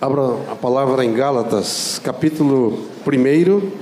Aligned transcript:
Abra 0.00 0.52
a 0.52 0.54
palavra 0.54 1.04
em 1.04 1.12
Gálatas, 1.12 1.98
capítulo 1.98 2.86
1. 3.04 3.72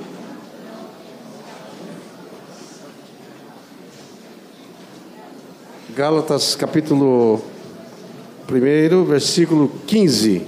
Gálatas, 5.95 6.57
capítulo 6.57 7.43
1, 8.51 9.05
versículo 9.05 9.71
15. 9.87 10.47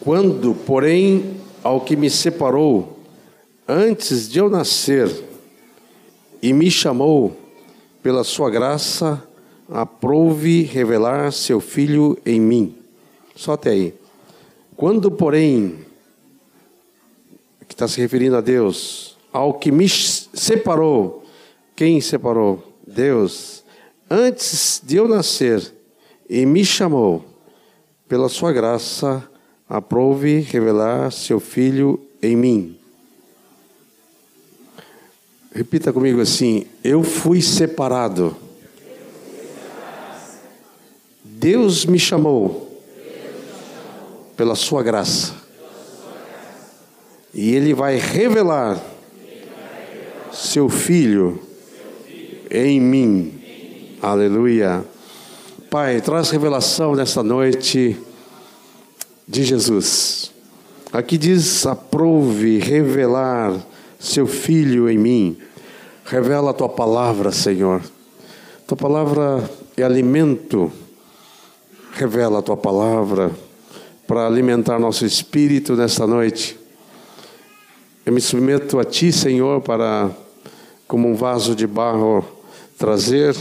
Quando, 0.00 0.54
porém, 0.54 1.36
ao 1.62 1.82
que 1.82 1.94
me 1.94 2.08
separou 2.08 3.00
antes 3.68 4.30
de 4.30 4.38
eu 4.38 4.48
nascer 4.48 5.14
e 6.40 6.54
me 6.54 6.70
chamou 6.70 7.36
pela 8.02 8.24
sua 8.24 8.48
graça, 8.48 9.27
aprouve 9.68 10.62
revelar 10.62 11.32
seu 11.32 11.60
filho 11.60 12.18
em 12.24 12.40
mim. 12.40 12.76
Só 13.34 13.52
até 13.52 13.70
aí. 13.70 13.94
Quando, 14.76 15.10
porém, 15.10 15.78
que 17.66 17.74
está 17.74 17.86
se 17.86 18.00
referindo 18.00 18.36
a 18.36 18.40
Deus, 18.40 19.16
ao 19.32 19.54
que 19.54 19.70
me 19.70 19.88
separou, 19.88 21.24
quem 21.76 22.00
separou? 22.00 22.64
Deus, 22.86 23.62
antes 24.10 24.80
de 24.84 24.96
eu 24.96 25.06
nascer, 25.06 25.74
e 26.28 26.46
me 26.46 26.64
chamou, 26.64 27.24
pela 28.08 28.28
sua 28.28 28.52
graça, 28.52 29.28
aprove 29.68 30.40
revelar 30.40 31.12
seu 31.12 31.38
filho 31.38 32.00
em 32.22 32.34
mim. 32.34 32.78
Repita 35.54 35.92
comigo 35.92 36.20
assim: 36.20 36.66
Eu 36.82 37.02
fui 37.02 37.42
separado. 37.42 38.36
Deus 41.40 41.86
me 41.86 42.00
chamou 42.00 42.82
pela 44.36 44.56
sua 44.56 44.82
graça. 44.82 45.34
E 47.32 47.54
Ele 47.54 47.72
vai 47.72 47.96
revelar 47.96 48.82
seu 50.32 50.68
filho 50.68 51.40
em 52.50 52.80
mim. 52.80 53.40
Aleluia. 54.02 54.84
Pai, 55.70 56.00
traz 56.00 56.30
revelação 56.30 56.96
nesta 56.96 57.22
noite 57.22 57.96
de 59.28 59.44
Jesus. 59.44 60.32
Aqui 60.92 61.16
diz: 61.16 61.64
aprove 61.66 62.58
revelar 62.58 63.64
seu 63.96 64.26
filho 64.26 64.90
em 64.90 64.98
mim. 64.98 65.38
Revela 66.04 66.50
a 66.50 66.54
tua 66.54 66.68
palavra, 66.68 67.30
Senhor. 67.30 67.80
Tua 68.66 68.76
palavra 68.76 69.48
é 69.76 69.84
alimento. 69.84 70.72
Revela 71.98 72.38
a 72.38 72.42
tua 72.42 72.56
palavra 72.56 73.32
para 74.06 74.24
alimentar 74.24 74.78
nosso 74.78 75.04
espírito 75.04 75.74
nesta 75.74 76.06
noite. 76.06 76.56
Eu 78.06 78.12
me 78.12 78.20
submeto 78.20 78.78
a 78.78 78.84
ti, 78.84 79.10
Senhor, 79.10 79.60
para, 79.60 80.08
como 80.86 81.08
um 81.08 81.16
vaso 81.16 81.56
de 81.56 81.66
barro, 81.66 82.24
trazer 82.78 83.36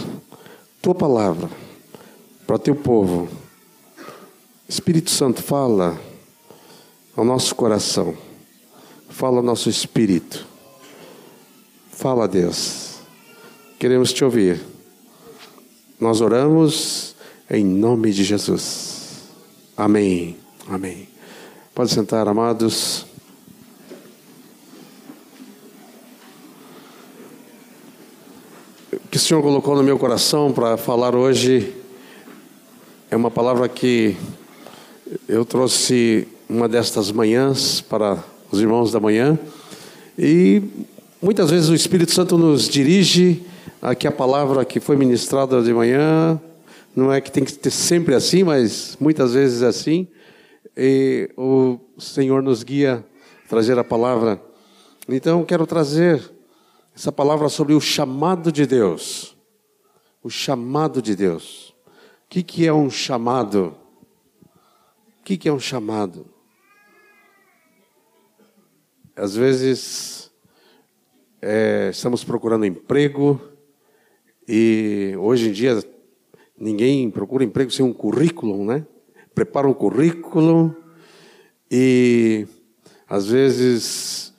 tua 0.81 0.95
palavra 0.95 1.47
para 2.47 2.57
teu 2.57 2.73
povo 2.73 3.29
Espírito 4.67 5.11
Santo, 5.11 5.41
fala 5.41 5.97
ao 7.15 7.23
nosso 7.23 7.55
coração, 7.55 8.17
fala 9.07 9.37
ao 9.37 9.43
nosso 9.43 9.69
espírito. 9.69 10.45
Fala, 11.89 12.27
Deus. 12.27 12.95
Queremos 13.79 14.11
te 14.11 14.25
ouvir. 14.25 14.61
Nós 15.97 16.19
oramos 16.19 17.15
em 17.49 17.63
nome 17.63 18.11
de 18.11 18.23
Jesus. 18.23 19.29
Amém. 19.75 20.35
Amém. 20.69 21.07
Pode 21.73 21.91
sentar, 21.91 22.27
amados. 22.27 23.05
O 28.91 29.07
que 29.09 29.17
o 29.17 29.19
Senhor 29.19 29.41
colocou 29.41 29.75
no 29.75 29.83
meu 29.83 29.97
coração 29.97 30.51
para 30.51 30.75
falar 30.75 31.15
hoje 31.15 31.73
é 33.09 33.15
uma 33.15 33.31
palavra 33.31 33.69
que 33.69 34.17
eu 35.27 35.45
trouxe 35.45 36.27
uma 36.49 36.67
destas 36.67 37.11
manhãs 37.11 37.79
para 37.79 38.21
os 38.51 38.59
irmãos 38.59 38.91
da 38.91 38.99
manhã 38.99 39.39
e 40.19 40.61
muitas 41.21 41.49
vezes 41.49 41.69
o 41.69 41.75
Espírito 41.75 42.11
Santo 42.11 42.37
nos 42.37 42.67
dirige 42.67 43.41
a 43.81 43.95
que 43.95 44.07
a 44.07 44.11
palavra 44.11 44.65
que 44.65 44.81
foi 44.81 44.97
ministrada 44.97 45.61
de 45.61 45.73
manhã 45.73 46.41
não 46.97 47.13
é 47.13 47.21
que 47.21 47.31
tem 47.31 47.45
que 47.45 47.51
ser 47.51 47.71
sempre 47.71 48.13
assim, 48.13 48.43
mas 48.43 48.97
muitas 48.99 49.33
vezes 49.33 49.61
é 49.61 49.67
assim. 49.67 50.07
E 50.75 51.29
o 51.37 51.79
Senhor 51.97 52.43
nos 52.43 52.63
guia 52.63 53.05
a 53.45 53.47
trazer 53.47 53.79
a 53.79 53.83
palavra. 53.83 54.41
Então 55.07 55.45
quero 55.45 55.65
trazer 55.65 56.21
essa 56.93 57.11
palavra 57.11 57.47
sobre 57.47 57.73
o 57.73 57.79
chamado 57.79 58.51
de 58.51 58.65
Deus. 58.65 59.37
O 60.21 60.29
chamado 60.29 61.01
de 61.01 61.15
Deus. 61.15 61.69
O 62.25 62.29
que, 62.29 62.43
que 62.43 62.67
é 62.67 62.73
um 62.73 62.89
chamado? 62.89 63.77
que, 65.27 65.35
que 65.35 65.49
é 65.49 65.51
um 65.51 65.59
chamado? 65.59 66.25
Às 69.13 69.35
vezes 69.35 70.31
é, 71.41 71.89
estamos 71.91 72.23
procurando 72.23 72.65
emprego 72.65 73.41
e 74.47 75.13
hoje 75.19 75.49
em 75.49 75.51
dia 75.51 75.83
ninguém 76.57 77.09
procura 77.09 77.43
emprego 77.43 77.71
sem 77.71 77.85
um 77.85 77.93
currículo, 77.93 78.65
né? 78.65 78.85
Prepara 79.33 79.67
um 79.67 79.73
currículo 79.73 80.75
e 81.69 82.47
às 83.07 83.27
vezes, 83.27 84.33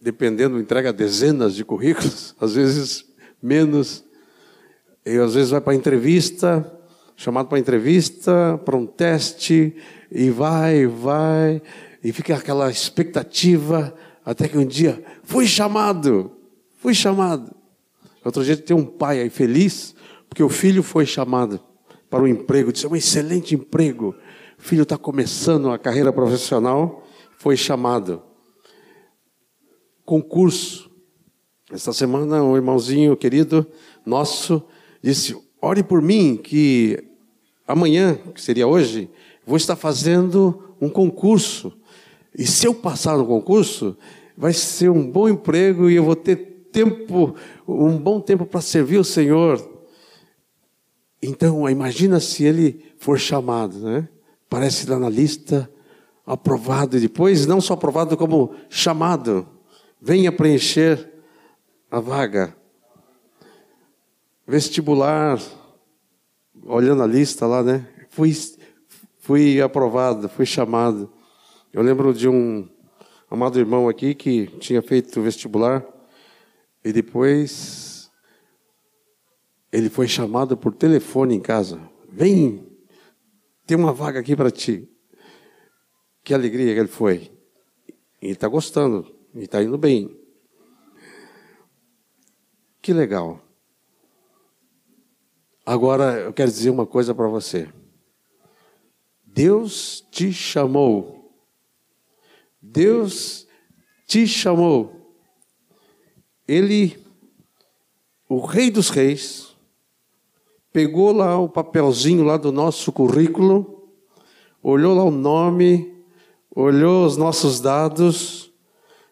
dependendo, 0.00 0.60
entrega 0.60 0.92
dezenas 0.92 1.54
de 1.54 1.64
currículos, 1.64 2.34
às 2.40 2.54
vezes 2.54 3.04
menos, 3.42 4.04
e 5.04 5.16
às 5.18 5.34
vezes 5.34 5.50
vai 5.50 5.60
para 5.60 5.74
entrevista 5.74 6.70
chamado 7.16 7.48
para 7.48 7.58
entrevista, 7.58 8.60
para 8.64 8.76
um 8.76 8.86
teste, 8.86 9.76
e 10.10 10.30
vai, 10.30 10.86
vai, 10.86 11.62
e 12.02 12.12
fica 12.12 12.34
aquela 12.34 12.70
expectativa, 12.70 13.94
até 14.24 14.48
que 14.48 14.58
um 14.58 14.66
dia, 14.66 15.02
fui 15.22 15.46
chamado, 15.46 16.32
fui 16.78 16.94
chamado. 16.94 17.54
Outro 18.24 18.44
dia 18.44 18.56
tem 18.56 18.76
um 18.76 18.84
pai 18.84 19.20
aí 19.20 19.30
feliz, 19.30 19.94
porque 20.34 20.42
o 20.42 20.48
filho 20.48 20.82
foi 20.82 21.06
chamado 21.06 21.60
para 22.10 22.24
um 22.24 22.26
emprego, 22.26 22.72
disse, 22.72 22.84
é 22.84 22.88
um 22.88 22.96
excelente 22.96 23.54
emprego. 23.54 24.16
O 24.58 24.62
filho 24.62 24.82
está 24.82 24.98
começando 24.98 25.70
a 25.70 25.78
carreira 25.78 26.12
profissional, 26.12 27.06
foi 27.38 27.56
chamado. 27.56 28.20
Concurso. 30.04 30.90
Esta 31.70 31.92
semana, 31.92 32.42
um 32.42 32.56
irmãozinho 32.56 33.16
querido 33.16 33.64
nosso 34.04 34.60
disse: 35.00 35.40
Ore 35.62 35.84
por 35.84 36.02
mim, 36.02 36.36
que 36.36 36.98
amanhã, 37.64 38.18
que 38.34 38.42
seria 38.42 38.66
hoje, 38.66 39.08
vou 39.46 39.56
estar 39.56 39.76
fazendo 39.76 40.74
um 40.80 40.88
concurso. 40.88 41.72
E 42.36 42.44
se 42.44 42.66
eu 42.66 42.74
passar 42.74 43.16
no 43.16 43.24
concurso, 43.24 43.96
vai 44.36 44.52
ser 44.52 44.90
um 44.90 45.08
bom 45.08 45.28
emprego 45.28 45.88
e 45.88 45.94
eu 45.94 46.02
vou 46.02 46.16
ter 46.16 46.66
tempo, 46.72 47.36
um 47.68 47.96
bom 47.96 48.20
tempo 48.20 48.44
para 48.44 48.60
servir 48.60 48.98
o 48.98 49.04
Senhor. 49.04 49.73
Então, 51.26 51.68
imagina 51.68 52.20
se 52.20 52.44
ele 52.44 52.92
for 52.98 53.18
chamado, 53.18 53.78
né? 53.78 54.08
Parece 54.48 54.88
lá 54.88 54.98
na 54.98 55.08
lista, 55.08 55.70
aprovado, 56.26 56.96
e 56.96 57.00
depois 57.00 57.46
não 57.46 57.60
só 57.60 57.74
aprovado, 57.74 58.16
como 58.16 58.54
chamado. 58.68 59.48
Venha 60.00 60.30
preencher 60.30 61.12
a 61.90 61.98
vaga 61.98 62.54
vestibular, 64.46 65.40
olhando 66.62 67.02
a 67.02 67.06
lista 67.06 67.46
lá, 67.46 67.62
né? 67.62 67.86
Fui, 68.10 68.30
fui 69.20 69.60
aprovado, 69.60 70.28
fui 70.28 70.44
chamado. 70.44 71.10
Eu 71.72 71.82
lembro 71.82 72.12
de 72.12 72.28
um 72.28 72.68
amado 73.30 73.58
irmão 73.58 73.88
aqui 73.88 74.14
que 74.14 74.46
tinha 74.58 74.82
feito 74.82 75.22
vestibular 75.22 75.84
e 76.84 76.92
depois 76.92 77.83
ele 79.74 79.90
foi 79.90 80.06
chamado 80.06 80.56
por 80.56 80.72
telefone 80.72 81.34
em 81.34 81.40
casa. 81.40 81.80
Vem, 82.08 82.64
tem 83.66 83.76
uma 83.76 83.92
vaga 83.92 84.20
aqui 84.20 84.36
para 84.36 84.48
ti. 84.48 84.88
Que 86.22 86.32
alegria 86.32 86.72
que 86.72 86.78
ele 86.78 86.86
foi. 86.86 87.32
E 88.22 88.28
está 88.28 88.46
gostando, 88.46 89.12
e 89.34 89.40
está 89.40 89.60
indo 89.60 89.76
bem. 89.76 90.16
Que 92.80 92.92
legal. 92.92 93.44
Agora 95.66 96.20
eu 96.20 96.32
quero 96.32 96.52
dizer 96.52 96.70
uma 96.70 96.86
coisa 96.86 97.12
para 97.12 97.26
você. 97.26 97.68
Deus 99.24 100.06
te 100.08 100.32
chamou. 100.32 101.36
Deus 102.62 103.48
te 104.06 104.24
chamou. 104.24 105.18
Ele, 106.46 106.96
o 108.28 108.38
Rei 108.38 108.70
dos 108.70 108.88
Reis, 108.88 109.53
pegou 110.74 111.12
lá 111.12 111.38
o 111.38 111.48
papelzinho 111.48 112.24
lá 112.24 112.36
do 112.36 112.50
nosso 112.50 112.90
currículo, 112.90 113.92
olhou 114.60 114.92
lá 114.92 115.04
o 115.04 115.10
nome, 115.10 116.02
olhou 116.50 117.06
os 117.06 117.16
nossos 117.16 117.60
dados 117.60 118.52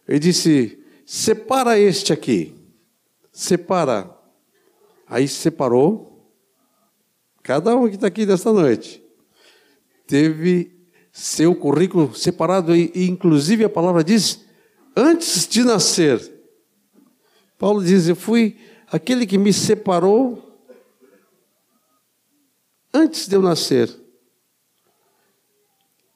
e 0.08 0.18
disse: 0.18 0.84
separa 1.06 1.78
este 1.78 2.12
aqui, 2.12 2.52
separa. 3.30 4.10
Aí 5.06 5.28
separou, 5.28 6.34
cada 7.44 7.76
um 7.76 7.88
que 7.88 7.94
está 7.94 8.08
aqui 8.08 8.26
desta 8.26 8.52
noite, 8.52 9.00
teve 10.04 10.76
seu 11.12 11.54
currículo 11.54 12.12
separado, 12.12 12.74
e, 12.74 12.90
e 12.92 13.08
inclusive 13.08 13.64
a 13.64 13.68
palavra 13.68 14.02
diz, 14.02 14.44
antes 14.96 15.46
de 15.46 15.62
nascer. 15.62 16.42
Paulo 17.56 17.84
diz: 17.84 18.08
Eu 18.08 18.16
fui 18.16 18.56
aquele 18.90 19.24
que 19.24 19.38
me 19.38 19.52
separou 19.52 20.51
antes 22.92 23.26
de 23.26 23.36
eu 23.36 23.42
nascer. 23.42 23.90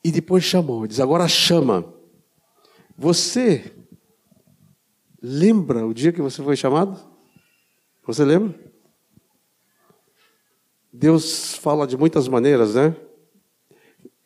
E 0.04 0.10
depois 0.10 0.44
chamou, 0.44 0.86
diz: 0.86 1.00
Agora 1.00 1.26
chama. 1.28 1.92
Você 2.98 3.72
lembra 5.22 5.86
o 5.86 5.92
dia 5.92 6.12
que 6.12 6.22
você 6.22 6.42
foi 6.42 6.56
chamado? 6.56 6.98
Você 8.06 8.24
lembra? 8.24 8.58
Deus 10.92 11.56
fala 11.56 11.86
de 11.86 11.96
muitas 11.96 12.26
maneiras, 12.26 12.74
né? 12.74 12.96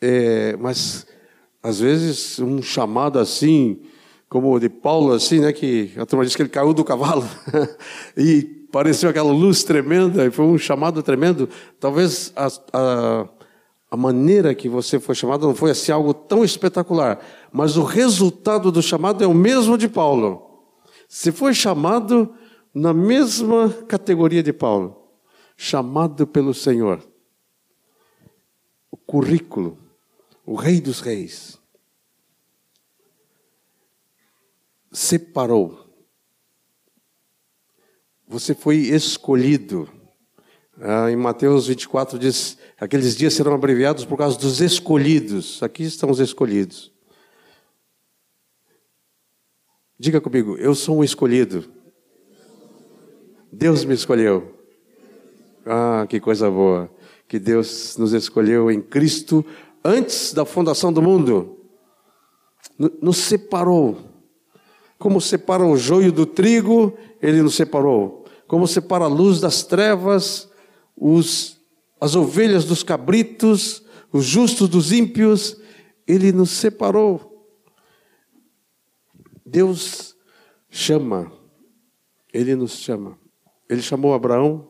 É, 0.01 0.57
mas 0.57 1.07
às 1.63 1.81
vezes 1.81 2.39
um 2.39 2.63
chamado 2.63 3.19
assim, 3.19 3.83
como 4.29 4.53
o 4.53 4.61
de 4.61 4.69
Paulo, 4.69 5.13
assim, 5.13 5.41
né? 5.41 5.53
Que 5.53 5.93
a 5.97 6.07
turma 6.07 6.25
diz 6.25 6.37
que 6.37 6.43
ele 6.43 6.49
caiu 6.49 6.73
do 6.73 6.85
cavalo 6.85 7.25
e 8.17 8.60
pareceu 8.71 9.11
aquela 9.11 9.33
luz 9.33 9.65
tremenda, 9.65 10.25
e 10.25 10.31
foi 10.31 10.45
um 10.45 10.59
chamado 10.59 11.03
tremendo. 11.03 11.49
Talvez 11.79 12.33
a, 12.37 12.49
a, 12.73 13.29
a 13.91 13.97
maneira 13.97 14.55
que 14.55 14.69
você 14.69 15.01
foi 15.01 15.15
chamado 15.15 15.47
não 15.47 15.55
foi 15.55 15.73
assim 15.73 15.93
algo 15.93 16.15
tão 16.15 16.45
espetacular, 16.45 17.25
mas 17.53 17.77
o 17.77 17.83
resultado 17.83 18.71
do 18.71 18.83
chamado 18.83 19.25
é 19.25 19.27
o 19.27 19.35
mesmo 19.35 19.77
de 19.77 19.89
Paulo. 19.89 20.47
Você 21.09 21.33
foi 21.33 21.53
chamado 21.53 22.33
na 22.73 22.95
mesma 22.95 23.69
categoria 23.89 24.43
de 24.43 24.53
Paulo, 24.53 24.97
chamado 25.57 26.27
pelo 26.27 26.55
Senhor. 26.55 27.03
O 28.91 28.97
currículo, 28.97 29.77
o 30.47 30.55
Rei 30.55 30.81
dos 30.81 31.01
Reis, 31.01 31.59
separou. 34.93 35.90
Você 38.31 38.55
foi 38.55 38.77
escolhido. 38.77 39.89
Ah, 40.81 41.11
em 41.11 41.17
Mateus 41.17 41.67
24 41.67 42.17
diz: 42.17 42.57
aqueles 42.79 43.17
dias 43.17 43.35
serão 43.35 43.53
abreviados 43.53 44.05
por 44.05 44.17
causa 44.17 44.39
dos 44.39 44.61
escolhidos. 44.61 45.61
Aqui 45.65 45.83
estão 45.83 46.09
os 46.09 46.21
escolhidos. 46.21 46.93
Diga 49.99 50.21
comigo, 50.21 50.57
eu 50.59 50.77
sou 50.77 50.99
um 50.99 51.05
escolhido. 51.05 51.65
Deus 53.53 53.85
me 53.85 53.95
escolheu. 53.95 54.55
Ah, 55.67 56.07
que 56.09 56.21
coisa 56.21 56.49
boa. 56.49 56.89
Que 57.27 57.37
Deus 57.37 57.97
nos 57.97 58.13
escolheu 58.13 58.71
em 58.71 58.81
Cristo 58.81 59.45
antes 59.85 60.33
da 60.33 60.45
fundação 60.45 60.93
do 60.93 61.03
mundo. 61.03 61.59
Nos 62.79 63.17
separou. 63.17 63.99
Como 65.01 65.21
separa 65.21 65.67
o 65.67 65.77
joio 65.77 66.13
do 66.13 66.25
trigo, 66.25 66.97
ele 67.21 67.43
nos 67.43 67.57
separou. 67.57 68.20
Como 68.51 68.67
separa 68.67 69.05
a 69.05 69.09
luz 69.09 69.39
das 69.39 69.63
trevas, 69.63 70.51
os, 70.97 71.57
as 72.01 72.17
ovelhas 72.17 72.65
dos 72.65 72.83
cabritos, 72.83 73.81
os 74.13 74.25
justos 74.25 74.69
dos 74.69 74.91
ímpios, 74.91 75.57
ele 76.05 76.33
nos 76.33 76.51
separou. 76.51 77.49
Deus 79.47 80.17
chama, 80.69 81.31
ele 82.33 82.57
nos 82.57 82.73
chama. 82.73 83.17
Ele 83.69 83.83
chamou 83.83 84.15
Abraão. 84.15 84.69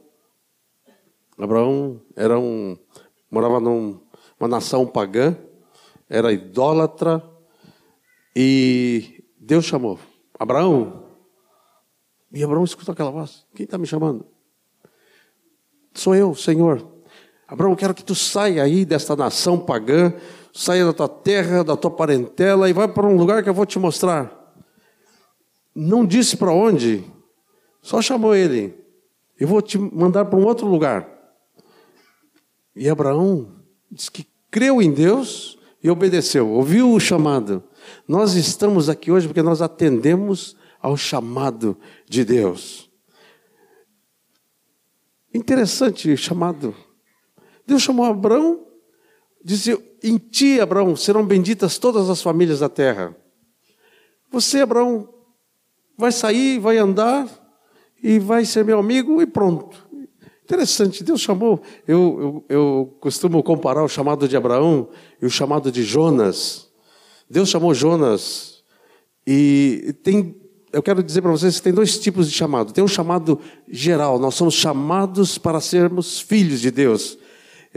Abraão 1.39 2.03
era 2.15 2.39
um 2.39 2.77
morava 3.31 3.61
numa 3.61 4.47
nação 4.47 4.87
pagã, 4.87 5.35
era 6.07 6.35
idólatra 6.35 7.27
e 8.37 9.25
Deus 9.39 9.65
chamou 9.65 9.99
Abraão. 10.39 11.00
E 12.33 12.45
Abraão 12.45 12.65
escutou 12.65 12.93
aquela 12.93 13.11
voz: 13.11 13.45
Quem 13.55 13.65
está 13.65 13.77
me 13.77 13.87
chamando? 13.87 14.27
Sou 15.95 16.15
eu, 16.15 16.35
Senhor. 16.35 16.87
Abraão, 17.47 17.75
quero 17.75 17.95
que 17.95 18.05
tu 18.05 18.15
saia 18.15 18.63
aí 18.63 18.85
desta 18.85 19.17
nação 19.17 19.59
pagã, 19.59 20.13
saia 20.53 20.85
da 20.85 20.93
tua 20.93 21.09
terra, 21.09 21.65
da 21.65 21.77
tua 21.77 21.91
parentela 21.91 22.71
e 22.71 22.73
vai 22.73 22.87
para 22.87 23.07
um 23.07 23.17
lugar 23.17 23.43
que 23.43 23.49
eu 23.49 23.55
vou 23.55 23.67
te 23.67 23.79
mostrar. 23.79 24.55
Não 25.75 26.07
disse 26.07 26.37
para 26.37 26.53
onde, 26.53 27.05
só 27.83 28.01
chamou 28.01 28.35
ele. 28.35 28.79
Eu 29.39 29.49
vou 29.49 29.61
te 29.61 29.79
mandar 29.79 30.27
para 30.27 30.39
um 30.39 30.45
outro 30.45 30.67
lugar. 30.67 31.09
E 32.77 32.89
Abraão 32.89 33.51
disse 33.91 34.11
que 34.11 34.27
creu 34.51 34.81
em 34.81 34.93
Deus 34.93 35.59
e 35.83 35.91
obedeceu, 35.91 36.49
ouviu 36.49 36.93
o 36.93 37.01
chamado. 37.01 37.65
Nós 38.07 38.35
estamos 38.35 38.89
aqui 38.89 39.11
hoje 39.11 39.27
porque 39.27 39.43
nós 39.43 39.61
atendemos 39.63 40.57
ao 40.81 40.97
chamado 40.97 41.77
de 42.09 42.25
Deus. 42.25 42.91
Interessante 45.33 46.17
chamado. 46.17 46.75
Deus 47.67 47.83
chamou 47.83 48.07
Abraão, 48.07 48.67
disse: 49.45 49.79
Em 50.03 50.19
ti, 50.19 50.61
Abraão, 50.61 50.97
serão 50.97 51.25
benditas 51.25 51.79
todas 51.79 52.11
as 52.11 52.21
famílias 52.21 52.61
da 52.61 52.69
terra. 52.69 53.17
Você, 54.31 54.61
Abraão, 54.61 55.09
vai 55.97 56.11
sair, 56.11 56.59
vai 56.59 56.79
andar 56.79 57.29
e 58.03 58.19
vai 58.19 58.45
ser 58.45 58.65
meu 58.65 58.79
amigo 58.79 59.21
e 59.21 59.27
pronto. 59.27 59.89
Interessante, 60.43 61.05
Deus 61.05 61.21
chamou. 61.21 61.63
Eu, 61.87 62.45
eu, 62.49 62.57
eu 62.57 62.97
costumo 63.01 63.41
comparar 63.41 63.85
o 63.85 63.89
chamado 63.89 64.27
de 64.27 64.37
Abraão 64.37 64.89
e 65.23 65.27
o 65.27 65.31
chamado 65.31 65.71
de 65.71 65.85
Jonas. 65.85 66.69
Deus 67.29 67.49
chamou 67.49 67.73
Jonas 67.73 68.65
e 69.25 69.95
tem. 70.03 70.40
Eu 70.73 70.83
quero 70.83 71.03
dizer 71.03 71.23
para 71.23 71.31
vocês 71.31 71.57
que 71.57 71.63
tem 71.63 71.73
dois 71.73 71.99
tipos 71.99 72.29
de 72.29 72.35
chamado. 72.35 72.73
Tem 72.73 72.83
um 72.83 72.89
chamado 72.89 73.41
geral, 73.69 74.19
nós 74.19 74.35
somos 74.35 74.55
chamados 74.55 75.39
para 75.39 75.61
sermos 75.61 76.21
filhos 76.21 76.61
de 76.61 76.71
Deus. 76.71 77.19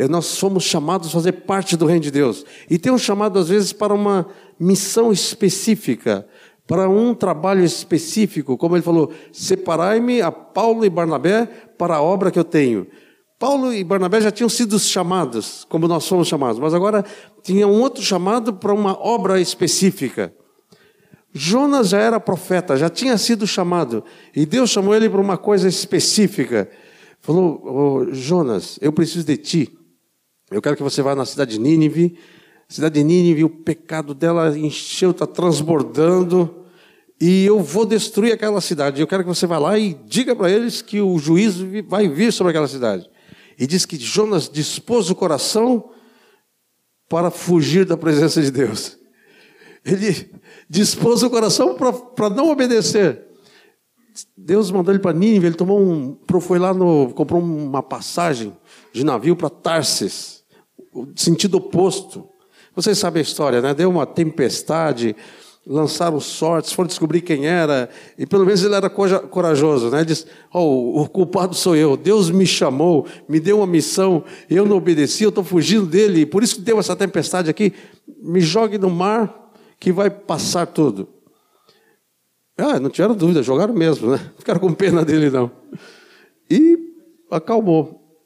Nós 0.10 0.26
somos 0.26 0.64
chamados 0.64 1.10
a 1.10 1.12
fazer 1.12 1.32
parte 1.32 1.78
do 1.78 1.86
reino 1.86 2.02
de 2.02 2.12
Deus. 2.12 2.46
E 2.70 2.78
tem 2.78 2.92
um 2.92 2.98
chamado, 2.98 3.38
às 3.38 3.50
vezes, 3.50 3.72
para 3.74 3.94
uma 3.94 4.28
missão 4.60 5.12
específica 5.12 6.28
para 6.68 6.90
um 6.90 7.14
trabalho 7.14 7.64
específico, 7.64 8.58
como 8.58 8.76
ele 8.76 8.84
falou: 8.84 9.12
separai-me 9.32 10.22
a 10.22 10.32
Paulo 10.32 10.86
e 10.86 10.90
Barnabé 10.90 11.46
para 11.78 11.96
a 11.96 12.02
obra 12.02 12.32
que 12.32 12.40
eu 12.40 12.44
tenho. 12.44 12.88
Paulo 13.38 13.74
e 13.74 13.84
Barnabé 13.84 14.22
já 14.22 14.32
tinham 14.32 14.48
sido 14.48 14.80
chamados, 14.80 15.66
como 15.68 15.88
nós 15.88 16.08
fomos 16.08 16.28
chamados, 16.28 16.60
mas 16.60 16.74
agora 16.74 17.04
tinha 17.42 17.68
um 17.68 17.82
outro 17.82 18.02
chamado 18.02 18.54
para 18.54 18.74
uma 18.74 18.98
obra 19.06 19.42
específica. 19.42 20.34
Jonas 21.34 21.90
já 21.90 22.00
era 22.00 22.20
profeta, 22.20 22.78
já 22.78 22.90
tinha 22.90 23.18
sido 23.18 23.48
chamado, 23.48 24.04
e 24.36 24.46
Deus 24.46 24.70
chamou 24.70 24.94
ele 24.94 25.10
para 25.10 25.20
uma 25.20 25.38
coisa 25.38 25.68
específica. 25.68 26.70
Falou: 27.20 27.62
oh, 27.66 28.14
Jonas, 28.14 28.78
eu 28.82 28.94
preciso 28.94 29.26
de 29.26 29.38
ti. 29.38 29.78
Eu 30.52 30.62
quero 30.62 30.76
que 30.76 30.84
você 30.84 31.02
vá 31.02 31.16
na 31.16 31.26
cidade 31.26 31.54
de 31.54 31.60
Nínive 31.60 32.18
a 32.70 32.74
cidade 32.74 32.96
de 32.96 33.04
Nínive, 33.04 33.44
o 33.44 33.50
pecado 33.50 34.14
dela 34.14 34.58
encheu, 34.58 35.12
está 35.12 35.28
transbordando, 35.28 36.66
e 37.20 37.46
eu 37.46 37.60
vou 37.62 37.86
destruir 37.86 38.34
aquela 38.34 38.60
cidade. 38.62 39.00
Eu 39.00 39.08
quero 39.08 39.24
que 39.24 39.30
você 39.30 39.46
vá 39.46 39.60
lá 39.60 39.78
e 39.78 39.94
diga 40.06 40.36
para 40.36 40.50
eles 40.50 40.82
que 40.82 41.00
o 41.00 41.18
juízo 41.20 41.68
vai 41.88 42.08
vir 42.10 42.34
sobre 42.34 42.50
aquela 42.50 42.68
cidade. 42.68 43.08
E 43.60 43.68
diz 43.68 43.86
que 43.86 43.98
Jonas 43.98 44.50
dispôs 44.50 45.10
o 45.10 45.16
coração 45.16 45.92
para 47.08 47.30
fugir 47.30 47.86
da 47.86 47.96
presença 47.96 48.42
de 48.42 48.50
Deus. 48.50 48.98
Ele 49.86 50.33
dispôs 50.74 51.22
o 51.22 51.30
coração 51.30 51.76
para 52.16 52.32
não 52.32 52.50
obedecer. 52.50 53.28
Deus 54.36 54.72
mandou 54.72 54.92
ele 54.92 55.02
para 55.02 55.14
Nínive, 55.14 55.46
ele 55.46 55.56
tomou 55.56 55.80
um, 55.80 56.18
foi 56.42 56.58
lá 56.58 56.74
no, 56.74 57.14
comprou 57.14 57.40
uma 57.40 57.84
passagem 57.84 58.52
de 58.92 59.04
navio 59.04 59.36
para 59.36 59.52
Tarsis, 59.52 60.44
sentido 61.16 61.58
oposto. 61.58 62.28
Vocês 62.76 62.98
sabem 62.98 63.20
a 63.20 63.24
história, 63.24 63.62
né? 63.62 63.72
Deu 63.76 63.88
uma 63.88 64.08
tempestade, 64.08 65.16
lançaram 65.66 66.20
sortes, 66.20 66.74
foram 66.74 66.88
descobrir 66.88 67.22
quem 67.22 67.46
era, 67.46 67.88
e 68.18 68.26
pelo 68.26 68.44
menos 68.44 68.64
ele 68.64 68.74
era 68.74 68.90
corajoso, 68.90 69.92
né? 69.92 70.04
Diz: 70.04 70.26
oh, 70.52 71.02
o 71.02 71.08
culpado 71.08 71.54
sou 71.54 71.76
eu, 71.76 71.96
Deus 71.96 72.32
me 72.32 72.48
chamou, 72.48 73.06
me 73.30 73.40
deu 73.40 73.58
uma 73.58 73.68
missão, 73.68 74.24
eu 74.50 74.66
não 74.66 74.78
obedeci, 74.78 75.24
eu 75.24 75.30
estou 75.30 75.44
fugindo 75.44 75.86
dele, 75.86 76.26
por 76.26 76.42
isso 76.42 76.56
que 76.56 76.62
deu 76.62 76.80
essa 76.80 76.96
tempestade 76.96 77.48
aqui. 77.48 77.74
Me 78.24 78.42
jogue 78.42 78.80
no 78.80 78.90
mar, 78.90 79.43
que 79.84 79.92
vai 79.92 80.10
passar 80.10 80.66
tudo. 80.66 81.10
Ah, 82.58 82.80
não 82.80 82.90
tiveram 82.90 83.14
dúvida, 83.14 83.44
jogaram 83.44 83.74
mesmo, 83.74 84.12
né? 84.12 84.32
Ficaram 84.40 84.58
com 84.58 84.74
pena 84.74 85.04
dele, 85.04 85.30
não. 85.30 85.52
E 86.50 86.80
acalmou. 87.30 88.18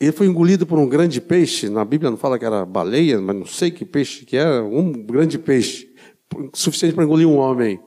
Ele 0.00 0.10
foi 0.10 0.26
engolido 0.26 0.66
por 0.66 0.80
um 0.80 0.88
grande 0.88 1.20
peixe. 1.20 1.68
Na 1.68 1.84
Bíblia 1.84 2.10
não 2.10 2.16
fala 2.16 2.40
que 2.40 2.44
era 2.44 2.66
baleia, 2.66 3.20
mas 3.20 3.36
não 3.36 3.46
sei 3.46 3.70
que 3.70 3.84
peixe 3.84 4.24
que 4.24 4.36
era. 4.36 4.64
Um 4.64 4.90
grande 4.90 5.38
peixe, 5.38 5.88
suficiente 6.54 6.96
para 6.96 7.04
engolir 7.04 7.28
um 7.28 7.36
homem. 7.36 7.78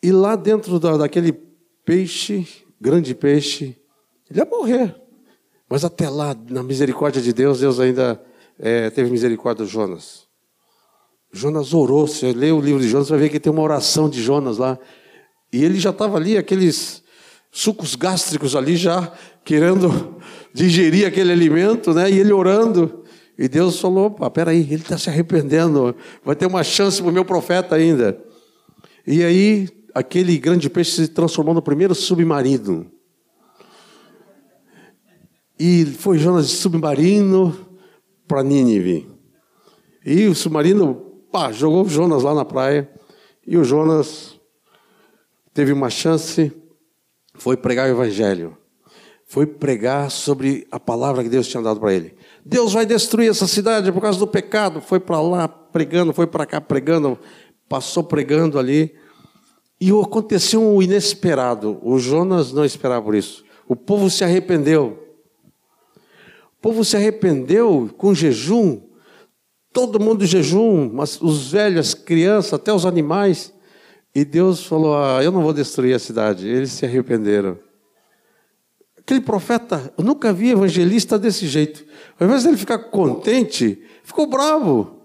E 0.00 0.12
lá 0.12 0.36
dentro 0.36 0.78
da, 0.78 0.98
daquele 0.98 1.32
peixe, 1.84 2.46
grande 2.80 3.12
peixe, 3.12 3.76
ele 4.30 4.38
ia 4.38 4.44
morrer. 4.44 4.94
Mas 5.68 5.84
até 5.84 6.08
lá, 6.08 6.32
na 6.48 6.62
misericórdia 6.62 7.20
de 7.20 7.32
Deus, 7.32 7.58
Deus 7.58 7.80
ainda 7.80 8.24
é, 8.62 8.88
teve 8.90 9.10
misericórdia 9.10 9.66
de 9.66 9.72
Jonas. 9.72 10.22
Jonas 11.32 11.74
orou. 11.74 12.06
Você 12.06 12.32
lê 12.32 12.52
o 12.52 12.60
livro 12.60 12.80
de 12.80 12.88
Jonas, 12.88 13.08
vai 13.08 13.18
ver 13.18 13.28
que 13.28 13.40
tem 13.40 13.52
uma 13.52 13.62
oração 13.62 14.08
de 14.08 14.22
Jonas 14.22 14.58
lá. 14.58 14.78
E 15.52 15.64
ele 15.64 15.80
já 15.80 15.90
estava 15.90 16.16
ali, 16.16 16.38
aqueles 16.38 17.02
sucos 17.50 17.96
gástricos 17.96 18.54
ali, 18.54 18.76
já 18.76 19.12
querendo 19.44 20.16
digerir 20.54 21.08
aquele 21.08 21.32
alimento, 21.32 21.92
né? 21.92 22.08
E 22.08 22.20
ele 22.20 22.32
orando. 22.32 23.02
E 23.36 23.48
Deus 23.48 23.80
falou: 23.80 24.06
opa, 24.06 24.30
peraí, 24.30 24.60
ele 24.60 24.76
está 24.76 24.96
se 24.96 25.10
arrependendo, 25.10 25.96
vai 26.24 26.36
ter 26.36 26.46
uma 26.46 26.62
chance 26.62 27.02
para 27.02 27.10
o 27.10 27.12
meu 27.12 27.24
profeta 27.24 27.74
ainda. 27.74 28.16
E 29.04 29.24
aí, 29.24 29.68
aquele 29.92 30.38
grande 30.38 30.70
peixe 30.70 30.92
se 30.92 31.08
transformou 31.08 31.52
no 31.52 31.62
primeiro 31.62 31.96
submarino. 31.96 32.86
E 35.58 35.84
foi 35.84 36.18
Jonas 36.18 36.48
de 36.48 36.54
submarino 36.54 37.71
para 38.32 38.42
Nínive. 38.42 39.06
E 40.06 40.24
o 40.26 40.34
submarino 40.34 40.94
pá, 41.30 41.52
jogou 41.52 41.84
o 41.84 41.88
Jonas 41.88 42.22
lá 42.22 42.34
na 42.34 42.46
praia. 42.46 42.90
E 43.46 43.58
o 43.58 43.64
Jonas 43.64 44.40
teve 45.52 45.70
uma 45.70 45.90
chance, 45.90 46.50
foi 47.34 47.58
pregar 47.58 47.90
o 47.90 47.92
evangelho. 47.92 48.56
Foi 49.26 49.44
pregar 49.44 50.10
sobre 50.10 50.66
a 50.70 50.80
palavra 50.80 51.22
que 51.22 51.28
Deus 51.28 51.46
tinha 51.46 51.62
dado 51.62 51.78
para 51.78 51.92
ele. 51.92 52.14
Deus 52.42 52.72
vai 52.72 52.86
destruir 52.86 53.28
essa 53.28 53.46
cidade 53.46 53.92
por 53.92 54.00
causa 54.00 54.18
do 54.18 54.26
pecado. 54.26 54.80
Foi 54.80 54.98
para 54.98 55.20
lá 55.20 55.46
pregando, 55.46 56.14
foi 56.14 56.26
para 56.26 56.46
cá 56.46 56.58
pregando, 56.58 57.18
passou 57.68 58.02
pregando 58.02 58.58
ali. 58.58 58.94
E 59.78 59.90
aconteceu 59.90 60.62
um 60.62 60.80
inesperado. 60.80 61.78
O 61.82 61.98
Jonas 61.98 62.50
não 62.50 62.64
esperava 62.64 63.04
por 63.04 63.14
isso. 63.14 63.44
O 63.68 63.76
povo 63.76 64.08
se 64.08 64.24
arrependeu. 64.24 65.01
Povo 66.62 66.84
se 66.84 66.96
arrependeu 66.96 67.90
com 67.98 68.14
jejum. 68.14 68.80
Todo 69.72 69.98
mundo 69.98 70.24
jejum, 70.24 70.88
mas 70.92 71.20
os 71.20 71.50
velhos, 71.50 71.88
as 71.88 71.94
crianças, 71.94 72.52
até 72.52 72.72
os 72.72 72.86
animais. 72.86 73.52
E 74.14 74.24
Deus 74.24 74.64
falou: 74.64 74.96
ah, 74.96 75.20
Eu 75.22 75.32
não 75.32 75.42
vou 75.42 75.52
destruir 75.52 75.92
a 75.92 75.98
cidade. 75.98 76.46
Eles 76.46 76.70
se 76.70 76.86
arrependeram. 76.86 77.58
Aquele 78.96 79.20
profeta, 79.20 79.92
eu 79.98 80.04
nunca 80.04 80.32
vi 80.32 80.50
evangelista 80.50 81.18
desse 81.18 81.48
jeito. 81.48 81.84
Ao 82.20 82.28
invés 82.28 82.44
dele 82.44 82.56
ficar 82.56 82.78
contente, 82.78 83.82
ficou 84.04 84.26
bravo. 84.26 85.00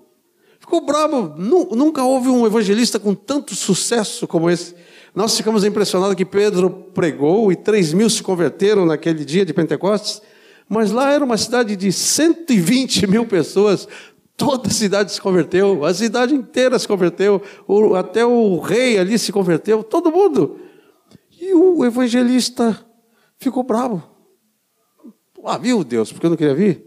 Ficou 0.59 0.85
bravo. 0.85 1.33
Nunca 1.39 2.03
houve 2.03 2.29
um 2.29 2.45
evangelista 2.45 2.99
com 2.99 3.15
tanto 3.15 3.55
sucesso 3.55 4.27
como 4.27 4.47
esse. 4.47 4.75
Nós 5.15 5.35
ficamos 5.35 5.63
impressionados 5.63 6.13
que 6.13 6.25
Pedro 6.25 6.69
pregou 6.69 7.51
e 7.51 7.55
3 7.55 7.93
mil 7.93 8.11
se 8.11 8.21
converteram 8.21 8.85
naquele 8.85 9.25
dia 9.25 9.43
de 9.43 9.51
Pentecostes. 9.51 10.21
Mas 10.69 10.91
lá 10.91 11.11
era 11.11 11.23
uma 11.23 11.37
cidade 11.37 11.75
de 11.75 11.91
120 11.91 13.07
mil 13.07 13.25
pessoas. 13.25 13.87
Toda 14.35 14.67
a 14.67 14.71
cidade 14.71 15.11
se 15.11 15.21
converteu, 15.21 15.83
a 15.83 15.93
cidade 15.93 16.35
inteira 16.35 16.77
se 16.77 16.87
converteu, 16.87 17.41
até 17.97 18.23
o 18.25 18.59
rei 18.59 18.99
ali 18.99 19.17
se 19.17 19.31
converteu, 19.31 19.83
todo 19.83 20.11
mundo. 20.11 20.59
E 21.39 21.53
o 21.55 21.83
evangelista 21.83 22.85
ficou 23.37 23.63
bravo. 23.63 24.03
Ah, 25.43 25.57
viu 25.57 25.83
Deus, 25.83 26.11
porque 26.11 26.25
eu 26.25 26.29
não 26.29 26.37
queria 26.37 26.53
vir? 26.53 26.85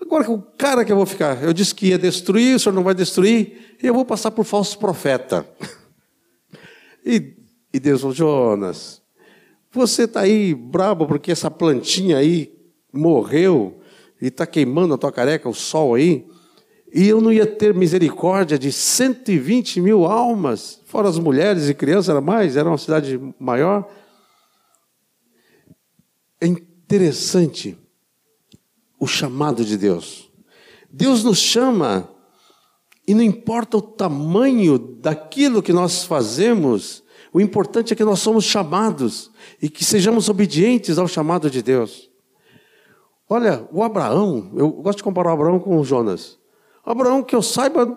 Agora, 0.00 0.30
o 0.30 0.40
cara 0.40 0.84
que 0.84 0.92
eu 0.92 0.96
vou 0.96 1.06
ficar, 1.06 1.42
eu 1.42 1.52
disse 1.52 1.74
que 1.74 1.88
ia 1.88 1.98
destruir, 1.98 2.56
o 2.56 2.60
senhor 2.60 2.74
não 2.74 2.82
vai 2.82 2.94
destruir, 2.94 3.76
e 3.82 3.86
eu 3.86 3.94
vou 3.94 4.04
passar 4.04 4.30
por 4.30 4.44
falso 4.44 4.78
profeta. 4.78 5.46
E, 7.02 7.34
e 7.72 7.80
Deus 7.80 8.02
falou: 8.02 8.14
Jonas, 8.14 8.99
você 9.72 10.04
está 10.04 10.20
aí 10.20 10.54
brabo 10.54 11.06
porque 11.06 11.30
essa 11.30 11.50
plantinha 11.50 12.18
aí 12.18 12.52
morreu 12.92 13.80
e 14.20 14.26
está 14.26 14.46
queimando 14.46 14.94
a 14.94 14.98
tua 14.98 15.12
careca, 15.12 15.48
o 15.48 15.54
sol 15.54 15.94
aí, 15.94 16.26
e 16.92 17.08
eu 17.08 17.20
não 17.20 17.32
ia 17.32 17.46
ter 17.46 17.72
misericórdia 17.72 18.58
de 18.58 18.72
120 18.72 19.80
mil 19.80 20.04
almas, 20.04 20.80
fora 20.86 21.08
as 21.08 21.18
mulheres 21.18 21.68
e 21.68 21.74
crianças, 21.74 22.08
era 22.08 22.20
mais, 22.20 22.56
era 22.56 22.68
uma 22.68 22.78
cidade 22.78 23.18
maior. 23.38 23.88
É 26.40 26.46
interessante 26.46 27.78
o 28.98 29.06
chamado 29.06 29.64
de 29.64 29.78
Deus. 29.78 30.30
Deus 30.90 31.22
nos 31.22 31.38
chama 31.38 32.10
e 33.06 33.14
não 33.14 33.22
importa 33.22 33.76
o 33.76 33.82
tamanho 33.82 34.78
daquilo 34.78 35.62
que 35.62 35.72
nós 35.72 36.04
fazemos, 36.04 37.04
o 37.32 37.40
importante 37.40 37.92
é 37.92 37.96
que 37.96 38.04
nós 38.04 38.18
somos 38.18 38.44
chamados 38.44 39.30
e 39.62 39.68
que 39.68 39.84
sejamos 39.84 40.28
obedientes 40.28 40.98
ao 40.98 41.06
chamado 41.06 41.48
de 41.48 41.62
Deus. 41.62 42.10
Olha, 43.28 43.64
o 43.72 43.82
Abraão, 43.82 44.50
eu 44.56 44.70
gosto 44.70 44.98
de 44.98 45.04
comparar 45.04 45.30
o 45.30 45.34
Abraão 45.34 45.60
com 45.60 45.78
o 45.78 45.84
Jonas. 45.84 46.38
O 46.84 46.90
Abraão, 46.90 47.22
que 47.22 47.36
eu 47.36 47.42
saiba, 47.42 47.96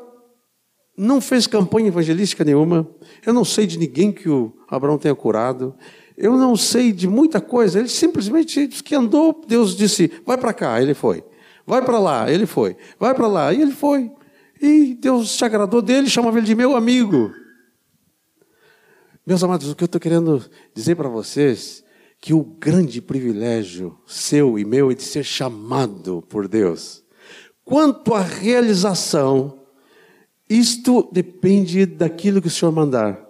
não 0.96 1.20
fez 1.20 1.48
campanha 1.48 1.88
evangelística 1.88 2.44
nenhuma. 2.44 2.88
Eu 3.26 3.34
não 3.34 3.44
sei 3.44 3.66
de 3.66 3.80
ninguém 3.80 4.12
que 4.12 4.30
o 4.30 4.54
Abraão 4.70 5.00
tenha 5.00 5.16
curado. 5.16 5.74
Eu 6.16 6.38
não 6.38 6.56
sei 6.56 6.92
de 6.92 7.08
muita 7.08 7.42
coisa. 7.42 7.80
Ele 7.80 7.88
simplesmente 7.88 8.68
que 8.68 8.94
andou. 8.94 9.42
Deus 9.48 9.76
disse: 9.76 10.12
vai 10.24 10.38
para 10.38 10.54
cá. 10.54 10.80
Ele 10.80 10.94
foi. 10.94 11.24
Vai 11.66 11.84
para 11.84 11.98
lá. 11.98 12.32
Ele 12.32 12.46
foi. 12.46 12.78
Vai 13.00 13.16
para 13.16 13.26
lá. 13.26 13.52
E 13.52 13.60
ele 13.60 13.72
foi. 13.72 14.12
E 14.62 14.94
Deus 14.94 15.32
se 15.32 15.44
agradou 15.44 15.82
dele, 15.82 16.08
chamava 16.08 16.38
ele 16.38 16.46
de 16.46 16.54
meu 16.54 16.76
amigo. 16.76 17.32
Meus 19.26 19.44
amados, 19.44 19.70
o 19.70 19.76
que 19.76 19.84
eu 19.84 19.88
estou 19.88 20.02
querendo 20.02 20.44
dizer 20.74 20.96
para 20.96 21.08
vocês 21.08 21.84
que 22.20 22.34
o 22.34 22.44
grande 22.44 23.02
privilégio 23.02 23.98
seu 24.06 24.58
e 24.60 24.66
meu 24.66 24.92
é 24.92 24.94
de 24.94 25.04
ser 25.04 25.24
chamado 25.24 26.22
por 26.30 26.48
Deus. 26.48 27.04
Quanto 27.64 28.14
à 28.14 28.22
realização, 28.22 29.62
isto 30.50 31.10
depende 31.12 31.86
daquilo 31.86 32.42
que 32.42 32.48
o 32.48 32.52
Senhor 32.52 32.72
mandar 32.72 33.24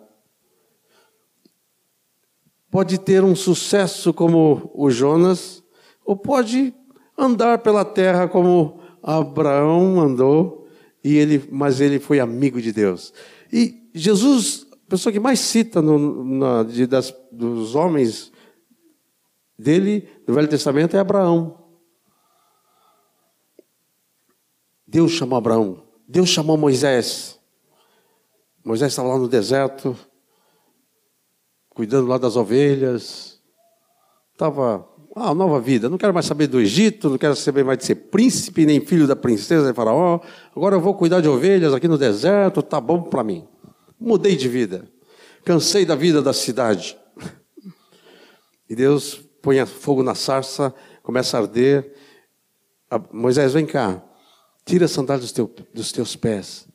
pode 2.73 2.97
ter 2.97 3.23
um 3.23 3.35
sucesso 3.35 4.12
como 4.12 4.71
o 4.73 4.89
Jonas, 4.89 5.63
ou 6.03 6.17
pode 6.17 6.73
andar 7.15 7.59
pela 7.59 7.85
terra 7.85 8.27
como 8.27 8.79
Abraão 9.03 10.01
andou, 10.01 10.67
e 11.03 11.15
ele, 11.15 11.47
mas 11.51 11.79
ele 11.79 12.00
foi 12.00 12.19
amigo 12.19 12.59
de 12.59 12.71
Deus. 12.71 13.13
E 13.51 13.91
Jesus, 13.93 14.65
pessoa 14.93 15.12
que 15.12 15.19
mais 15.19 15.39
cita 15.39 15.81
no, 15.81 16.23
na, 16.23 16.62
de, 16.62 16.85
das, 16.85 17.12
dos 17.31 17.73
homens 17.73 18.31
dele, 19.57 20.07
do 20.27 20.35
Velho 20.35 20.47
Testamento, 20.47 20.95
é 20.95 21.00
Abraão. 21.00 21.57
Deus 24.85 25.13
chamou 25.13 25.35
Abraão, 25.35 25.81
Deus 26.07 26.29
chamou 26.29 26.57
Moisés. 26.57 27.39
Moisés 28.63 28.91
estava 28.91 29.09
lá 29.09 29.17
no 29.17 29.27
deserto, 29.27 29.97
cuidando 31.69 32.07
lá 32.07 32.19
das 32.19 32.35
ovelhas. 32.35 33.41
Estava, 34.31 34.88
ah, 35.15 35.33
nova 35.33 35.59
vida, 35.59 35.89
não 35.89 35.97
quero 35.97 36.13
mais 36.13 36.27
saber 36.27 36.45
do 36.45 36.59
Egito, 36.59 37.09
não 37.09 37.17
quero 37.17 37.35
saber 37.35 37.65
mais 37.65 37.79
de 37.79 37.85
ser 37.85 37.95
príncipe, 37.95 38.63
nem 38.63 38.79
filho 38.79 39.07
da 39.07 39.15
princesa 39.15 39.67
de 39.67 39.73
Faraó. 39.73 40.19
Agora 40.55 40.75
eu 40.75 40.81
vou 40.81 40.93
cuidar 40.93 41.19
de 41.19 41.27
ovelhas 41.27 41.73
aqui 41.73 41.88
no 41.88 41.97
deserto, 41.97 42.62
tá 42.62 42.79
bom 42.79 43.01
para 43.01 43.23
mim. 43.23 43.47
Mudei 44.03 44.36
de 44.36 44.50
vida. 44.50 44.86
Cansei 45.45 45.86
da 45.86 45.95
vida 45.95 46.22
da 46.22 46.33
cidade. 46.33 46.98
E 48.69 48.75
Deus 48.75 49.22
põe 49.41 49.65
fogo 49.65 50.03
na 50.03 50.13
sarça, 50.13 50.75
começa 51.01 51.38
a 51.38 51.39
arder. 51.39 51.95
Moisés, 53.13 53.53
vem 53.53 53.65
cá, 53.65 54.03
tira 54.65 54.86
a 54.86 54.88
sandália 54.89 55.22
dos, 55.22 55.31
teu, 55.31 55.50
dos 55.74 55.93
teus 55.93 56.17
pés. 56.17 56.67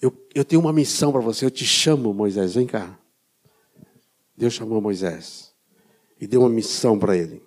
Eu, 0.00 0.16
eu 0.32 0.44
tenho 0.44 0.62
uma 0.62 0.72
missão 0.72 1.10
para 1.10 1.20
você, 1.20 1.44
eu 1.44 1.50
te 1.50 1.66
chamo, 1.66 2.14
Moisés, 2.14 2.54
vem 2.54 2.68
cá. 2.68 2.96
Deus 4.36 4.54
chamou 4.54 4.80
Moisés 4.80 5.52
e 6.20 6.26
deu 6.26 6.40
uma 6.40 6.48
missão 6.48 6.96
para 6.96 7.16
ele. 7.16 7.42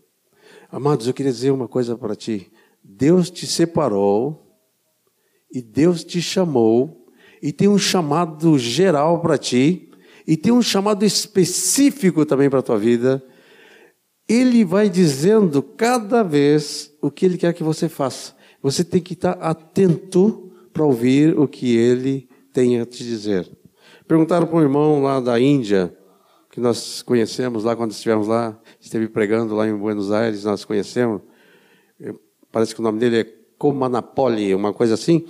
Amados, 0.70 1.08
eu 1.08 1.13
queria 1.13 1.32
dizer 1.32 1.51
uma 1.51 1.68
coisa 1.70 1.98
para 1.98 2.13
ti. 2.13 2.51
Deus 2.84 3.32
te 3.32 3.48
separou 3.48 4.53
e 5.50 5.62
Deus 5.62 6.03
te 6.03 6.22
chamou 6.22 7.02
e 7.44 7.52
tem 7.52 7.68
um 7.68 7.78
chamado 7.78 8.58
geral 8.58 9.20
para 9.20 9.38
ti 9.38 9.92
e 10.26 10.38
tem 10.38 10.54
um 10.54 10.62
chamado 10.62 11.04
específico 11.04 12.26
também 12.26 12.50
para 12.50 12.60
a 12.60 12.64
tua 12.64 12.78
vida. 12.78 13.22
Ele 14.30 14.64
vai 14.64 14.90
dizendo 14.90 15.62
cada 15.62 16.24
vez 16.24 16.94
o 17.02 17.12
que 17.12 17.26
ele 17.26 17.38
quer 17.38 17.54
que 17.54 17.62
você 17.62 17.90
faça. 17.90 18.34
Você 18.62 18.82
tem 18.82 19.02
que 19.02 19.12
estar 19.12 19.34
atento 19.34 20.54
para 20.72 20.86
ouvir 20.86 21.38
o 21.38 21.46
que 21.46 21.76
ele 21.76 22.30
tem 22.54 22.80
a 22.80 22.86
te 22.86 23.04
dizer. 23.04 23.52
Perguntaram 24.08 24.48
para 24.48 24.56
um 24.56 24.62
irmão 24.62 25.04
lá 25.04 25.20
da 25.20 25.38
Índia, 25.38 25.94
que 26.50 26.62
nós 26.62 27.02
conhecemos 27.02 27.66
lá 27.66 27.76
quando 27.76 27.92
estivemos 27.92 28.26
lá, 28.26 28.58
esteve 28.80 29.10
pregando 29.10 29.54
lá 29.54 29.68
em 29.68 29.76
Buenos 29.76 30.14
Aires, 30.14 30.46
nós 30.46 30.64
conhecemos. 30.64 31.22
Parece 32.54 32.74
que 32.74 32.80
o 32.80 32.84
nome 32.84 33.00
dele 33.00 33.20
é 33.20 33.24
Comanapoli, 33.58 34.56
uma 34.56 34.72
coisa 34.72 34.94
assim. 34.94 35.26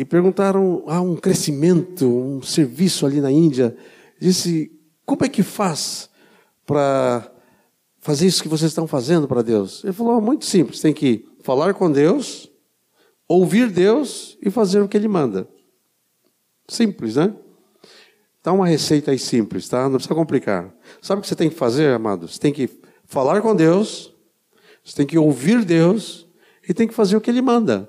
E 0.00 0.04
perguntaram 0.06 0.82
há 0.86 0.96
ah, 0.96 1.00
um 1.02 1.14
crescimento, 1.14 2.08
um 2.08 2.40
serviço 2.40 3.04
ali 3.04 3.20
na 3.20 3.30
Índia. 3.30 3.76
Disse: 4.18 4.72
como 5.04 5.26
é 5.26 5.28
que 5.28 5.42
faz 5.42 6.08
para 6.64 7.30
fazer 7.98 8.26
isso 8.26 8.42
que 8.42 8.48
vocês 8.48 8.70
estão 8.70 8.86
fazendo 8.86 9.28
para 9.28 9.42
Deus? 9.42 9.84
Ele 9.84 9.92
falou: 9.92 10.18
muito 10.18 10.46
simples, 10.46 10.80
tem 10.80 10.94
que 10.94 11.28
falar 11.42 11.74
com 11.74 11.92
Deus, 11.92 12.50
ouvir 13.28 13.70
Deus 13.70 14.38
e 14.40 14.48
fazer 14.48 14.80
o 14.80 14.88
que 14.88 14.96
Ele 14.96 15.06
manda. 15.06 15.46
Simples, 16.66 17.16
né? 17.16 17.34
Dá 18.42 18.54
uma 18.54 18.66
receita 18.66 19.10
aí 19.10 19.18
simples, 19.18 19.68
tá? 19.68 19.82
Não 19.82 19.96
precisa 19.96 20.14
complicar. 20.14 20.74
Sabe 21.02 21.18
o 21.18 21.22
que 21.22 21.28
você 21.28 21.36
tem 21.36 21.50
que 21.50 21.56
fazer, 21.56 21.92
amados? 21.92 22.36
Você 22.36 22.40
tem 22.40 22.54
que 22.54 22.70
falar 23.04 23.42
com 23.42 23.54
Deus, 23.54 24.14
você 24.82 24.96
tem 24.96 25.06
que 25.06 25.18
ouvir 25.18 25.62
Deus 25.62 26.26
e 26.66 26.72
tem 26.72 26.88
que 26.88 26.94
fazer 26.94 27.18
o 27.18 27.20
que 27.20 27.28
Ele 27.28 27.42
manda. 27.42 27.86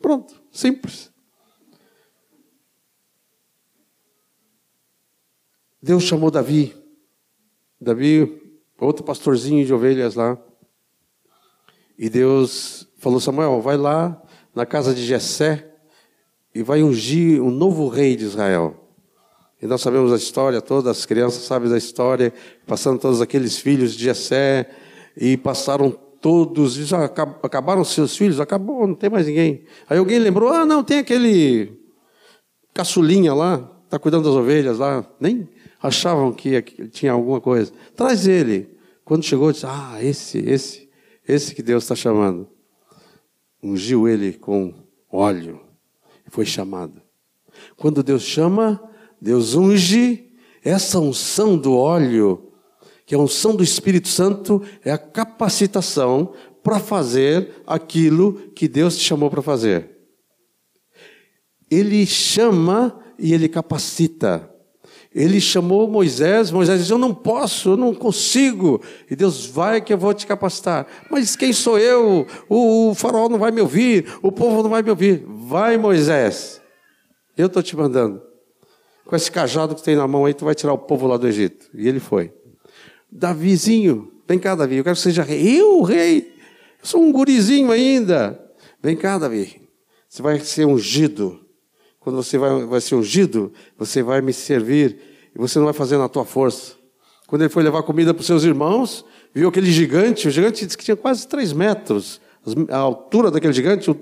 Pronto, 0.00 0.40
simples. 0.52 1.09
Deus 5.82 6.04
chamou 6.04 6.30
Davi. 6.30 6.76
Davi, 7.80 8.40
outro 8.78 9.04
pastorzinho 9.04 9.64
de 9.64 9.72
ovelhas 9.72 10.14
lá. 10.14 10.38
E 11.98 12.08
Deus 12.08 12.86
falou: 12.98 13.20
Samuel, 13.20 13.60
vai 13.60 13.76
lá 13.76 14.20
na 14.54 14.66
casa 14.66 14.94
de 14.94 15.04
Jessé 15.04 15.70
e 16.54 16.62
vai 16.62 16.82
ungir 16.82 17.42
um 17.42 17.50
novo 17.50 17.88
rei 17.88 18.16
de 18.16 18.24
Israel. 18.24 18.76
E 19.62 19.66
nós 19.66 19.80
sabemos 19.80 20.12
a 20.12 20.16
história 20.16 20.60
toda, 20.60 20.90
as 20.90 21.04
crianças 21.04 21.42
sabem 21.42 21.68
da 21.68 21.76
história, 21.76 22.32
passando 22.66 22.98
todos 22.98 23.20
aqueles 23.20 23.58
filhos 23.58 23.94
de 23.94 24.04
Jessé, 24.04 24.70
e 25.16 25.36
passaram 25.36 25.90
todos, 25.90 26.78
e 26.78 26.84
já 26.84 27.04
acabaram 27.04 27.84
seus 27.84 28.16
filhos, 28.16 28.40
acabou, 28.40 28.86
não 28.86 28.94
tem 28.94 29.10
mais 29.10 29.26
ninguém. 29.26 29.64
Aí 29.88 29.98
alguém 29.98 30.18
lembrou, 30.18 30.50
ah, 30.50 30.64
não, 30.64 30.82
tem 30.82 30.98
aquele 30.98 31.78
caçulinha 32.72 33.34
lá, 33.34 33.70
está 33.84 33.98
cuidando 33.98 34.24
das 34.24 34.34
ovelhas 34.34 34.78
lá, 34.78 35.04
nem 35.20 35.46
achavam 35.82 36.32
que 36.32 36.62
tinha 36.88 37.12
alguma 37.12 37.40
coisa. 37.40 37.72
Traz 37.96 38.26
ele. 38.26 38.76
Quando 39.04 39.24
chegou, 39.24 39.50
disse, 39.52 39.66
ah, 39.66 39.98
esse, 40.00 40.38
esse, 40.38 40.88
esse 41.26 41.54
que 41.54 41.62
Deus 41.62 41.84
está 41.84 41.94
chamando. 41.94 42.48
Ungiu 43.62 44.08
ele 44.08 44.32
com 44.32 44.72
óleo, 45.10 45.60
foi 46.28 46.46
chamado. 46.46 47.02
Quando 47.76 48.02
Deus 48.02 48.22
chama, 48.22 48.80
Deus 49.20 49.54
unge 49.54 50.32
essa 50.62 50.98
unção 50.98 51.58
do 51.58 51.74
óleo, 51.74 52.52
que 53.04 53.14
é 53.14 53.18
a 53.18 53.20
unção 53.20 53.54
do 53.54 53.62
Espírito 53.62 54.08
Santo, 54.08 54.62
é 54.84 54.90
a 54.92 54.98
capacitação 54.98 56.32
para 56.62 56.78
fazer 56.78 57.62
aquilo 57.66 58.34
que 58.50 58.68
Deus 58.68 58.96
te 58.96 59.04
chamou 59.04 59.30
para 59.30 59.42
fazer. 59.42 59.98
Ele 61.70 62.06
chama 62.06 62.98
e 63.18 63.32
ele 63.32 63.48
capacita. 63.48 64.49
Ele 65.12 65.40
chamou 65.40 65.88
Moisés, 65.88 66.50
Moisés 66.50 66.80
disse: 66.80 66.92
Eu 66.92 66.98
não 66.98 67.12
posso, 67.12 67.70
eu 67.70 67.76
não 67.76 67.92
consigo. 67.92 68.80
E 69.10 69.16
Deus 69.16 69.44
vai 69.44 69.80
que 69.80 69.92
eu 69.92 69.98
vou 69.98 70.14
te 70.14 70.26
capacitar. 70.26 70.86
Mas 71.10 71.34
quem 71.34 71.52
sou 71.52 71.78
eu? 71.78 72.26
O, 72.48 72.90
o 72.90 72.94
faraó 72.94 73.28
não 73.28 73.38
vai 73.38 73.50
me 73.50 73.60
ouvir, 73.60 74.06
o 74.22 74.30
povo 74.30 74.62
não 74.62 74.70
vai 74.70 74.82
me 74.82 74.90
ouvir. 74.90 75.24
Vai, 75.26 75.76
Moisés, 75.76 76.60
eu 77.36 77.46
estou 77.46 77.62
te 77.62 77.76
mandando 77.76 78.30
com 79.10 79.16
esse 79.16 79.28
cajado 79.28 79.74
que 79.74 79.82
tem 79.82 79.96
na 79.96 80.06
mão 80.06 80.24
aí, 80.24 80.32
tu 80.32 80.44
vai 80.44 80.54
tirar 80.54 80.72
o 80.72 80.78
povo 80.78 81.08
lá 81.08 81.16
do 81.16 81.26
Egito. 81.26 81.68
E 81.74 81.88
ele 81.88 81.98
foi. 81.98 82.32
Davizinho, 83.10 84.12
vem 84.28 84.38
cá, 84.38 84.54
Davi, 84.54 84.76
eu 84.76 84.84
quero 84.84 84.94
que 84.94 85.02
seja 85.02 85.24
rei. 85.24 85.60
Eu, 85.60 85.82
rei? 85.82 86.32
Eu 86.80 86.86
sou 86.86 87.02
um 87.02 87.10
gurizinho 87.10 87.72
ainda. 87.72 88.40
Vem 88.80 88.96
cá, 88.96 89.18
Davi. 89.18 89.60
Você 90.08 90.22
vai 90.22 90.38
ser 90.38 90.64
ungido. 90.64 91.44
Quando 92.00 92.16
você 92.16 92.36
vai, 92.36 92.64
vai 92.64 92.80
ser 92.80 92.96
ungido, 92.96 93.52
você 93.78 94.02
vai 94.02 94.20
me 94.20 94.32
servir. 94.32 94.98
E 95.34 95.38
você 95.38 95.58
não 95.58 95.66
vai 95.66 95.74
fazer 95.74 95.96
na 95.96 96.08
tua 96.08 96.24
força. 96.24 96.72
Quando 97.28 97.42
ele 97.42 97.50
foi 97.50 97.62
levar 97.62 97.84
comida 97.84 98.12
para 98.12 98.20
os 98.20 98.26
seus 98.26 98.42
irmãos, 98.42 99.04
viu 99.32 99.48
aquele 99.48 99.70
gigante. 99.70 100.26
O 100.26 100.30
gigante 100.30 100.64
disse 100.64 100.76
que 100.76 100.84
tinha 100.84 100.96
quase 100.96 101.28
três 101.28 101.52
metros. 101.52 102.20
A 102.68 102.78
altura 102.78 103.30
daquele 103.30 103.52
gigante, 103.52 103.94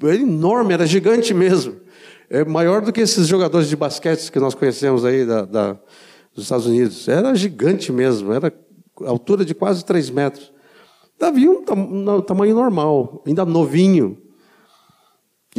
era 0.00 0.14
enorme, 0.14 0.74
era 0.74 0.86
gigante 0.86 1.34
mesmo 1.34 1.88
é 2.30 2.44
maior 2.44 2.82
do 2.82 2.92
que 2.92 3.00
esses 3.00 3.26
jogadores 3.26 3.68
de 3.68 3.76
basquete 3.76 4.30
que 4.30 4.38
nós 4.38 4.54
conhecemos 4.54 5.04
aí 5.04 5.24
da, 5.24 5.44
da, 5.44 5.72
dos 6.34 6.44
Estados 6.44 6.66
Unidos. 6.66 7.08
Era 7.08 7.34
gigante 7.34 7.90
mesmo, 7.90 8.32
era 8.32 8.52
altura 9.04 9.44
de 9.44 9.54
quase 9.54 9.84
3 9.84 10.10
metros. 10.10 10.52
Davi 11.18 11.48
um, 11.48 11.64
um 11.70 12.20
tamanho 12.20 12.54
normal, 12.54 13.22
ainda 13.26 13.44
novinho. 13.44 14.18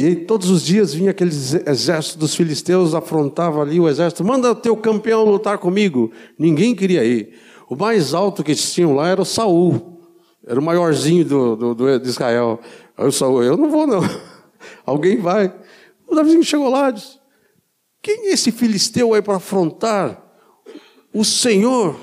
E 0.02 0.16
todos 0.16 0.48
os 0.48 0.64
dias 0.64 0.94
vinha 0.94 1.10
aquele 1.10 1.30
exército 1.30 2.18
dos 2.18 2.34
filisteus, 2.34 2.94
afrontava 2.94 3.60
ali 3.60 3.78
o 3.78 3.86
exército, 3.86 4.24
manda 4.24 4.54
teu 4.54 4.74
campeão 4.74 5.26
lutar 5.26 5.58
comigo. 5.58 6.10
Ninguém 6.38 6.74
queria 6.74 7.04
ir. 7.04 7.34
O 7.68 7.76
mais 7.76 8.14
alto 8.14 8.42
que 8.42 8.54
tinham 8.54 8.94
lá 8.94 9.08
era 9.08 9.20
o 9.20 9.26
Saul, 9.26 10.00
era 10.46 10.58
o 10.58 10.62
maiorzinho 10.62 11.22
do, 11.22 11.54
do, 11.54 11.74
do 11.74 11.98
de 11.98 12.08
Israel. 12.08 12.58
Aí 12.96 13.06
o 13.06 13.12
Saul, 13.12 13.42
eu 13.42 13.58
não 13.58 13.68
vou 13.68 13.86
não, 13.86 14.00
alguém 14.86 15.18
vai. 15.18 15.54
O 16.08 16.14
Davizinho 16.14 16.44
chegou 16.44 16.70
lá 16.70 16.88
e 16.88 16.94
disse: 16.94 17.18
Quem 18.00 18.28
é 18.28 18.32
esse 18.32 18.50
filisteu 18.50 19.12
aí 19.12 19.20
para 19.20 19.36
afrontar 19.36 20.18
o 21.12 21.26
Senhor 21.26 22.00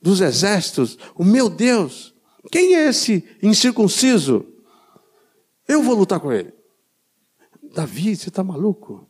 dos 0.00 0.22
exércitos, 0.22 0.96
o 1.14 1.22
meu 1.22 1.50
Deus? 1.50 2.14
Quem 2.50 2.74
é 2.74 2.88
esse 2.88 3.22
incircunciso? 3.42 4.46
Eu 5.68 5.82
vou 5.82 5.94
lutar 5.94 6.20
com 6.20 6.32
ele. 6.32 6.56
Davi, 7.78 8.16
você 8.16 8.28
está 8.28 8.42
maluco? 8.42 9.08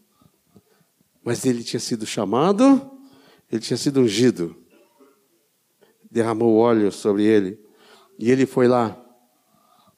Mas 1.25 1.47
ele 1.47 1.65
tinha 1.65 1.81
sido 1.81 2.05
chamado, 2.05 2.91
ele 3.51 3.63
tinha 3.63 3.77
sido 3.77 4.01
ungido. 4.01 4.55
Derramou 6.11 6.57
óleo 6.57 6.93
sobre 6.93 7.25
ele. 7.25 7.59
E 8.19 8.31
ele 8.31 8.45
foi 8.45 8.69
lá 8.69 9.05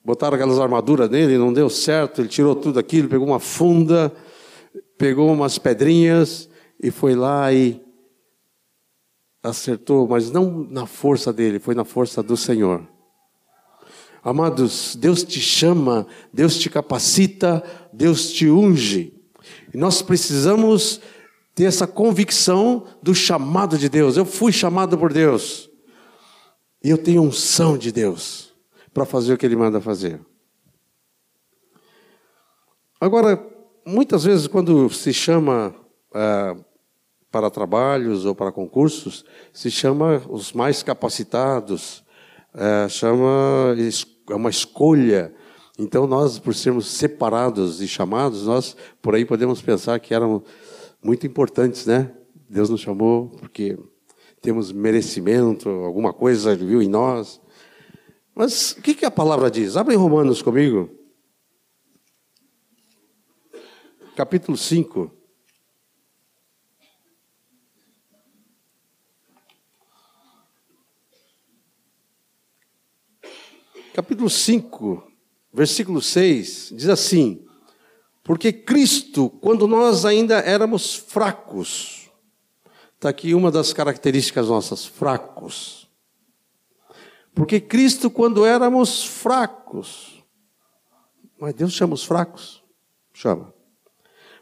Botaram 0.02 0.34
aquelas 0.34 0.58
armaduras 0.58 1.10
nele, 1.10 1.36
não 1.36 1.52
deu 1.52 1.68
certo, 1.68 2.22
ele 2.22 2.28
tirou 2.28 2.56
tudo 2.56 2.78
aquilo, 2.78 3.06
pegou 3.06 3.26
uma 3.26 3.38
funda, 3.38 4.10
pegou 4.96 5.30
umas 5.30 5.58
pedrinhas 5.58 6.48
e 6.82 6.90
foi 6.90 7.14
lá 7.14 7.52
e 7.52 7.84
acertou, 9.42 10.08
mas 10.08 10.30
não 10.30 10.66
na 10.70 10.86
força 10.86 11.32
dele, 11.32 11.58
foi 11.58 11.74
na 11.74 11.84
força 11.84 12.22
do 12.22 12.34
Senhor. 12.34 12.88
Amados, 14.22 14.96
Deus 14.96 15.22
te 15.22 15.40
chama, 15.40 16.06
Deus 16.32 16.58
te 16.58 16.68
capacita, 16.68 17.62
Deus 17.92 18.30
te 18.30 18.48
unge. 18.48 19.14
E 19.72 19.76
nós 19.76 20.02
precisamos 20.02 21.00
ter 21.54 21.64
essa 21.64 21.86
convicção 21.86 22.86
do 23.02 23.14
chamado 23.14 23.76
de 23.76 23.88
Deus. 23.88 24.16
Eu 24.16 24.24
fui 24.24 24.52
chamado 24.52 24.96
por 24.96 25.12
Deus. 25.12 25.70
E 26.82 26.88
eu 26.88 26.98
tenho 26.98 27.22
unção 27.22 27.76
de 27.76 27.92
Deus 27.92 28.54
para 28.92 29.04
fazer 29.04 29.34
o 29.34 29.38
que 29.38 29.46
ele 29.46 29.56
manda 29.56 29.80
fazer. 29.80 30.20
Agora, 33.00 33.42
muitas 33.86 34.24
vezes, 34.24 34.46
quando 34.46 34.88
se 34.90 35.12
chama 35.12 35.74
é, 36.14 36.56
para 37.30 37.50
trabalhos 37.50 38.24
ou 38.24 38.34
para 38.34 38.52
concursos, 38.52 39.24
se 39.52 39.70
chama 39.70 40.22
os 40.28 40.52
mais 40.52 40.82
capacitados, 40.82 42.04
é, 42.54 42.88
chama 42.88 43.74
é 44.28 44.34
uma 44.34 44.50
escolha. 44.50 45.34
Então, 45.82 46.06
nós, 46.06 46.38
por 46.38 46.54
sermos 46.54 46.88
separados 46.88 47.80
e 47.80 47.88
chamados, 47.88 48.44
nós 48.44 48.76
por 49.00 49.14
aí 49.14 49.24
podemos 49.24 49.62
pensar 49.62 49.98
que 49.98 50.12
eram 50.12 50.44
muito 51.02 51.26
importantes, 51.26 51.86
né? 51.86 52.14
Deus 52.50 52.68
nos 52.68 52.82
chamou 52.82 53.30
porque 53.30 53.78
temos 54.42 54.72
merecimento, 54.72 55.70
alguma 55.70 56.12
coisa 56.12 56.52
ele 56.52 56.66
viu 56.66 56.82
em 56.82 56.88
nós. 56.88 57.40
Mas 58.34 58.72
o 58.72 58.82
que, 58.82 58.94
que 58.94 59.06
a 59.06 59.10
palavra 59.10 59.50
diz? 59.50 59.74
Abre 59.74 59.94
em 59.94 59.96
Romanos 59.96 60.42
comigo. 60.42 60.90
Capítulo 64.14 64.58
5. 64.58 65.10
Capítulo 73.94 74.28
5, 74.28 75.09
versículo 75.52 76.00
6, 76.00 76.72
diz 76.74 76.88
assim: 76.88 77.44
Porque 78.22 78.52
Cristo, 78.52 79.30
quando 79.40 79.66
nós 79.66 80.04
ainda 80.04 80.36
éramos 80.38 80.94
fracos, 80.94 82.10
está 82.94 83.08
aqui 83.08 83.34
uma 83.34 83.50
das 83.50 83.72
características 83.72 84.48
nossas, 84.48 84.84
fracos. 84.84 85.88
Porque 87.34 87.60
Cristo, 87.60 88.10
quando 88.10 88.44
éramos 88.44 89.04
fracos, 89.04 90.22
mas 91.38 91.54
Deus 91.54 91.72
chama 91.72 91.94
os 91.94 92.04
fracos? 92.04 92.62
Chama. 93.14 93.54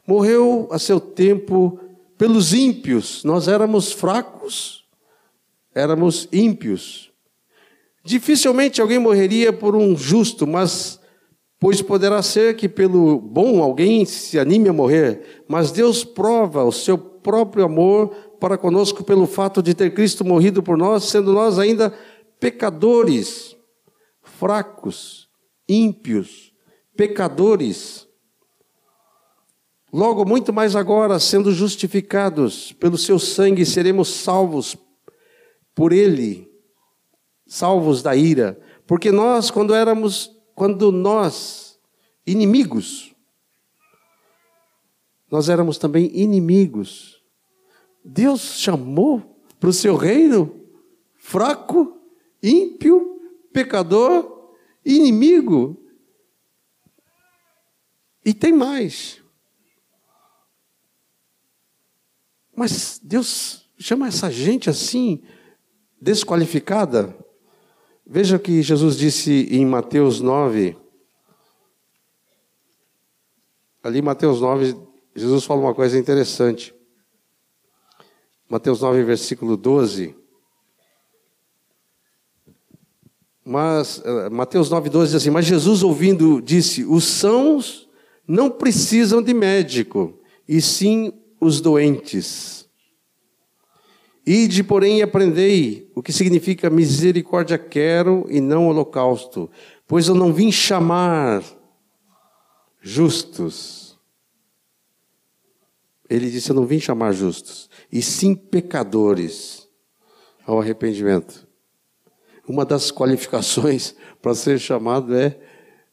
Morreu 0.07 0.69
a 0.73 0.79
seu 0.79 0.99
tempo 1.01 1.79
pelos 2.17 2.53
ímpios. 2.53 3.23
Nós 3.23 3.47
éramos 3.47 3.93
fracos, 3.93 4.85
éramos 5.75 6.29
ímpios. 6.33 7.13
Dificilmente 8.05 8.81
alguém 8.81 8.99
morreria 8.99 9.53
por 9.53 9.75
um 9.75 9.97
justo, 9.97 10.47
mas 10.47 10.99
pois 11.61 11.83
poderá 11.83 12.23
ser 12.23 12.57
que 12.57 12.69
pelo 12.69 13.21
bom 13.21 13.63
alguém 13.63 14.05
se 14.05 14.39
anime 14.39 14.69
a 14.69 14.73
morrer, 14.73 15.45
mas 15.49 15.73
Deus 15.73 16.05
prova 16.05 16.65
o 16.65 16.73
seu 16.73 16.97
próprio 16.97 17.65
amor 17.65 18.09
para 18.41 18.57
conosco 18.57 19.03
pelo 19.03 19.27
fato 19.27 19.63
de 19.63 19.75
ter 19.75 19.93
Cristo 19.93 20.25
morrido 20.25 20.63
por 20.63 20.79
nós, 20.79 21.05
sendo 21.05 21.33
nós 21.33 21.59
ainda 21.59 21.93
pecadores, 22.39 23.57
fracos, 24.23 25.29
ímpios, 25.69 26.53
pecadores. 26.97 28.07
Logo, 29.93 30.25
muito 30.25 30.53
mais 30.53 30.77
agora, 30.77 31.19
sendo 31.19 31.51
justificados 31.51 32.73
pelo 32.73 32.97
seu 32.97 33.19
sangue, 33.19 33.67
seremos 33.67 34.09
salvos 34.09 34.77
por 35.75 35.93
ele, 35.93 36.48
salvos 37.49 38.03
da 38.03 38.15
ira. 38.15 38.61
Porque 38.87 39.11
nós, 39.11 39.51
quando 39.51 39.75
éramos, 39.75 40.31
quando 40.55 40.93
nós, 40.93 41.81
inimigos, 42.27 43.15
nós 45.31 45.49
éramos 45.49 45.79
também 45.79 46.11
inimigos. 46.15 47.23
Deus 48.05 48.61
chamou 48.61 49.43
para 49.59 49.69
o 49.69 49.73
seu 49.73 49.97
reino 49.97 50.55
fraco, 51.17 52.01
ímpio, 52.43 53.21
pecador, 53.53 54.55
inimigo. 54.85 55.77
E 58.25 58.33
tem 58.33 58.53
mais. 58.53 59.23
Mas 62.55 63.01
Deus 63.03 63.69
chama 63.79 64.09
essa 64.09 64.31
gente 64.31 64.71
assim, 64.71 65.23
desqualificada. 66.01 67.17
Veja 68.11 68.37
o 68.37 68.41
que 68.41 68.63
Jesus 68.63 68.97
disse 68.97 69.47
em 69.51 69.67
Mateus 69.67 70.23
9. 70.23 70.75
Ali, 73.83 74.01
Mateus 74.01 74.41
9, 74.41 74.75
Jesus 75.15 75.45
fala 75.45 75.61
uma 75.61 75.75
coisa 75.75 75.99
interessante. 75.99 76.75
Mateus 78.49 78.81
9, 78.81 79.05
versículo 79.05 79.59
12. 79.59 80.17
Mas, 83.45 84.01
eh, 84.03 84.31
Mateus 84.31 84.71
9, 84.71 84.89
12 84.89 85.13
diz 85.13 85.15
assim: 85.21 85.31
Mas 85.31 85.45
Jesus, 85.45 85.83
ouvindo, 85.83 86.41
disse: 86.41 86.87
Os 86.87 87.05
sãos 87.05 87.91
não 88.27 88.51
precisam 88.51 89.23
de 89.23 89.35
médico, 89.35 90.19
e 90.49 90.63
sim 90.63 91.13
os 91.39 91.61
doentes. 91.61 92.68
Ide, 94.31 94.63
porém, 94.63 94.99
e 94.99 95.03
aprendei 95.03 95.91
o 95.95 96.03
que 96.03 96.13
significa 96.13 96.69
misericórdia 96.69 97.57
quero 97.57 98.27
e 98.29 98.43
não 98.43 98.69
holocausto, 98.69 99.51
pois 99.87 100.07
eu 100.07 100.15
não 100.15 100.35
vim 100.35 100.53
chamar 100.53 101.43
justos. 102.79 103.99
Ele 106.11 106.31
disse: 106.31 106.51
Eu 106.51 106.57
não 106.57 106.67
vim 106.67 106.79
chamar 106.79 107.13
justos, 107.13 107.71
e 107.91 108.03
sim 108.03 108.35
pecadores 108.35 109.67
ao 110.47 110.61
arrependimento. 110.61 111.49
Uma 112.47 112.67
das 112.67 112.91
qualificações 112.91 113.95
para 114.21 114.35
ser 114.35 114.59
chamado 114.59 115.17
é 115.17 115.41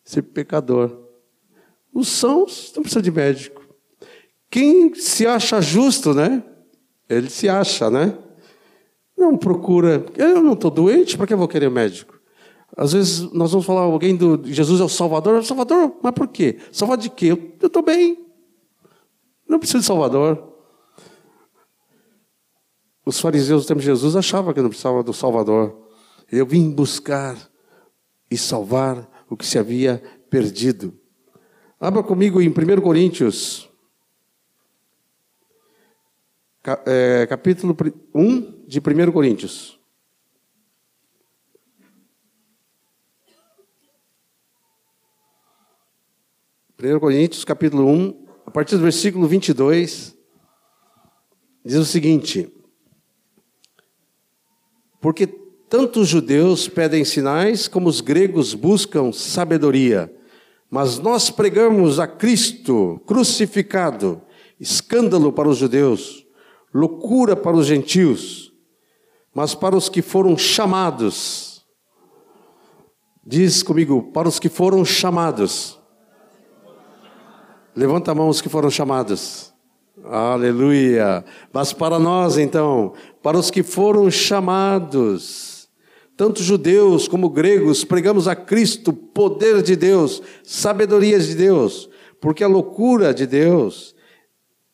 ser 0.03 0.23
pecador. 0.23 1.07
Os 1.93 2.09
sãos 2.09 2.73
não 2.75 2.83
precisam 2.83 3.01
de 3.01 3.11
médico. 3.11 3.63
Quem 4.49 4.93
se 4.93 5.25
acha 5.25 5.61
justo, 5.61 6.13
né? 6.13 6.43
Ele 7.07 7.29
se 7.29 7.47
acha, 7.47 7.89
né? 7.89 8.24
Não 9.17 9.37
procura. 9.37 10.05
Eu 10.15 10.41
não 10.41 10.53
estou 10.53 10.69
doente, 10.69 11.17
para 11.17 11.27
que 11.27 11.33
eu 11.33 11.37
vou 11.37 11.47
querer 11.47 11.69
médico? 11.69 12.19
Às 12.75 12.91
vezes 12.91 13.21
nós 13.31 13.51
vamos 13.51 13.65
falar 13.65 13.81
alguém 13.81 14.15
do 14.15 14.41
Jesus 14.43 14.81
é 14.81 14.83
o 14.83 14.89
Salvador. 14.89 15.43
Salvador, 15.43 15.95
mas 16.03 16.13
por 16.13 16.27
quê? 16.27 16.59
Salvador 16.71 17.03
de 17.03 17.09
quê? 17.09 17.31
Eu 17.61 17.67
estou 17.67 17.81
bem. 17.81 18.25
Não 19.47 19.59
preciso 19.59 19.79
de 19.79 19.85
Salvador. 19.85 20.53
Os 23.05 23.19
fariseus 23.19 23.63
do 23.63 23.67
tempo 23.67 23.79
de 23.79 23.85
Jesus 23.85 24.15
achavam 24.15 24.53
que 24.53 24.61
não 24.61 24.69
precisava 24.69 25.03
do 25.03 25.13
Salvador. 25.13 25.87
Eu 26.29 26.45
vim 26.45 26.69
buscar 26.69 27.37
e 28.29 28.37
salvar 28.37 29.07
o 29.29 29.37
que 29.37 29.45
se 29.45 29.59
havia 29.59 30.01
perdido. 30.29 30.93
Abra 31.79 32.01
comigo 32.01 32.41
em 32.41 32.49
1 32.49 32.81
Coríntios, 32.81 33.69
é, 36.85 37.27
capítulo 37.27 37.77
1 38.13 38.54
de 38.67 38.79
1 38.79 39.11
Coríntios. 39.11 39.79
Primeiro 46.75 46.99
Coríntios, 46.99 47.45
capítulo 47.45 47.87
1, 47.87 48.25
a 48.45 48.51
partir 48.51 48.75
do 48.75 48.83
versículo 48.83 49.27
22, 49.27 50.15
diz 51.63 51.75
o 51.77 51.85
seguinte: 51.85 52.51
Porque 54.99 55.27
tanto 55.69 56.01
os 56.01 56.09
judeus 56.09 56.67
pedem 56.67 57.05
sinais, 57.05 57.67
como 57.67 57.87
os 57.87 58.01
gregos 58.01 58.53
buscam 58.53 59.11
sabedoria, 59.11 60.13
mas 60.69 60.99
nós 60.99 61.29
pregamos 61.29 61.99
a 61.99 62.07
Cristo 62.07 63.01
crucificado, 63.05 64.21
escândalo 64.59 65.31
para 65.31 65.47
os 65.47 65.57
judeus 65.57 66.25
loucura 66.75 67.37
para 67.37 67.55
os 67.55 67.67
gentios, 67.67 68.51
mas 69.35 69.53
para 69.53 69.75
os 69.75 69.89
que 69.89 70.01
foram 70.01 70.37
chamados. 70.37 71.65
Diz 73.27 73.61
comigo, 73.61 74.11
para 74.13 74.29
os 74.29 74.39
que 74.39 74.47
foram 74.47 74.85
chamados. 74.85 75.77
Levanta 77.75 78.11
a 78.11 78.15
mão 78.15 78.29
os 78.29 78.39
que 78.39 78.47
foram 78.47 78.69
chamados. 78.69 79.53
Aleluia. 80.05 81.25
Mas 81.51 81.73
para 81.73 81.99
nós, 81.99 82.37
então, 82.37 82.93
para 83.21 83.37
os 83.37 83.51
que 83.51 83.61
foram 83.61 84.09
chamados, 84.09 85.67
tanto 86.15 86.41
judeus 86.41 87.05
como 87.05 87.29
gregos, 87.29 87.83
pregamos 87.83 88.29
a 88.29 88.35
Cristo, 88.35 88.93
poder 88.93 89.61
de 89.61 89.75
Deus, 89.75 90.21
sabedoria 90.43 91.19
de 91.19 91.35
Deus, 91.35 91.89
porque 92.21 92.43
a 92.43 92.47
loucura 92.47 93.13
de 93.13 93.27
Deus 93.27 93.94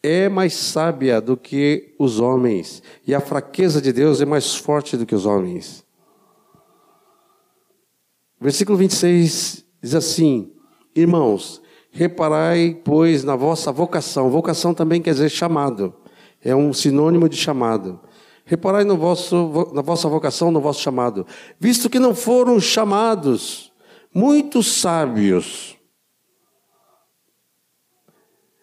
é 0.03 0.27
mais 0.27 0.53
sábia 0.53 1.21
do 1.21 1.37
que 1.37 1.93
os 1.99 2.19
homens, 2.19 2.81
e 3.05 3.13
a 3.13 3.19
fraqueza 3.19 3.81
de 3.81 3.93
Deus 3.93 4.21
é 4.21 4.25
mais 4.25 4.55
forte 4.55 4.97
do 4.97 5.05
que 5.05 5.13
os 5.13 5.25
homens. 5.25 5.85
Versículo 8.39 8.77
26 8.77 9.63
diz 9.81 9.95
assim: 9.95 10.51
Irmãos, 10.95 11.61
reparai, 11.91 12.79
pois, 12.83 13.23
na 13.23 13.35
vossa 13.35 13.71
vocação. 13.71 14.29
Vocação 14.31 14.73
também 14.73 15.01
quer 15.01 15.13
dizer 15.13 15.29
chamado, 15.29 15.93
é 16.43 16.55
um 16.55 16.73
sinônimo 16.73 17.29
de 17.29 17.37
chamado. 17.37 17.99
Reparai 18.43 18.83
no 18.83 18.97
vosso, 18.97 19.71
na 19.73 19.83
vossa 19.83 20.09
vocação, 20.09 20.49
no 20.49 20.59
vosso 20.59 20.81
chamado, 20.81 21.27
visto 21.59 21.89
que 21.89 21.99
não 21.99 22.15
foram 22.15 22.59
chamados 22.59 23.71
muitos 24.13 24.81
sábios 24.81 25.77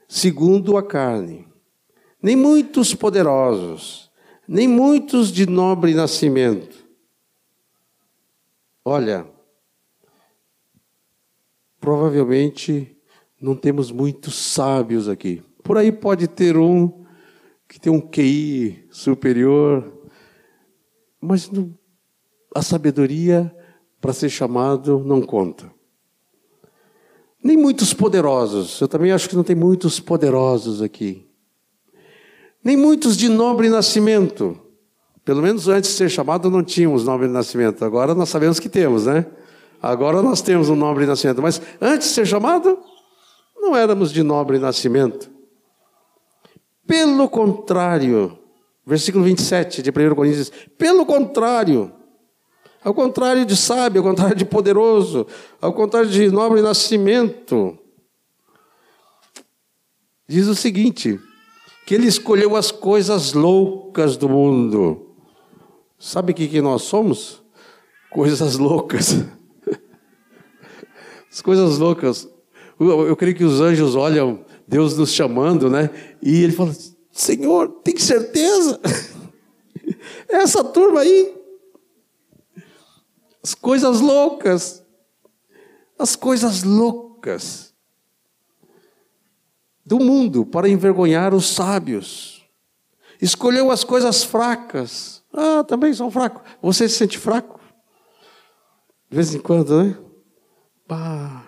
segundo 0.09 0.79
a 0.79 0.83
carne, 0.83 1.47
nem 2.21 2.35
muitos 2.35 2.95
poderosos, 2.95 4.11
nem 4.49 4.67
muitos 4.67 5.31
de 5.31 5.47
nobre 5.47 5.93
nascimento. 5.93 6.89
Olha, 8.83 9.29
provavelmente 11.79 12.97
não 13.39 13.55
temos 13.55 13.93
muitos 13.93 14.35
sábios 14.35 15.09
aqui. 15.09 15.43
Por 15.63 15.77
aí 15.77 15.93
pode 15.93 16.27
ter 16.27 16.57
um 16.57 17.05
que 17.69 17.79
tem 17.79 17.93
um 17.93 18.01
QI 18.01 18.89
superior, 18.91 19.93
mas 21.21 21.51
não, 21.51 21.79
a 22.55 22.63
sabedoria 22.63 23.55
para 24.01 24.15
ser 24.15 24.31
chamado 24.31 25.01
não 25.05 25.21
conta. 25.21 25.71
Nem 27.43 27.57
muitos 27.57 27.95
poderosos. 27.95 28.81
Eu 28.81 28.89
também 28.89 29.13
acho 29.13 29.29
que 29.29 29.37
não 29.37 29.45
tem 29.45 29.57
muitos 29.57 30.01
poderosos 30.01 30.83
aqui. 30.83 31.27
Nem 32.63 32.77
muitos 32.77 33.17
de 33.17 33.29
nobre 33.29 33.69
nascimento. 33.69 34.59
Pelo 35.25 35.43
menos 35.43 35.69
antes 35.69 35.91
de 35.91 35.97
ser 35.97 36.11
chamado 36.11 36.51
não 36.51 36.63
tínhamos 36.63 37.05
nobre 37.05 37.29
nascimento. 37.29 37.85
Agora 37.85 38.15
nós 38.15 38.29
sabemos 38.29 38.59
que 38.59 38.69
temos, 38.69 39.07
né? 39.07 39.27
Agora 39.81 40.23
nós 40.23 40.41
temos 40.41 40.69
um 40.69 40.75
nobre 40.75 41.07
nascimento. 41.07 41.41
Mas 41.41 41.61
antes 41.81 42.09
de 42.09 42.15
ser 42.15 42.27
chamado, 42.27 42.79
não 43.57 43.77
éramos 43.77 44.13
de 44.13 44.23
nobre 44.23 44.59
nascimento. 44.59 45.31
Pelo 46.87 47.29
contrário, 47.29 48.39
versículo 48.87 49.25
27 49.25 49.83
de 49.83 49.91
1 49.91 50.15
Coríntios 50.15 50.47
diz: 50.47 50.69
pelo 50.79 51.05
contrário, 51.05 51.93
ao 52.83 52.95
contrário 52.95 53.45
de 53.45 53.57
sábio, 53.57 54.01
ao 54.01 54.09
contrário 54.09 54.37
de 54.37 54.45
poderoso, 54.45 55.27
ao 55.61 55.73
contrário 55.73 56.09
de 56.09 56.31
nobre 56.31 56.63
nascimento. 56.63 57.79
Diz 60.29 60.47
o 60.47 60.55
seguinte: 60.55 61.19
que 61.87 61.95
ele 61.95 62.07
escolheu 62.07 62.55
as 62.55 62.71
coisas 62.71 63.33
loucas 63.33 64.17
do 64.19 64.29
mundo. 64.29 65.15
Sabe 65.99 66.33
o 66.33 66.35
que, 66.35 66.47
que 66.47 66.61
nós 66.61 66.83
somos? 66.83 67.43
Coisas 68.11 68.57
loucas. 68.59 69.25
As 71.33 71.41
coisas 71.41 71.79
loucas. 71.79 72.29
Eu, 72.79 73.07
eu 73.07 73.17
creio 73.17 73.35
que 73.35 73.45
os 73.45 73.61
anjos 73.61 73.95
olham 73.95 74.45
Deus 74.67 74.99
nos 74.99 75.13
chamando, 75.13 75.71
né? 75.71 75.89
E 76.23 76.43
ele 76.43 76.53
fala: 76.53 76.77
Senhor, 77.11 77.69
tem 77.83 77.97
certeza? 77.97 78.79
Essa 80.29 80.63
turma 80.63 81.01
aí. 81.01 81.38
As 83.49 83.55
coisas 83.55 84.03
loucas. 84.03 84.85
As 85.99 86.15
coisas 86.15 86.65
loucas 86.65 87.75
do 89.87 89.99
mundo 89.99 90.45
para 90.45 90.69
envergonhar 90.69 91.33
os 91.33 91.49
sábios. 91.49 92.47
Escolheu 93.23 93.71
as 93.71 93.85
coisas 93.85 94.23
fracas. 94.23 95.25
Ah, 95.33 95.65
também 95.65 95.95
são 95.95 96.11
fracos. 96.11 96.43
Você 96.61 96.91
se 96.91 96.97
sente 96.97 97.17
fraco? 97.17 97.59
De 99.09 99.17
vez 99.17 99.35
em 99.35 99.41
quando, 99.41 99.83
né? 99.83 99.99
Ah, 100.91 101.43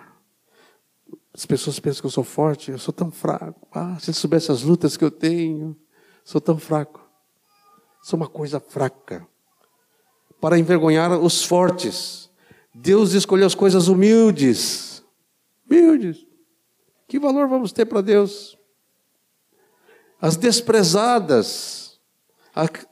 as 1.35 1.45
pessoas 1.45 1.79
pensam 1.79 2.01
que 2.01 2.07
eu 2.07 2.11
sou 2.11 2.25
forte, 2.25 2.71
eu 2.71 2.79
sou 2.79 2.95
tão 2.95 3.11
fraco. 3.11 3.69
Ah, 3.71 3.99
se 4.01 4.09
eles 4.09 4.17
soubessem 4.17 4.55
as 4.55 4.63
lutas 4.63 4.97
que 4.97 5.05
eu 5.05 5.11
tenho, 5.11 5.77
sou 6.25 6.41
tão 6.41 6.57
fraco. 6.57 7.07
Sou 8.03 8.17
uma 8.17 8.27
coisa 8.29 8.59
fraca. 8.59 9.29
Para 10.41 10.59
envergonhar 10.59 11.13
os 11.21 11.45
fortes. 11.45 12.31
Deus 12.75 13.13
escolheu 13.13 13.47
as 13.47 13.55
coisas 13.55 13.89
humildes. 13.89 15.05
Humildes. 15.69 16.27
Que 17.07 17.19
valor 17.19 17.49
vamos 17.49 17.73
ter 17.73 17.87
para 17.87 18.01
Deus? 18.01 18.57
As 20.21 20.37
desprezadas, 20.37 21.99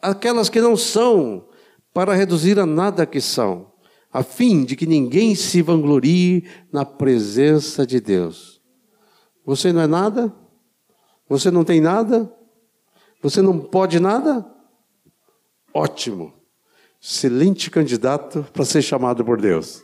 aquelas 0.03 0.49
que 0.49 0.61
não 0.61 0.77
são, 0.77 1.47
para 1.93 2.15
reduzir 2.15 2.59
a 2.59 2.67
nada 2.67 3.05
que 3.05 3.21
são, 3.21 3.73
a 4.13 4.23
fim 4.23 4.65
de 4.65 4.77
que 4.77 4.87
ninguém 4.87 5.35
se 5.35 5.61
vanglorie 5.63 6.49
na 6.73 6.85
presença 6.85 7.87
de 7.87 8.01
Deus. 8.01 8.61
Você 9.45 9.73
não 9.73 9.81
é 9.81 9.87
nada? 9.87 10.35
Você 11.29 11.51
não 11.51 11.65
tem 11.65 11.81
nada? 11.81 12.33
Você 13.23 13.43
não 13.43 13.59
pode 13.59 13.99
nada? 14.01 14.47
Ótimo. 15.75 16.33
Excelente 17.01 17.71
candidato 17.71 18.45
para 18.53 18.65
ser 18.65 18.83
chamado 18.83 19.25
por 19.25 19.41
Deus. 19.41 19.83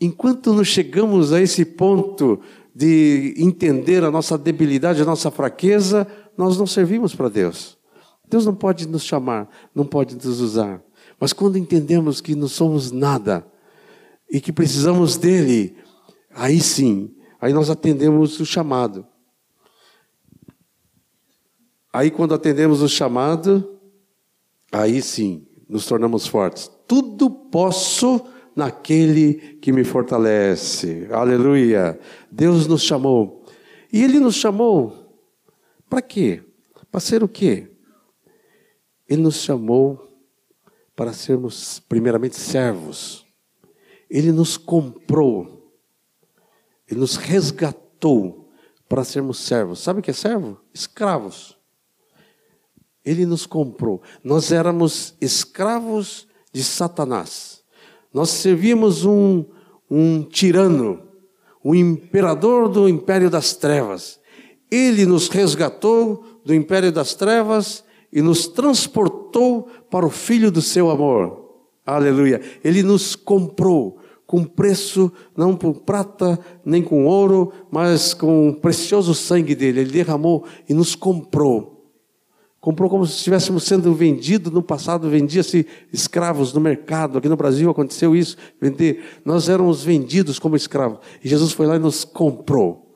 Enquanto 0.00 0.52
não 0.52 0.64
chegamos 0.64 1.32
a 1.32 1.40
esse 1.40 1.64
ponto 1.64 2.40
de 2.74 3.34
entender 3.36 4.04
a 4.04 4.10
nossa 4.10 4.38
debilidade, 4.38 5.02
a 5.02 5.04
nossa 5.04 5.30
fraqueza, 5.30 6.06
nós 6.36 6.56
não 6.56 6.66
servimos 6.66 7.14
para 7.14 7.28
Deus. 7.28 7.76
Deus 8.28 8.44
não 8.44 8.54
pode 8.54 8.86
nos 8.86 9.02
chamar, 9.02 9.48
não 9.74 9.84
pode 9.84 10.14
nos 10.14 10.40
usar. 10.40 10.82
Mas 11.18 11.32
quando 11.32 11.58
entendemos 11.58 12.20
que 12.20 12.34
não 12.34 12.46
somos 12.46 12.92
nada 12.92 13.46
e 14.30 14.40
que 14.40 14.52
precisamos 14.52 15.16
dele, 15.16 15.76
aí 16.30 16.60
sim, 16.60 17.14
aí 17.40 17.52
nós 17.52 17.70
atendemos 17.70 18.38
o 18.38 18.46
chamado. 18.46 19.06
Aí 21.92 22.10
quando 22.10 22.34
atendemos 22.34 22.82
o 22.82 22.88
chamado, 22.88 23.77
aí 24.72 25.00
sim, 25.02 25.46
nos 25.68 25.86
tornamos 25.86 26.26
fortes. 26.26 26.70
Tudo 26.86 27.30
posso 27.30 28.24
naquele 28.56 29.58
que 29.60 29.70
me 29.72 29.84
fortalece. 29.84 31.08
Aleluia. 31.10 31.98
Deus 32.30 32.66
nos 32.66 32.82
chamou. 32.82 33.44
E 33.92 34.02
Ele 34.02 34.18
nos 34.18 34.34
chamou 34.34 35.08
para 35.88 36.02
quê? 36.02 36.42
Para 36.90 37.00
ser 37.00 37.22
o 37.22 37.28
quê? 37.28 37.70
Ele 39.08 39.22
nos 39.22 39.36
chamou 39.36 40.06
para 40.94 41.12
sermos, 41.12 41.80
primeiramente, 41.88 42.36
servos. 42.36 43.24
Ele 44.10 44.32
nos 44.32 44.56
comprou. 44.56 45.72
Ele 46.88 47.00
nos 47.00 47.16
resgatou 47.16 48.50
para 48.88 49.04
sermos 49.04 49.38
servos. 49.38 49.80
Sabe 49.80 50.00
o 50.00 50.02
que 50.02 50.10
é 50.10 50.14
servo? 50.14 50.60
Escravos. 50.72 51.57
Ele 53.08 53.24
nos 53.24 53.46
comprou. 53.46 54.02
Nós 54.22 54.52
éramos 54.52 55.14
escravos 55.18 56.28
de 56.52 56.62
Satanás. 56.62 57.62
Nós 58.12 58.28
servíamos 58.28 59.06
um, 59.06 59.46
um 59.90 60.22
tirano, 60.22 61.00
o 61.64 61.70
um 61.70 61.74
imperador 61.74 62.68
do 62.68 62.86
império 62.86 63.30
das 63.30 63.54
trevas. 63.54 64.20
Ele 64.70 65.06
nos 65.06 65.28
resgatou 65.28 66.22
do 66.44 66.54
império 66.54 66.92
das 66.92 67.14
trevas 67.14 67.82
e 68.12 68.20
nos 68.20 68.46
transportou 68.46 69.70
para 69.90 70.04
o 70.04 70.10
filho 70.10 70.50
do 70.50 70.60
seu 70.60 70.90
amor. 70.90 71.62
Aleluia. 71.86 72.42
Ele 72.62 72.82
nos 72.82 73.16
comprou 73.16 73.98
com 74.26 74.44
preço, 74.44 75.10
não 75.34 75.56
por 75.56 75.80
prata 75.80 76.38
nem 76.62 76.82
com 76.82 77.06
ouro, 77.06 77.50
mas 77.70 78.12
com 78.12 78.50
o 78.50 78.54
precioso 78.54 79.14
sangue 79.14 79.54
dele. 79.54 79.80
Ele 79.80 79.92
derramou 79.92 80.44
e 80.68 80.74
nos 80.74 80.94
comprou. 80.94 81.77
Comprou 82.68 82.90
como 82.90 83.06
se 83.06 83.14
estivéssemos 83.14 83.64
sendo 83.64 83.94
vendidos. 83.94 84.52
No 84.52 84.62
passado 84.62 85.08
vendia-se 85.08 85.66
escravos 85.90 86.52
no 86.52 86.60
mercado. 86.60 87.16
Aqui 87.16 87.26
no 87.26 87.34
Brasil 87.34 87.70
aconteceu 87.70 88.14
isso, 88.14 88.36
vender. 88.60 89.22
Nós 89.24 89.48
éramos 89.48 89.82
vendidos 89.82 90.38
como 90.38 90.54
escravos. 90.54 90.98
E 91.24 91.28
Jesus 91.30 91.52
foi 91.52 91.66
lá 91.66 91.76
e 91.76 91.78
nos 91.78 92.04
comprou. 92.04 92.94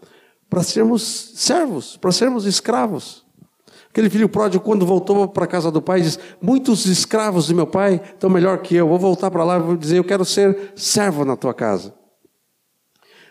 Para 0.51 0.63
sermos 0.63 1.33
servos, 1.37 1.97
para 1.97 2.13
sermos 2.13 2.45
escravos. 2.45 3.25
Aquele 3.89 4.11
filho 4.11 4.29
pródigo, 4.29 4.63
quando 4.63 4.85
voltou 4.85 5.27
para 5.27 5.45
a 5.45 5.49
casa 5.49 5.71
do 5.71 5.81
pai, 5.81 6.03
diz: 6.03 6.19
Muitos 6.39 6.85
escravos 6.85 7.47
de 7.47 7.55
meu 7.55 7.67
pai 7.67 7.99
estão 8.13 8.29
melhor 8.29 8.59
que 8.59 8.77
eu. 8.77 8.87
Vou 8.87 8.99
voltar 8.99 9.31
para 9.31 9.43
lá 9.43 9.57
e 9.57 9.63
vou 9.63 9.75
dizer: 9.75 9.97
Eu 9.97 10.05
quero 10.05 10.27
ser 10.27 10.75
servo 10.77 11.25
na 11.25 11.35
tua 11.35 11.55
casa. 11.55 11.95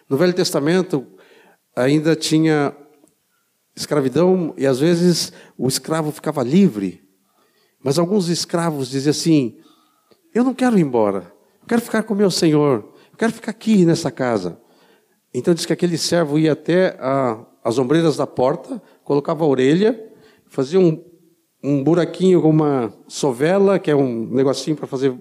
No 0.10 0.18
Velho 0.18 0.34
Testamento, 0.34 1.06
ainda 1.76 2.16
tinha 2.16 2.76
escravidão 3.76 4.54
e 4.58 4.66
às 4.66 4.80
vezes 4.80 5.32
o 5.58 5.68
escravo 5.68 6.12
ficava 6.12 6.44
livre. 6.44 7.02
Mas 7.84 7.98
alguns 7.98 8.30
escravos 8.30 8.90
diziam 8.90 9.12
assim: 9.12 9.58
Eu 10.34 10.44
não 10.44 10.54
quero 10.54 10.78
ir 10.78 10.82
embora, 10.82 11.34
eu 11.62 11.68
quero 11.68 11.82
ficar 11.82 12.04
com 12.04 12.14
meu 12.14 12.30
senhor, 12.30 12.94
eu 13.12 13.18
quero 13.18 13.34
ficar 13.34 13.52
aqui 13.52 13.86
nessa 13.86 14.12
casa. 14.12 14.60
Então 15.34 15.54
diz 15.54 15.66
que 15.66 15.74
aquele 15.74 15.98
servo 15.98 16.38
ia 16.38 16.52
até 16.52 16.98
a, 17.00 17.44
as 17.64 17.78
ombreiras 17.78 18.18
da 18.18 18.28
porta, 18.28 18.82
colocava 19.04 19.44
a 19.44 19.48
orelha, 19.48 19.98
fazia 20.48 20.80
um, 20.80 21.02
um 21.64 21.84
buraquinho 21.84 22.42
com 22.42 22.50
uma 22.50 22.94
sovela, 23.08 23.80
que 23.80 23.90
é 23.90 23.96
um 23.96 24.28
negocinho 24.28 24.76
para 24.76 24.88
fazer. 24.88 25.16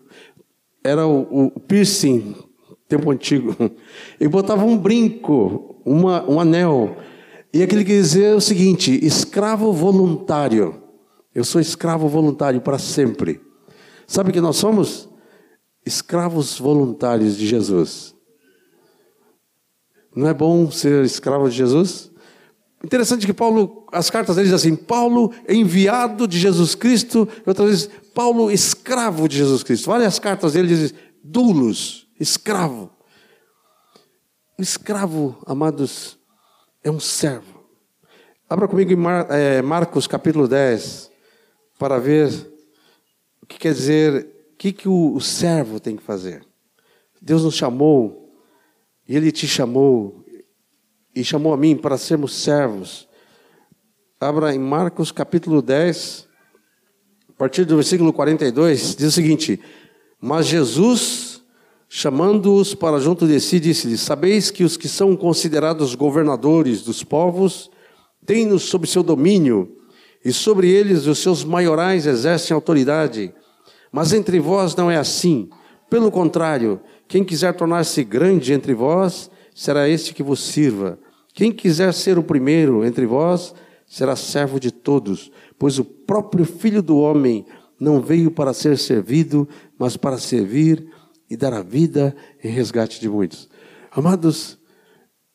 Era 0.83 1.07
o, 1.07 1.47
o 1.55 1.61
piercing, 1.61 2.35
tempo 2.89 3.11
antigo. 3.11 3.55
E 4.21 4.29
botava 4.29 4.65
um 4.65 4.77
brinco, 4.77 5.81
uma, 5.85 6.29
um 6.29 6.41
anel 6.41 6.97
e 7.53 7.63
aquele 7.63 7.85
que 7.85 7.93
dizer 7.93 8.35
o 8.35 8.41
seguinte: 8.41 9.05
escravo 9.05 9.73
voluntário. 9.73 10.83
Eu 11.35 11.45
sou 11.45 11.61
escravo 11.61 12.09
voluntário 12.09 12.61
para 12.61 12.79
sempre. 12.79 13.41
Sabe 14.07 14.33
que 14.33 14.41
nós 14.41 14.57
somos? 14.57 15.09
Escravos 15.87 16.59
voluntários 16.59 17.37
de 17.37 17.47
Jesus. 17.47 18.15
Não 20.15 20.29
é 20.29 20.35
bom 20.35 20.71
ser 20.71 21.05
escravo 21.05 21.49
de 21.49 21.57
Jesus? 21.57 22.11
Interessante 22.83 23.27
que 23.27 23.33
Paulo, 23.33 23.87
as 23.93 24.11
cartas 24.11 24.37
dele 24.37 24.49
dizem 24.49 24.73
assim: 24.73 24.85
Paulo 24.85 25.33
enviado 25.49 26.27
de 26.27 26.39
Jesus 26.39 26.75
Cristo, 26.75 27.29
e 27.47 27.49
outras 27.49 27.69
vezes, 27.69 27.91
Paulo 28.15 28.51
escravo 28.51 29.29
de 29.29 29.37
Jesus 29.37 29.63
Cristo. 29.63 29.91
Olha 29.91 30.07
as 30.07 30.19
cartas 30.19 30.55
dele 30.55 30.69
dizem: 30.69 30.97
dulos, 31.23 32.09
escravo. 32.19 32.91
Escravo, 34.59 35.39
amados, 35.47 36.20
é 36.83 36.91
um 36.91 37.01
servo. 37.01 37.61
Abra 38.49 38.67
comigo 38.67 38.93
em 38.93 38.97
Mar, 38.97 39.27
é, 39.31 39.63
Marcos 39.63 40.07
capítulo 40.07 40.49
10, 40.49 41.11
para 41.79 41.99
ver 41.99 42.29
o 43.43 43.47
que 43.47 43.59
quer 43.59 43.73
dizer, 43.73 44.27
o 44.53 44.57
que, 44.57 44.73
que 44.73 44.89
o, 44.89 45.15
o 45.15 45.21
servo 45.21 45.79
tem 45.79 45.97
que 45.97 46.03
fazer. 46.03 46.45
Deus 47.21 47.45
nos 47.45 47.55
chamou, 47.55 48.35
e 49.07 49.15
Ele 49.15 49.31
te 49.31 49.47
chamou, 49.47 50.25
e 51.15 51.23
chamou 51.23 51.53
a 51.53 51.57
mim 51.57 51.77
para 51.77 51.99
sermos 51.99 52.35
servos. 52.35 53.09
Abra 54.19 54.55
em 54.55 54.59
Marcos 54.59 55.13
capítulo 55.13 55.63
10, 55.63 56.29
a 57.29 57.33
partir 57.35 57.65
do 57.65 57.77
versículo 57.77 58.13
42, 58.13 58.97
diz 58.97 59.09
o 59.09 59.13
seguinte: 59.13 59.61
Mas 60.21 60.47
Jesus 60.47 61.30
Chamando-os 61.93 62.73
para 62.73 63.01
junto 63.01 63.27
de 63.27 63.41
si, 63.41 63.59
disse-lhes: 63.59 64.01
Sabeis 64.01 64.49
que 64.49 64.63
os 64.63 64.77
que 64.77 64.87
são 64.87 65.17
considerados 65.17 65.97
governadores 65.97 66.83
dos 66.83 67.03
povos 67.03 67.69
têm-nos 68.25 68.63
sob 68.63 68.87
seu 68.87 69.03
domínio, 69.03 69.77
e 70.25 70.33
sobre 70.33 70.71
eles 70.71 71.09
os 71.09 71.19
seus 71.19 71.43
maiorais 71.43 72.07
exercem 72.07 72.55
autoridade. 72.55 73.35
Mas 73.91 74.13
entre 74.13 74.39
vós 74.39 74.77
não 74.77 74.89
é 74.89 74.97
assim. 74.97 75.51
Pelo 75.91 76.13
contrário, 76.13 76.81
quem 77.09 77.25
quiser 77.25 77.55
tornar-se 77.55 78.05
grande 78.05 78.53
entre 78.53 78.73
vós, 78.73 79.29
será 79.53 79.89
este 79.89 80.15
que 80.15 80.23
vos 80.23 80.39
sirva. 80.39 80.97
Quem 81.35 81.51
quiser 81.51 81.93
ser 81.93 82.17
o 82.17 82.23
primeiro 82.23 82.85
entre 82.85 83.05
vós, 83.05 83.53
será 83.85 84.15
servo 84.15 84.61
de 84.61 84.71
todos, 84.71 85.33
pois 85.59 85.81
o 85.81 85.85
próprio 85.85 86.45
Filho 86.45 86.83
do 86.83 86.99
Homem 86.99 87.45
não 87.81 88.01
veio 88.01 88.31
para 88.31 88.53
ser 88.53 88.79
servido, 88.79 89.49
mas 89.77 89.97
para 89.97 90.19
servir 90.19 90.87
e 91.31 91.37
dar 91.37 91.55
a 91.55 91.63
vida 91.63 92.15
em 92.43 92.51
resgate 92.51 93.01
de 93.01 93.09
muitos. 93.09 93.49
Amados, 93.93 94.59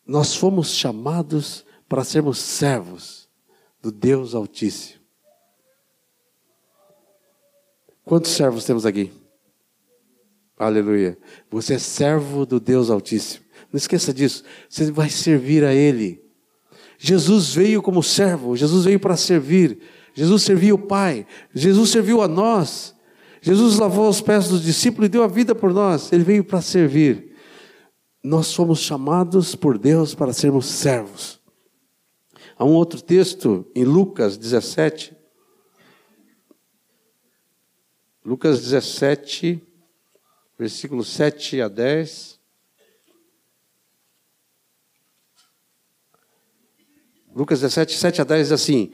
nós 0.06 0.36
fomos 0.36 0.70
chamados 0.74 1.66
para 1.88 2.04
sermos 2.04 2.38
servos 2.38 3.30
do 3.82 3.92
Deus 3.92 4.36
Altíssimo. 4.36 5.00
Quantos 8.04 8.32
servos 8.32 8.66
temos 8.66 8.86
aqui? 8.86 9.12
Aleluia. 10.58 11.18
Você 11.50 11.76
é 11.76 11.80
servo 11.80 12.46
do 12.46 12.60
Deus 12.60 12.90
Altíssimo. 12.90 13.46
Não 13.72 13.78
esqueça 13.78 14.14
disso. 14.14 14.44
Você 14.70 14.92
vai 14.92 15.10
servir 15.10 15.64
a 15.64 15.74
Ele. 15.74 16.24
Jesus 16.98 17.54
veio 17.54 17.82
como 17.82 18.02
servo, 18.02 18.56
Jesus 18.56 18.86
veio 18.86 19.00
para 19.00 19.18
servir. 19.18 19.80
Jesus 20.14 20.44
serviu 20.44 20.76
o 20.76 20.80
Pai, 20.80 21.28
Jesus 21.54 21.90
serviu 21.90 22.22
a 22.22 22.28
nós. 22.28 22.95
Jesus 23.46 23.78
lavou 23.78 24.10
os 24.10 24.22
pés 24.22 24.48
dos 24.48 24.64
discípulos 24.64 25.06
e 25.06 25.10
deu 25.10 25.22
a 25.22 25.28
vida 25.28 25.54
por 25.54 25.72
nós. 25.72 26.12
Ele 26.12 26.24
veio 26.24 26.44
para 26.44 26.64
servir. 26.64 27.38
Nós 28.24 28.48
somos 28.48 28.80
chamados 28.80 29.54
por 29.54 29.78
Deus 29.78 30.16
para 30.16 30.34
sermos 30.34 30.66
servos. 30.66 31.40
Há 32.58 32.66
um 32.66 32.74
outro 32.74 33.00
texto 33.00 33.64
em 33.76 33.84
Lucas 33.84 34.36
17. 34.36 35.16
Lucas 38.26 38.62
17, 38.62 39.62
versículos 40.58 41.08
7 41.10 41.62
a 41.62 41.68
10. 41.68 42.40
Lucas 47.36 47.60
17, 47.60 47.96
7 47.96 48.22
a 48.22 48.24
10 48.24 48.48
diz 48.48 48.52
assim: 48.52 48.92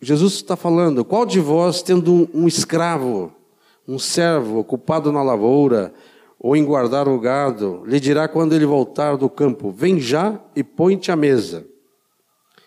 Jesus 0.00 0.34
está 0.34 0.54
falando, 0.54 1.04
qual 1.04 1.26
de 1.26 1.40
vós, 1.40 1.82
tendo 1.82 2.30
um 2.32 2.46
escravo, 2.46 3.36
um 3.88 3.98
servo 3.98 4.58
ocupado 4.58 5.10
na 5.10 5.22
lavoura, 5.22 5.94
ou 6.38 6.54
em 6.54 6.64
guardar 6.64 7.08
o 7.08 7.18
gado, 7.18 7.82
lhe 7.86 7.98
dirá 7.98 8.28
quando 8.28 8.54
ele 8.54 8.66
voltar 8.66 9.16
do 9.16 9.30
campo: 9.30 9.70
Vem 9.70 9.98
já 9.98 10.38
e 10.54 10.62
põe-te 10.62 11.10
à 11.10 11.16
mesa. 11.16 11.66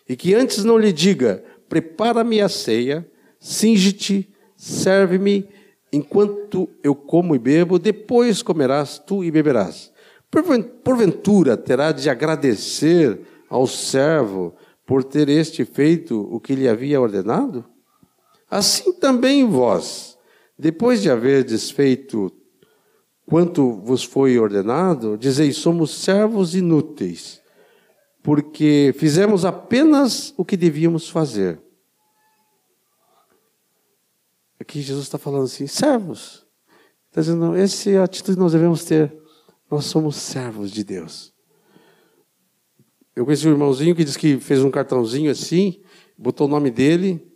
E 0.10 0.16
que 0.16 0.34
antes 0.34 0.64
não 0.64 0.78
lhe 0.78 0.92
diga: 0.92 1.44
Prepara-me 1.70 2.42
a 2.42 2.50
ceia, 2.50 3.08
singe-te, 3.40 4.28
serve-me, 4.58 5.48
enquanto 5.94 6.68
eu 6.84 6.96
como 6.96 7.36
e 7.36 7.40
bebo, 7.40 7.78
depois 7.78 8.42
comerás 8.42 8.98
tu 8.98 9.24
e 9.24 9.30
beberás. 9.32 9.92
Porventura 10.84 11.56
terá 11.56 11.92
de 11.92 12.10
agradecer 12.10 13.20
ao 13.50 13.68
servo 13.68 14.56
por 14.86 15.04
ter 15.04 15.30
este 15.30 15.66
feito 15.66 16.28
o 16.32 16.40
que 16.40 16.56
lhe 16.56 16.68
havia 16.68 17.00
ordenado? 17.00 17.66
Assim 18.50 18.92
também 18.94 19.46
vós, 19.46 20.11
depois 20.62 21.02
de 21.02 21.10
haver 21.10 21.44
desfeito 21.44 22.32
quanto 23.26 23.82
vos 23.82 24.04
foi 24.04 24.38
ordenado, 24.38 25.18
dizeis: 25.18 25.58
somos 25.58 25.90
servos 25.90 26.54
inúteis, 26.54 27.42
porque 28.22 28.94
fizemos 28.96 29.44
apenas 29.44 30.36
o 30.38 30.46
que 30.46 30.56
devíamos 30.56 31.10
fazer. 31.10 31.60
Aqui 34.60 34.82
Jesus 34.82 35.06
está 35.06 35.18
falando 35.18 35.46
assim: 35.46 35.66
servos. 35.66 36.46
Está 37.10 37.22
dizendo, 37.22 37.56
essa 37.56 37.90
é 37.90 37.98
a 37.98 38.04
atitude 38.04 38.38
que 38.38 38.44
nós 38.44 38.52
devemos 38.52 38.86
ter. 38.86 39.12
Nós 39.70 39.86
somos 39.86 40.16
servos 40.16 40.70
de 40.70 40.84
Deus. 40.84 41.34
Eu 43.16 43.26
conheci 43.26 43.48
um 43.48 43.52
irmãozinho 43.52 43.96
que 43.96 44.04
disse 44.04 44.20
que 44.20 44.40
fez 44.40 44.64
um 44.64 44.70
cartãozinho 44.70 45.32
assim, 45.32 45.82
botou 46.16 46.46
o 46.46 46.50
nome 46.50 46.70
dele 46.70 47.28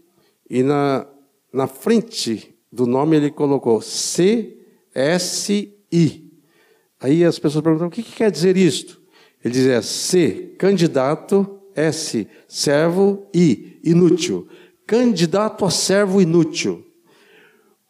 e 0.48 0.62
na, 0.62 1.08
na 1.52 1.66
frente 1.66 2.55
do 2.76 2.86
nome 2.86 3.16
ele 3.16 3.32
colocou 3.32 3.80
CSI. 3.80 4.54
Aí 7.00 7.24
as 7.24 7.40
pessoas 7.40 7.64
perguntam: 7.64 7.88
o 7.88 7.92
que, 7.92 8.04
que 8.04 8.12
quer 8.12 8.30
dizer 8.30 8.58
isto? 8.58 9.02
Ele 9.44 9.54
dizia 9.54 9.82
C, 9.82 10.54
candidato, 10.58 11.50
S, 11.74 12.28
servo, 12.48 13.26
I, 13.34 13.80
inútil. 13.84 14.48
Candidato 14.86 15.64
a 15.64 15.70
servo 15.70 16.22
inútil. 16.22 16.86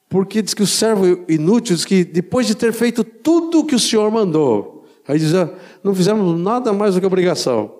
Porque 0.08 0.41
diz 0.41 0.54
que 0.54 0.62
o 0.62 0.67
servo 0.67 1.26
inútil 1.28 1.76
diz 1.76 1.84
que 1.84 2.06
depois 2.06 2.45
de 2.45 2.54
ter 2.54 2.71
feito 2.71 3.04
tudo 3.04 3.62
o 3.62 3.65
que 3.65 3.74
o 3.74 3.80
Senhor 3.80 4.12
mandou, 4.12 4.86
aí 5.08 5.17
diz, 5.17 5.34
ah, 5.34 5.52
não 5.84 5.95
fizemos 5.95 6.39
nada 6.39 6.71
mais 6.71 6.93
do 6.93 7.02
que 7.02 7.08
obrigação. 7.08 7.74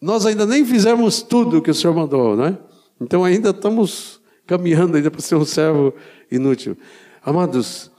Nós 0.00 0.24
ainda 0.24 0.46
nem 0.46 0.64
fizemos 0.64 1.20
tudo 1.20 1.60
que 1.60 1.70
o 1.70 1.74
Senhor 1.74 1.94
mandou, 1.94 2.36
né? 2.36 2.56
Então 3.00 3.24
ainda 3.24 3.50
estamos 3.50 4.20
caminhando 4.46 4.96
ainda 4.96 5.10
para 5.10 5.20
ser 5.20 5.34
um 5.34 5.44
servo 5.44 5.94
inútil. 6.30 6.76
Amados, 7.22 7.90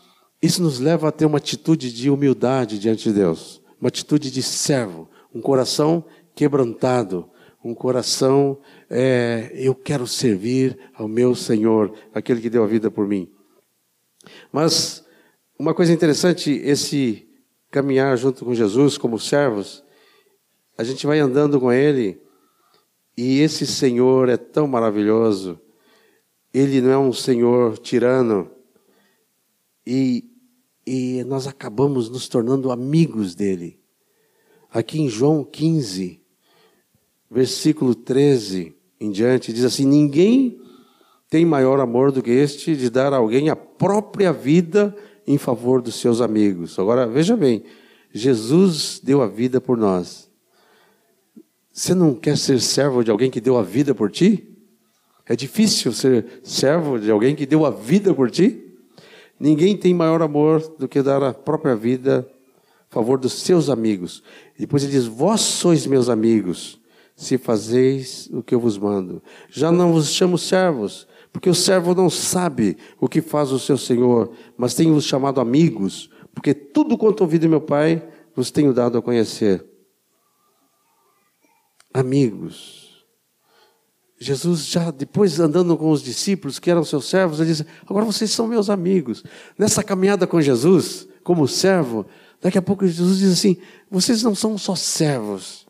isso 0.41 0.61
nos 0.61 0.79
leva 0.79 1.09
a 1.09 1.11
ter 1.11 1.25
uma 1.25 1.37
atitude 1.37 1.91
de 1.91 2.09
humildade 2.09 2.79
diante 2.79 3.09
de 3.09 3.13
Deus, 3.13 3.61
uma 3.79 3.89
atitude 3.89 4.31
de 4.31 4.41
servo, 4.41 5.09
um 5.33 5.41
coração 5.41 6.05
quebrantado, 6.35 7.29
um 7.63 7.73
coração, 7.73 8.59
é, 8.89 9.51
eu 9.53 9.75
quero 9.75 10.07
servir 10.07 10.77
ao 10.93 11.07
meu 11.07 11.35
Senhor, 11.35 11.93
aquele 12.13 12.39
que 12.39 12.49
deu 12.49 12.63
a 12.63 12.67
vida 12.67 12.89
por 12.89 13.07
mim. 13.07 13.29
Mas 14.51 15.05
uma 15.59 15.73
coisa 15.73 15.91
interessante, 15.91 16.51
esse 16.63 17.27
caminhar 17.71 18.15
junto 18.17 18.45
com 18.45 18.53
Jesus 18.53 18.97
como 18.97 19.19
servos, 19.19 19.83
a 20.77 20.83
gente 20.83 21.05
vai 21.07 21.19
andando 21.19 21.59
com 21.59 21.71
Ele 21.71 22.21
e 23.17 23.39
esse 23.39 23.65
Senhor 23.65 24.29
é 24.29 24.37
tão 24.37 24.67
maravilhoso. 24.67 25.59
Ele 26.57 26.81
não 26.81 26.89
é 26.89 26.97
um 26.97 27.13
Senhor 27.13 27.77
tirano 27.77 28.49
e, 29.85 30.25
e 30.85 31.23
nós 31.25 31.45
acabamos 31.45 32.09
nos 32.09 32.27
tornando 32.27 32.71
amigos 32.71 33.35
dele. 33.35 33.79
Aqui 34.71 34.99
em 34.99 35.07
João 35.07 35.43
15, 35.43 36.19
versículo 37.29 37.93
13 37.93 38.75
em 38.99 39.11
diante, 39.11 39.53
diz 39.53 39.65
assim: 39.65 39.85
Ninguém 39.85 40.59
tem 41.29 41.45
maior 41.45 41.79
amor 41.79 42.11
do 42.11 42.23
que 42.23 42.31
este 42.31 42.75
de 42.75 42.89
dar 42.89 43.13
a 43.13 43.17
alguém 43.17 43.49
a 43.49 43.55
própria 43.55 44.33
vida 44.33 44.95
em 45.27 45.37
favor 45.37 45.79
dos 45.79 45.95
seus 45.95 46.21
amigos. 46.21 46.79
Agora, 46.79 47.05
veja 47.05 47.37
bem, 47.37 47.63
Jesus 48.11 48.99
deu 49.03 49.21
a 49.21 49.27
vida 49.27 49.61
por 49.61 49.77
nós. 49.77 50.27
Você 51.71 51.93
não 51.93 52.15
quer 52.15 52.35
ser 52.35 52.59
servo 52.59 53.03
de 53.03 53.11
alguém 53.11 53.29
que 53.29 53.39
deu 53.39 53.57
a 53.57 53.61
vida 53.61 53.93
por 53.93 54.09
ti? 54.09 54.56
É 55.27 55.35
difícil 55.35 55.91
ser 55.91 56.39
servo 56.41 56.99
de 56.99 57.11
alguém 57.11 57.35
que 57.35 57.45
deu 57.45 57.65
a 57.65 57.69
vida 57.69 58.13
por 58.13 58.31
ti? 58.31 58.63
Ninguém 59.39 59.75
tem 59.75 59.93
maior 59.93 60.21
amor 60.21 60.61
do 60.79 60.87
que 60.87 61.01
dar 61.01 61.21
a 61.21 61.33
própria 61.33 61.75
vida 61.75 62.27
a 62.89 62.93
favor 62.93 63.19
dos 63.19 63.33
seus 63.33 63.69
amigos. 63.69 64.23
Depois 64.57 64.83
ele 64.83 64.93
diz: 64.93 65.05
Vós 65.05 65.41
sois 65.41 65.85
meus 65.85 66.09
amigos, 66.09 66.79
se 67.15 67.37
fazeis 67.37 68.29
o 68.31 68.41
que 68.41 68.55
eu 68.55 68.59
vos 68.59 68.77
mando. 68.77 69.21
Já 69.49 69.71
não 69.71 69.91
vos 69.91 70.13
chamo 70.13 70.37
servos, 70.37 71.07
porque 71.31 71.49
o 71.49 71.55
servo 71.55 71.93
não 71.93 72.09
sabe 72.09 72.77
o 72.99 73.07
que 73.07 73.21
faz 73.21 73.51
o 73.51 73.59
seu 73.59 73.77
senhor, 73.77 74.31
mas 74.57 74.73
tenho-vos 74.73 75.03
chamado 75.03 75.41
amigos, 75.41 76.09
porque 76.33 76.53
tudo 76.53 76.97
quanto 76.97 77.21
ouvi 77.21 77.37
do 77.37 77.49
meu 77.49 77.61
Pai 77.61 78.01
vos 78.35 78.49
tenho 78.49 78.73
dado 78.73 78.97
a 78.97 79.01
conhecer. 79.01 79.63
Amigos. 81.93 82.86
Jesus 84.19 84.65
já 84.65 84.89
depois 84.89 85.39
andando 85.39 85.77
com 85.77 85.91
os 85.91 86.01
discípulos 86.01 86.57
que 86.57 86.71
eram 86.71 86.83
seus 86.83 87.05
servos, 87.05 87.39
ele 87.39 87.49
diz: 87.49 87.63
"Agora 87.87 88.05
vocês 88.05 88.31
são 88.31 88.47
meus 88.47 88.69
amigos". 88.69 89.23
Nessa 89.57 89.83
caminhada 89.83 90.25
com 90.25 90.41
Jesus, 90.41 91.07
como 91.23 91.47
servo, 91.47 92.05
daqui 92.41 92.57
a 92.57 92.61
pouco 92.61 92.87
Jesus 92.87 93.19
diz 93.19 93.33
assim: 93.33 93.57
"Vocês 93.89 94.23
não 94.23 94.33
são 94.33 94.57
só 94.57 94.75
servos, 94.75 95.67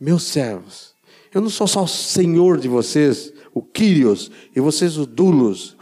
meus 0.00 0.22
servos. 0.22 0.94
Eu 1.32 1.40
não 1.40 1.50
sou 1.50 1.66
só 1.66 1.84
o 1.84 1.88
senhor 1.88 2.58
de 2.58 2.68
vocês, 2.68 3.32
o 3.54 3.62
Quírios, 3.62 4.30
e 4.54 4.60
vocês 4.60 4.96
o 4.96 5.06
Dulos, 5.06 5.76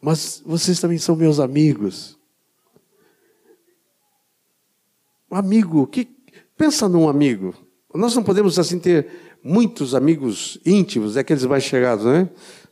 mas 0.00 0.42
vocês 0.44 0.78
também 0.78 0.98
são 0.98 1.16
meus 1.16 1.40
amigos. 1.40 2.16
Amigo, 5.30 5.86
que 5.86 6.08
pensa 6.56 6.88
num 6.88 7.08
amigo. 7.08 7.54
Nós 7.94 8.14
não 8.14 8.22
podemos 8.22 8.58
assim 8.58 8.78
ter 8.78 9.25
muitos 9.46 9.94
amigos 9.94 10.58
íntimos, 10.66 11.16
é 11.16 11.20
aqueles 11.20 11.44
mais 11.44 11.62
chegados, 11.62 12.04
né? 12.04 12.28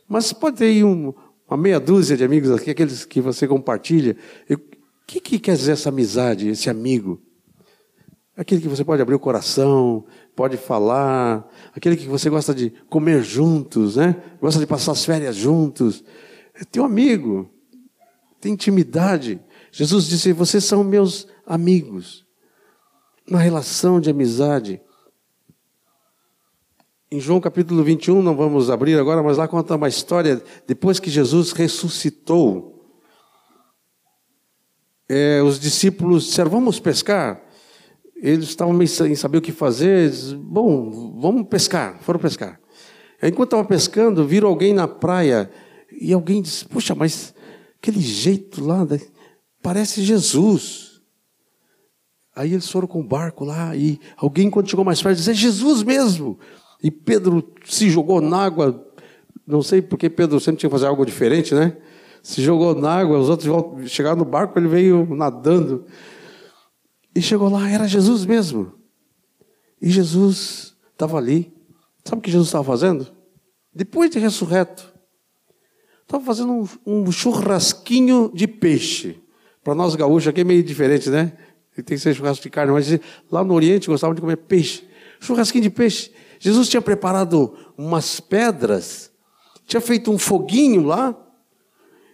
Mas 0.07 0.33
pode 0.33 0.57
ter 0.57 0.83
um, 0.83 1.13
uma 1.47 1.57
meia 1.57 1.79
dúzia 1.79 2.17
de 2.17 2.23
amigos 2.23 2.51
aqui, 2.51 2.69
aqueles 2.69 3.05
que 3.05 3.21
você 3.21 3.47
compartilha. 3.47 4.17
O 4.49 4.57
que, 5.07 5.21
que 5.21 5.39
quer 5.39 5.55
dizer 5.55 5.71
essa 5.71 5.89
amizade, 5.89 6.49
esse 6.49 6.69
amigo? 6.69 7.21
Aquele 8.35 8.59
que 8.59 8.67
você 8.67 8.83
pode 8.83 9.01
abrir 9.01 9.15
o 9.15 9.19
coração, 9.19 10.05
pode 10.35 10.57
falar, 10.57 11.49
aquele 11.73 11.95
que 11.95 12.07
você 12.07 12.29
gosta 12.29 12.53
de 12.53 12.73
comer 12.89 13.23
juntos, 13.23 13.95
né? 13.95 14.21
Gosta 14.41 14.59
de 14.59 14.67
passar 14.67 14.91
as 14.91 15.05
férias 15.05 15.35
juntos. 15.35 16.03
É 16.53 16.65
teu 16.65 16.83
amigo, 16.83 17.49
tem 18.41 18.51
intimidade. 18.51 19.39
Jesus 19.71 20.05
disse: 20.05 20.33
Vocês 20.33 20.65
são 20.65 20.83
meus 20.83 21.27
amigos. 21.47 22.25
Uma 23.27 23.39
relação 23.39 24.01
de 24.01 24.09
amizade. 24.09 24.81
Em 27.11 27.19
João 27.19 27.39
capítulo 27.39 27.83
21, 27.83 28.23
não 28.23 28.35
vamos 28.35 28.71
abrir 28.71 28.97
agora, 28.97 29.21
mas 29.21 29.37
lá 29.37 29.47
conta 29.47 29.75
uma 29.75 29.87
história, 29.87 30.41
depois 30.65 30.99
que 30.99 31.09
Jesus 31.09 31.51
ressuscitou, 31.51 32.83
é, 35.07 35.39
os 35.43 35.59
discípulos 35.59 36.25
disseram, 36.25 36.49
vamos 36.49 36.79
pescar. 36.79 37.43
Eles 38.15 38.45
estavam 38.45 38.85
sem 38.87 39.13
saber 39.13 39.37
o 39.37 39.41
que 39.41 39.51
fazer, 39.51 40.11
bom, 40.35 41.19
vamos 41.19 41.47
pescar, 41.47 41.99
foram 42.01 42.19
pescar. 42.19 42.59
Enquanto 43.21 43.49
estavam 43.49 43.65
pescando, 43.65 44.25
viram 44.25 44.49
alguém 44.49 44.73
na 44.73 44.87
praia, 44.87 45.51
e 46.01 46.11
alguém 46.11 46.41
disse, 46.41 46.65
puxa, 46.65 46.95
mas 46.95 47.35
aquele 47.77 48.01
jeito 48.01 48.65
lá, 48.65 48.85
parece 49.61 50.01
Jesus. 50.01 51.01
Aí 52.35 52.51
eles 52.53 52.69
foram 52.69 52.87
com 52.87 52.99
o 52.99 53.07
barco 53.07 53.45
lá, 53.45 53.75
e 53.75 53.99
alguém, 54.17 54.49
quando 54.49 54.67
chegou 54.67 54.83
mais 54.83 55.03
perto, 55.03 55.17
disse, 55.17 55.29
é 55.29 55.35
Jesus 55.35 55.83
mesmo. 55.83 56.39
E 56.81 56.91
Pedro 56.91 57.53
se 57.63 57.89
jogou 57.89 58.21
na 58.21 58.43
água, 58.43 58.85
não 59.45 59.61
sei 59.61 59.81
porque 59.81 60.09
Pedro 60.09 60.39
sempre 60.39 60.59
tinha 60.59 60.69
que 60.69 60.75
fazer 60.75 60.87
algo 60.87 61.05
diferente, 61.05 61.53
né? 61.53 61.77
Se 62.21 62.41
jogou 62.41 62.73
na 62.73 62.91
água, 62.91 63.19
os 63.19 63.29
outros 63.29 63.91
chegaram 63.91 64.17
no 64.17 64.25
barco, 64.25 64.57
ele 64.57 64.67
veio 64.67 65.07
nadando. 65.15 65.85
E 67.15 67.21
chegou 67.21 67.49
lá, 67.49 67.69
era 67.69 67.87
Jesus 67.87 68.25
mesmo. 68.25 68.73
E 69.81 69.89
Jesus 69.89 70.75
estava 70.91 71.17
ali. 71.17 71.53
Sabe 72.03 72.19
o 72.19 72.21
que 72.21 72.31
Jesus 72.31 72.47
estava 72.47 72.63
fazendo? 72.63 73.07
Depois 73.73 74.09
de 74.09 74.19
ressurreto, 74.19 74.91
estava 76.01 76.23
fazendo 76.23 76.51
um, 76.51 76.67
um, 76.85 77.11
churrasquinho 77.11 78.31
de 78.33 78.47
peixe. 78.47 79.21
Para 79.63 79.75
nós 79.75 79.95
gaúchos 79.95 80.27
aqui 80.27 80.41
é 80.41 80.43
meio 80.43 80.63
diferente, 80.63 81.09
né? 81.09 81.33
Tem 81.75 81.83
que 81.83 81.97
ser 81.99 82.13
churrasco 82.13 82.41
de 82.41 82.49
carne, 82.49 82.71
mas 82.71 82.87
lá 83.31 83.43
no 83.43 83.53
Oriente 83.53 83.87
gostavam 83.87 84.15
de 84.15 84.21
comer 84.21 84.37
peixe. 84.37 84.87
Churrasquinho 85.19 85.63
de 85.63 85.69
peixe. 85.69 86.11
Jesus 86.39 86.69
tinha 86.69 86.81
preparado 86.81 87.53
umas 87.77 88.19
pedras, 88.19 89.11
tinha 89.65 89.81
feito 89.81 90.11
um 90.11 90.17
foguinho 90.17 90.85
lá, 90.85 91.15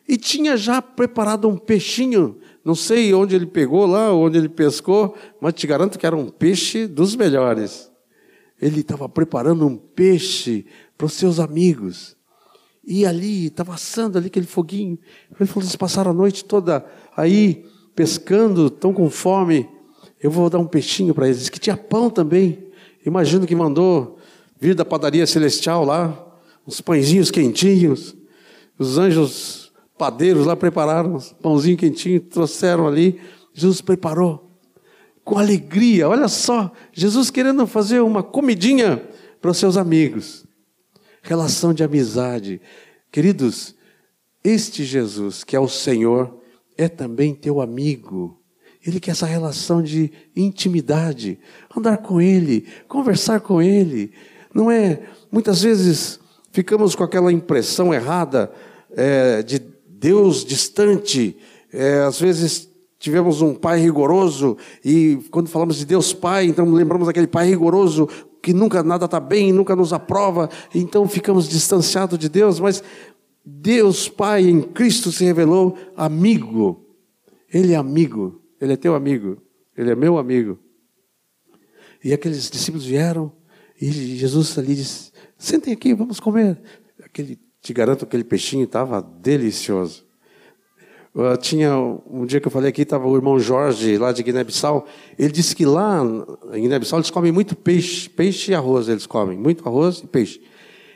e 0.07 0.17
tinha 0.17 0.57
já 0.57 0.81
preparado 0.81 1.47
um 1.47 1.57
peixinho. 1.57 2.37
Não 2.63 2.75
sei 2.75 3.13
onde 3.13 3.35
ele 3.35 3.45
pegou 3.45 3.85
lá, 3.85 4.13
onde 4.13 4.37
ele 4.37 4.49
pescou, 4.49 5.15
mas 5.39 5.53
te 5.53 5.65
garanto 5.65 5.97
que 5.97 6.05
era 6.05 6.15
um 6.15 6.27
peixe 6.29 6.85
dos 6.85 7.15
melhores. 7.15 7.89
Ele 8.61 8.81
estava 8.81 9.07
preparando 9.07 9.65
um 9.65 9.75
peixe 9.77 10.65
para 10.97 11.05
os 11.05 11.13
seus 11.13 11.39
amigos. 11.39 12.15
E 12.83 13.05
ali, 13.05 13.47
estava 13.47 13.73
assando 13.73 14.17
ali 14.17 14.27
aquele 14.27 14.45
foguinho. 14.45 14.99
Ele 15.39 15.47
falou: 15.47 15.63
eles 15.63 15.75
passaram 15.75 16.11
a 16.11 16.13
noite 16.13 16.45
toda 16.45 16.85
aí 17.15 17.65
pescando, 17.95 18.67
estão 18.67 18.93
com 18.93 19.09
fome. 19.09 19.67
Eu 20.19 20.29
vou 20.29 20.49
dar 20.49 20.59
um 20.59 20.67
peixinho 20.67 21.13
para 21.13 21.27
eles. 21.27 21.49
Que 21.49 21.59
tinha 21.59 21.77
pão 21.77 22.09
também. 22.09 22.60
Imagino 23.05 23.47
que 23.47 23.55
mandou 23.55 24.17
vir 24.59 24.75
da 24.75 24.85
padaria 24.85 25.25
celestial 25.25 25.83
lá, 25.83 26.37
uns 26.67 26.81
pãezinhos 26.81 27.31
quentinhos. 27.31 28.15
Os 28.77 28.97
anjos 28.97 29.71
padeiros 29.97 30.45
lá 30.45 30.55
prepararam 30.55 31.15
uns 31.15 31.33
pãozinho 31.33 31.77
quentinho, 31.77 32.19
trouxeram 32.19 32.87
ali. 32.87 33.19
Jesus 33.53 33.81
preparou 33.81 34.51
com 35.23 35.37
alegria. 35.37 36.09
Olha 36.09 36.27
só, 36.27 36.71
Jesus 36.91 37.29
querendo 37.29 37.65
fazer 37.67 37.99
uma 37.99 38.23
comidinha 38.23 39.07
para 39.39 39.51
os 39.51 39.57
seus 39.57 39.77
amigos. 39.77 40.45
Relação 41.21 41.73
de 41.73 41.83
amizade. 41.83 42.59
Queridos, 43.11 43.75
este 44.43 44.83
Jesus, 44.83 45.43
que 45.43 45.55
é 45.55 45.59
o 45.59 45.67
Senhor, 45.67 46.35
é 46.77 46.89
também 46.89 47.35
teu 47.35 47.61
amigo. 47.61 48.40
Ele 48.85 48.99
quer 48.99 49.11
essa 49.11 49.25
relação 49.25 49.81
de 49.81 50.11
intimidade, 50.35 51.39
andar 51.75 51.97
com 51.97 52.19
Ele, 52.19 52.65
conversar 52.87 53.39
com 53.39 53.61
Ele. 53.61 54.11
Não 54.53 54.71
é, 54.71 55.01
muitas 55.31 55.61
vezes 55.61 56.19
ficamos 56.51 56.95
com 56.95 57.03
aquela 57.03 57.31
impressão 57.31 57.93
errada 57.93 58.51
é, 58.91 59.43
de 59.43 59.59
Deus 59.87 60.43
distante. 60.43 61.37
É, 61.71 61.99
às 61.99 62.19
vezes 62.19 62.69
tivemos 62.97 63.41
um 63.41 63.53
pai 63.53 63.79
rigoroso 63.79 64.57
e 64.83 65.19
quando 65.31 65.49
falamos 65.49 65.77
de 65.77 65.85
Deus 65.85 66.13
Pai, 66.13 66.45
então 66.45 66.71
lembramos 66.71 67.07
daquele 67.07 67.27
pai 67.27 67.47
rigoroso 67.47 68.07
que 68.41 68.53
nunca 68.53 68.81
nada 68.81 69.05
está 69.05 69.19
bem, 69.19 69.53
nunca 69.53 69.75
nos 69.75 69.93
aprova, 69.93 70.49
então 70.73 71.07
ficamos 71.07 71.47
distanciados 71.47 72.17
de 72.17 72.27
Deus. 72.27 72.59
Mas 72.59 72.83
Deus 73.45 74.09
Pai 74.09 74.47
em 74.47 74.61
Cristo 74.61 75.11
se 75.11 75.23
revelou 75.23 75.77
amigo. 75.95 76.83
Ele 77.51 77.73
é 77.73 77.75
amigo. 77.75 78.40
Ele 78.61 78.73
é 78.73 78.77
teu 78.77 78.93
amigo, 78.93 79.41
ele 79.75 79.89
é 79.89 79.95
meu 79.95 80.19
amigo. 80.19 80.59
E 82.03 82.13
aqueles 82.13 82.49
discípulos 82.49 82.85
vieram 82.85 83.31
e 83.81 83.91
Jesus 83.91 84.55
ali 84.59 84.75
disse: 84.75 85.11
Sentem 85.37 85.73
aqui, 85.73 85.93
vamos 85.95 86.19
comer. 86.19 86.61
Aquele, 87.03 87.39
te 87.59 87.73
garanto, 87.73 88.05
aquele 88.05 88.23
peixinho 88.23 88.65
estava 88.65 89.01
delicioso. 89.01 90.05
Eu 91.13 91.35
tinha 91.35 91.75
um 91.75 92.25
dia 92.25 92.39
que 92.39 92.47
eu 92.47 92.51
falei 92.51 92.69
aqui, 92.69 92.83
estava 92.83 93.05
o 93.05 93.15
irmão 93.15 93.37
Jorge, 93.37 93.97
lá 93.97 94.13
de 94.13 94.23
Guiné-Bissau. 94.23 94.85
Ele 95.19 95.31
disse 95.31 95.53
que 95.53 95.65
lá 95.65 96.01
em 96.53 96.61
Guiné-Bissau 96.61 96.99
eles 96.99 97.09
comem 97.09 97.31
muito 97.31 97.53
peixe, 97.53 98.07
peixe 98.07 98.51
e 98.51 98.55
arroz, 98.55 98.87
eles 98.87 99.05
comem, 99.05 99.37
muito 99.37 99.67
arroz 99.67 99.97
e 99.97 100.07
peixe. 100.07 100.39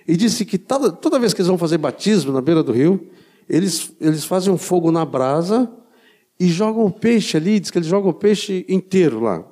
E 0.07 0.15
disse 0.15 0.45
que 0.45 0.57
toda, 0.57 0.91
toda 0.91 1.19
vez 1.19 1.33
que 1.33 1.41
eles 1.41 1.49
vão 1.49 1.57
fazer 1.57 1.79
batismo 1.79 2.31
na 2.31 2.39
beira 2.39 2.63
do 2.63 2.71
rio, 2.71 3.09
eles, 3.49 3.91
eles 3.99 4.23
fazem 4.23 4.53
um 4.53 4.57
fogo 4.57 4.89
na 4.89 5.03
brasa 5.03 5.69
e 6.39 6.47
jogam 6.47 6.85
o 6.85 6.91
peixe 6.91 7.37
ali, 7.37 7.59
diz 7.59 7.71
que 7.71 7.77
eles 7.77 7.87
jogam 7.87 8.09
o 8.09 8.13
peixe 8.13 8.65
inteiro 8.67 9.19
lá. 9.19 9.45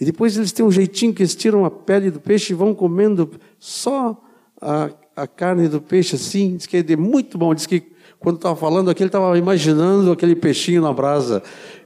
E 0.00 0.04
depois 0.04 0.36
eles 0.36 0.52
têm 0.52 0.64
um 0.64 0.70
jeitinho 0.70 1.14
que 1.14 1.22
eles 1.22 1.34
tiram 1.34 1.64
a 1.64 1.70
pele 1.70 2.10
do 2.10 2.20
peixe 2.20 2.52
e 2.52 2.56
vão 2.56 2.74
comendo 2.74 3.30
só 3.58 4.20
a, 4.60 4.90
a 5.14 5.26
carne 5.26 5.68
do 5.68 5.80
peixe 5.80 6.16
assim. 6.16 6.56
Diz 6.56 6.66
que 6.66 6.76
é 6.76 6.96
muito 6.96 7.38
bom. 7.38 7.54
Diz 7.54 7.66
que 7.66 7.92
quando 8.18 8.36
estava 8.36 8.56
falando 8.56 8.90
aqui, 8.90 9.02
ele 9.02 9.08
estava 9.08 9.36
imaginando 9.38 10.10
aquele 10.10 10.34
peixinho 10.34 10.82
na 10.82 10.92
brasa 10.92 11.42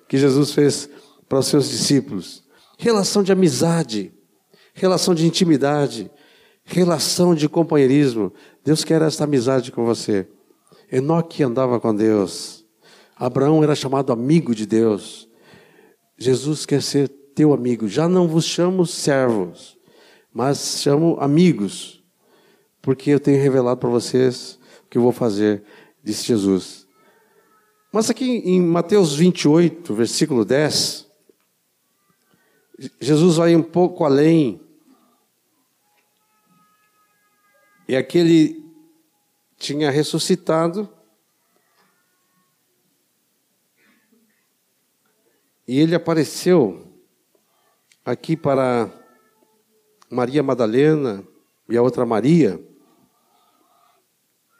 que 0.08 0.16
Jesus 0.16 0.52
fez 0.52 0.88
para 1.28 1.38
os 1.38 1.46
seus 1.46 1.68
discípulos. 1.68 2.44
Relação 2.78 3.22
de 3.22 3.32
amizade, 3.32 4.12
relação 4.72 5.14
de 5.14 5.26
intimidade, 5.26 6.10
relação 6.64 7.34
de 7.34 7.48
companheirismo. 7.48 8.32
Deus 8.64 8.84
quer 8.84 9.02
essa 9.02 9.24
amizade 9.24 9.72
com 9.72 9.84
você. 9.84 10.26
Enoque 10.90 11.42
andava 11.42 11.80
com 11.80 11.94
Deus. 11.94 12.55
Abraão 13.16 13.62
era 13.62 13.74
chamado 13.74 14.12
amigo 14.12 14.54
de 14.54 14.66
Deus. 14.66 15.26
Jesus 16.18 16.66
quer 16.66 16.82
ser 16.82 17.08
teu 17.34 17.54
amigo. 17.54 17.88
Já 17.88 18.06
não 18.08 18.28
vos 18.28 18.44
chamo 18.44 18.86
servos, 18.86 19.78
mas 20.32 20.80
chamo 20.82 21.16
amigos, 21.18 22.04
porque 22.82 23.10
eu 23.10 23.18
tenho 23.18 23.42
revelado 23.42 23.80
para 23.80 23.88
vocês 23.88 24.58
o 24.84 24.88
que 24.88 24.98
eu 24.98 25.02
vou 25.02 25.12
fazer, 25.12 25.64
disse 26.04 26.26
Jesus. 26.26 26.86
Mas 27.90 28.10
aqui 28.10 28.24
em 28.24 28.60
Mateus 28.60 29.14
28, 29.14 29.94
versículo 29.94 30.44
10, 30.44 31.06
Jesus 33.00 33.36
vai 33.36 33.56
um 33.56 33.62
pouco 33.62 34.04
além. 34.04 34.60
E 37.88 37.96
aquele 37.96 38.62
tinha 39.56 39.90
ressuscitado 39.90 40.95
E 45.66 45.80
ele 45.80 45.94
apareceu 45.94 46.86
aqui 48.04 48.36
para 48.36 48.88
Maria 50.08 50.42
Madalena 50.42 51.24
e 51.68 51.76
a 51.76 51.82
outra 51.82 52.06
Maria. 52.06 52.60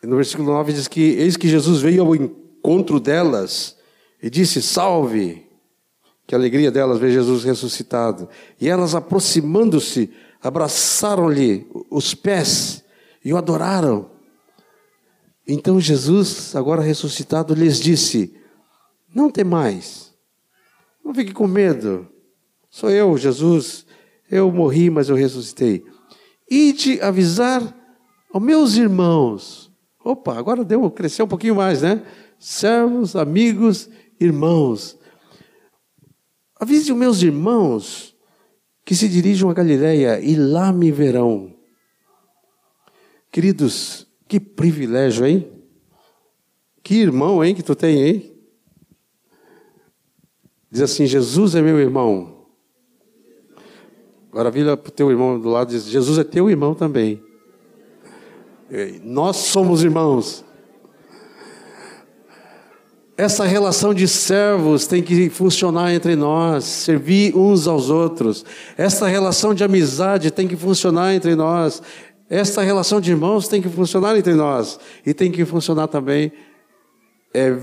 E 0.03 0.07
no 0.07 0.17
versículo 0.17 0.53
9 0.53 0.73
diz 0.73 0.89
que: 0.89 1.01
Eis 1.01 1.37
que 1.37 1.49
Jesus 1.49 1.81
veio 1.81 2.03
ao 2.03 2.17
encontro 2.17 2.99
delas 2.99 3.77
e 4.21 4.29
disse: 4.29 4.61
Salve! 4.61 5.47
Que 6.27 6.35
alegria 6.35 6.73
delas 6.73 6.99
ver 6.99 7.13
Jesus 7.13 7.45
ressuscitado. 7.45 8.29
E 8.61 8.69
elas, 8.69 8.97
aproximando-se, 8.97 10.13
abraçaram-lhe 10.43 11.69
os 11.89 12.15
pés 12.15 12.85
e 13.25 13.33
o 13.33 13.37
adoraram. 13.37 14.11
Então 15.47 15.81
Jesus, 15.81 16.57
agora 16.57 16.83
ressuscitado, 16.83 17.55
lhes 17.55 17.79
disse: 17.79 18.35
Não 19.15 19.31
temais. 19.31 20.06
Não 21.07 21.15
fique 21.15 21.33
com 21.33 21.47
medo. 21.47 22.09
Sou 22.69 22.91
eu, 22.91 23.17
Jesus. 23.17 23.87
Eu 24.29 24.51
morri, 24.51 24.91
mas 24.91 25.09
eu 25.09 25.15
ressuscitei. 25.15 25.85
Ide 26.51 27.01
avisar 27.01 27.63
aos 28.33 28.43
meus 28.43 28.75
irmãos. 28.75 29.71
Opa, 30.05 30.37
agora 30.37 30.65
deu, 30.65 30.91
cresceu 30.91 31.25
um 31.25 31.29
pouquinho 31.29 31.55
mais, 31.55 31.83
né? 31.83 32.05
Servos, 32.41 33.15
amigos, 33.15 33.89
irmãos. 34.19 34.99
Avise 36.59 36.91
os 36.91 36.99
meus 36.99 37.23
irmãos 37.23 38.17
que 38.85 38.97
se 38.97 39.09
dirijam 39.09 39.49
a 39.49 39.55
Galiléia 39.55 40.19
e 40.19 40.35
lá 40.35 40.73
me 40.73 40.91
verão. 40.91 41.55
Queridos, 43.31 44.09
que 44.27 44.41
privilégio, 44.41 45.25
hein? 45.25 45.49
Que 46.83 46.97
irmão, 46.97 47.45
hein, 47.45 47.55
que 47.55 47.63
tu 47.63 47.77
tem, 47.77 48.03
hein? 48.03 48.36
Diz 50.77 50.83
assim: 50.83 51.07
Jesus 51.07 51.55
é 51.55 51.63
meu 51.63 51.81
irmão. 51.81 52.37
Agora 54.31 54.53
para 54.77 54.89
o 54.91 54.93
teu 54.93 55.11
irmão 55.11 55.41
do 55.41 55.49
lado 55.49 55.71
diz: 55.71 55.87
Jesus 55.87 56.19
é 56.19 56.23
teu 56.23 56.51
irmão 56.51 56.75
também. 56.75 57.23
Nós 59.03 59.37
somos 59.37 59.83
irmãos. 59.83 60.45
Essa 63.17 63.47
relação 63.47 63.95
de 63.95 64.07
servos 64.07 64.87
tem 64.87 65.03
que 65.03 65.31
funcionar 65.31 65.95
entre 65.95 66.15
nós, 66.15 66.65
servir 66.65 67.35
uns 67.35 67.67
aos 67.67 67.89
outros. 67.89 68.45
Essa 68.77 69.07
relação 69.07 69.55
de 69.55 69.65
amizade 69.65 70.31
tem 70.31 70.47
que 70.47 70.57
funcionar 70.57 71.15
entre 71.15 71.35
nós. 71.35 71.83
Esta 72.29 72.61
relação 72.61 73.01
de 73.01 73.13
irmãos 73.13 73.49
tem 73.49 73.63
que 73.63 73.69
funcionar 73.71 74.15
entre 74.19 74.35
nós. 74.35 74.79
E 75.07 75.15
tem 75.15 75.33
que 75.33 75.47
funcionar 75.47 75.87
também 75.87 76.31
é, 77.33 77.57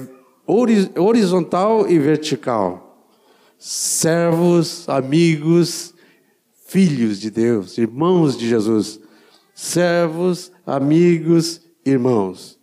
horizontal 0.47 1.88
e 1.88 1.99
vertical. 1.99 2.89
Servos, 3.66 4.89
amigos, 4.89 5.93
filhos 6.68 7.18
de 7.18 7.32
Deus, 7.32 7.78
irmãos 7.78 8.38
de 8.38 8.45
Jesus. 8.45 8.99
Servos, 9.55 10.51
amigos, 10.66 11.61
irmãos. 11.86 12.59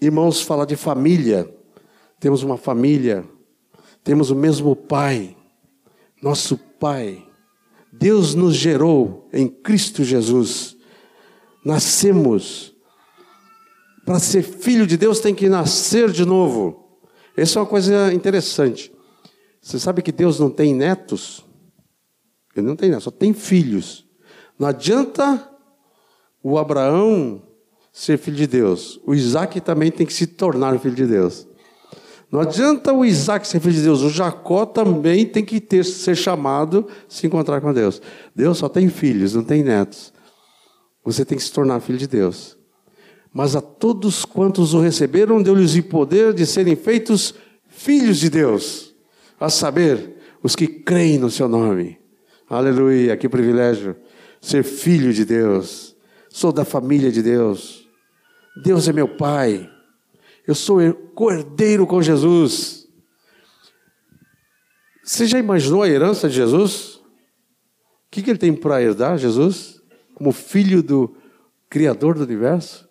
Irmãos, 0.00 0.42
fala 0.42 0.66
de 0.66 0.74
família. 0.74 1.48
Temos 2.18 2.42
uma 2.42 2.56
família, 2.56 3.24
temos 4.02 4.32
o 4.32 4.34
mesmo 4.34 4.74
Pai, 4.74 5.36
nosso 6.20 6.58
Pai. 6.58 7.24
Deus 7.92 8.34
nos 8.34 8.56
gerou 8.56 9.28
em 9.32 9.46
Cristo 9.46 10.02
Jesus. 10.02 10.76
Nascemos. 11.64 12.74
Para 14.04 14.18
ser 14.18 14.42
filho 14.42 14.88
de 14.88 14.96
Deus 14.96 15.20
tem 15.20 15.36
que 15.36 15.48
nascer 15.48 16.10
de 16.10 16.24
novo. 16.24 16.98
Essa 17.36 17.60
é 17.60 17.62
uma 17.62 17.68
coisa 17.68 18.12
interessante. 18.12 18.92
Você 19.60 19.78
sabe 19.78 20.02
que 20.02 20.12
Deus 20.12 20.40
não 20.40 20.50
tem 20.50 20.74
netos? 20.74 21.44
Ele 22.56 22.66
não 22.66 22.76
tem 22.76 22.88
netos, 22.88 23.04
só 23.04 23.10
tem 23.10 23.32
filhos. 23.32 24.06
Não 24.58 24.66
adianta 24.66 25.48
o 26.42 26.58
Abraão 26.58 27.42
ser 27.92 28.18
filho 28.18 28.36
de 28.36 28.46
Deus. 28.46 29.00
O 29.06 29.14
Isaac 29.14 29.60
também 29.60 29.90
tem 29.90 30.06
que 30.06 30.12
se 30.12 30.26
tornar 30.26 30.78
filho 30.78 30.94
de 30.94 31.06
Deus. 31.06 31.46
Não 32.30 32.40
adianta 32.40 32.92
o 32.92 33.04
Isaac 33.04 33.46
ser 33.46 33.58
filho 33.58 33.74
de 33.74 33.82
Deus, 33.82 34.02
o 34.02 34.08
Jacó 34.08 34.64
também 34.64 35.26
tem 35.26 35.44
que 35.44 35.60
ter, 35.60 35.84
ser 35.84 36.14
chamado, 36.14 36.86
se 37.08 37.26
encontrar 37.26 37.60
com 37.60 37.72
Deus. 37.72 38.00
Deus 38.34 38.58
só 38.58 38.68
tem 38.68 38.88
filhos, 38.88 39.34
não 39.34 39.42
tem 39.42 39.64
netos. 39.64 40.12
Você 41.04 41.24
tem 41.24 41.36
que 41.36 41.42
se 41.42 41.52
tornar 41.52 41.80
filho 41.80 41.98
de 41.98 42.06
Deus. 42.06 42.56
Mas 43.32 43.56
a 43.56 43.60
todos 43.60 44.24
quantos 44.24 44.74
o 44.74 44.80
receberam, 44.80 45.42
deu-lhes 45.42 45.74
o 45.74 45.82
poder 45.82 46.32
de 46.32 46.46
serem 46.46 46.76
feitos 46.76 47.34
filhos 47.66 48.18
de 48.18 48.30
Deus, 48.30 48.89
a 49.40 49.48
saber, 49.48 50.16
os 50.42 50.54
que 50.54 50.66
creem 50.66 51.18
no 51.18 51.30
seu 51.30 51.48
nome. 51.48 51.98
Aleluia, 52.48 53.16
que 53.16 53.28
privilégio 53.28 53.96
ser 54.40 54.62
filho 54.62 55.12
de 55.12 55.24
Deus. 55.24 55.96
Sou 56.28 56.52
da 56.52 56.64
família 56.64 57.10
de 57.10 57.22
Deus. 57.22 57.88
Deus 58.62 58.86
é 58.86 58.92
meu 58.92 59.08
Pai. 59.08 59.68
Eu 60.46 60.54
sou 60.54 60.78
cordeiro 61.14 61.86
com 61.86 62.02
Jesus. 62.02 62.86
Você 65.02 65.26
já 65.26 65.38
imaginou 65.38 65.82
a 65.82 65.88
herança 65.88 66.28
de 66.28 66.34
Jesus? 66.34 66.96
O 66.96 68.10
que, 68.10 68.22
que 68.22 68.30
ele 68.30 68.38
tem 68.38 68.54
para 68.54 68.82
herdar, 68.82 69.18
Jesus? 69.18 69.80
Como 70.14 70.32
filho 70.32 70.82
do 70.82 71.16
Criador 71.68 72.16
do 72.16 72.24
universo? 72.24 72.88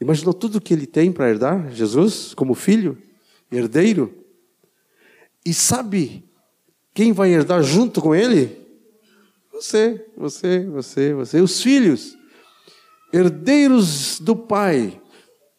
Imaginou 0.00 0.32
tudo 0.32 0.60
que 0.60 0.72
ele 0.72 0.86
tem 0.86 1.12
para 1.12 1.28
herdar, 1.28 1.70
Jesus, 1.70 2.32
como 2.32 2.54
filho, 2.54 2.96
herdeiro? 3.52 4.19
E 5.44 5.54
sabe 5.54 6.28
quem 6.94 7.12
vai 7.12 7.30
herdar 7.30 7.62
junto 7.62 8.00
com 8.00 8.14
ele? 8.14 8.60
Você, 9.52 10.06
você, 10.16 10.64
você, 10.64 11.14
você, 11.14 11.40
os 11.40 11.62
filhos, 11.62 12.16
herdeiros 13.12 14.18
do 14.20 14.34
Pai, 14.34 15.00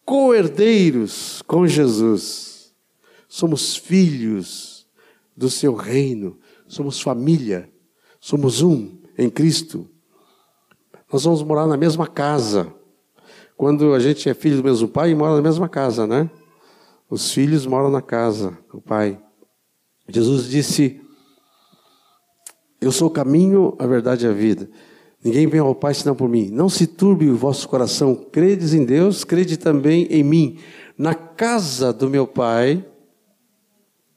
co-herdeiros 0.06 1.42
com 1.44 1.68
Jesus. 1.68 2.74
Somos 3.28 3.76
filhos 3.76 4.88
do 5.36 5.50
seu 5.50 5.74
reino, 5.74 6.38
somos 6.68 7.00
família, 7.00 7.70
somos 8.20 8.62
um 8.62 8.98
em 9.18 9.30
Cristo. 9.30 9.90
Nós 11.12 11.24
vamos 11.24 11.44
morar 11.44 11.68
na 11.68 11.78
mesma 11.78 12.08
casa. 12.08 12.74
Quando 13.56 13.94
a 13.94 14.00
gente 14.00 14.28
é 14.28 14.34
filho 14.34 14.58
do 14.58 14.64
mesmo 14.64 14.88
pai, 14.88 15.14
mora 15.14 15.36
na 15.36 15.42
mesma 15.42 15.70
casa, 15.70 16.08
né? 16.08 16.30
Os 17.10 17.32
filhos 17.32 17.66
moram 17.66 17.92
na 17.92 18.02
casa 18.02 18.58
do 18.72 18.82
pai. 18.82 19.22
Jesus 20.08 20.50
disse: 20.50 21.02
eu 22.82 22.92
sou 22.92 23.10
o 23.10 23.12
caminho, 23.12 23.76
a 23.78 23.86
verdade 23.86 24.26
e 24.26 24.28
a 24.28 24.34
vida. 24.34 24.68
Ninguém 25.24 25.46
vem 25.46 25.60
ao 25.60 25.76
Pai 25.76 25.94
senão 25.94 26.16
por 26.16 26.28
mim. 26.28 26.50
Não 26.50 26.68
se 26.68 26.88
turbe 26.88 27.30
o 27.30 27.38
vosso 27.38 27.70
coração. 27.70 28.16
Credes 28.16 28.74
em 28.74 28.84
Deus, 28.84 29.24
crede 29.24 29.56
também 29.56 30.08
em 30.10 30.24
mim. 30.24 30.58
Na 30.98 31.14
casa 31.14 31.94
do 31.94 32.10
meu 32.10 32.26
Pai, 32.26 32.84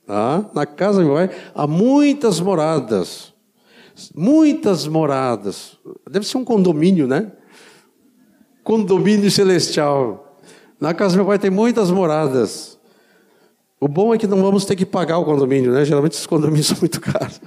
tá? 0.07 0.51
na 0.55 0.65
casa 0.65 1.01
do 1.01 1.05
meu 1.05 1.15
Pai, 1.15 1.31
há 1.55 1.67
muitas 1.67 2.41
moradas. 2.41 3.35
Muitas 4.15 4.87
moradas. 4.87 5.79
Deve 6.11 6.27
ser 6.27 6.39
um 6.39 6.45
condomínio, 6.45 7.07
né? 7.07 7.31
Condomínio 8.63 9.31
celestial. 9.31 10.41
Na 10.81 10.95
casa 10.95 11.15
do 11.15 11.19
meu 11.19 11.27
Pai 11.27 11.39
tem 11.39 11.51
muitas 11.51 11.91
moradas. 11.91 12.74
O 13.81 13.89
bom 13.89 14.15
é 14.15 14.19
que 14.19 14.27
não 14.27 14.41
vamos 14.43 14.65
ter 14.65 14.77
que 14.77 14.87
pagar 14.87 15.19
o 15.19 15.25
condomínio, 15.25 15.73
né? 15.73 15.85
Geralmente 15.85 16.13
esses 16.13 16.27
condomínios 16.27 16.67
são 16.69 16.79
muito 16.81 17.01
caros. 17.01 17.41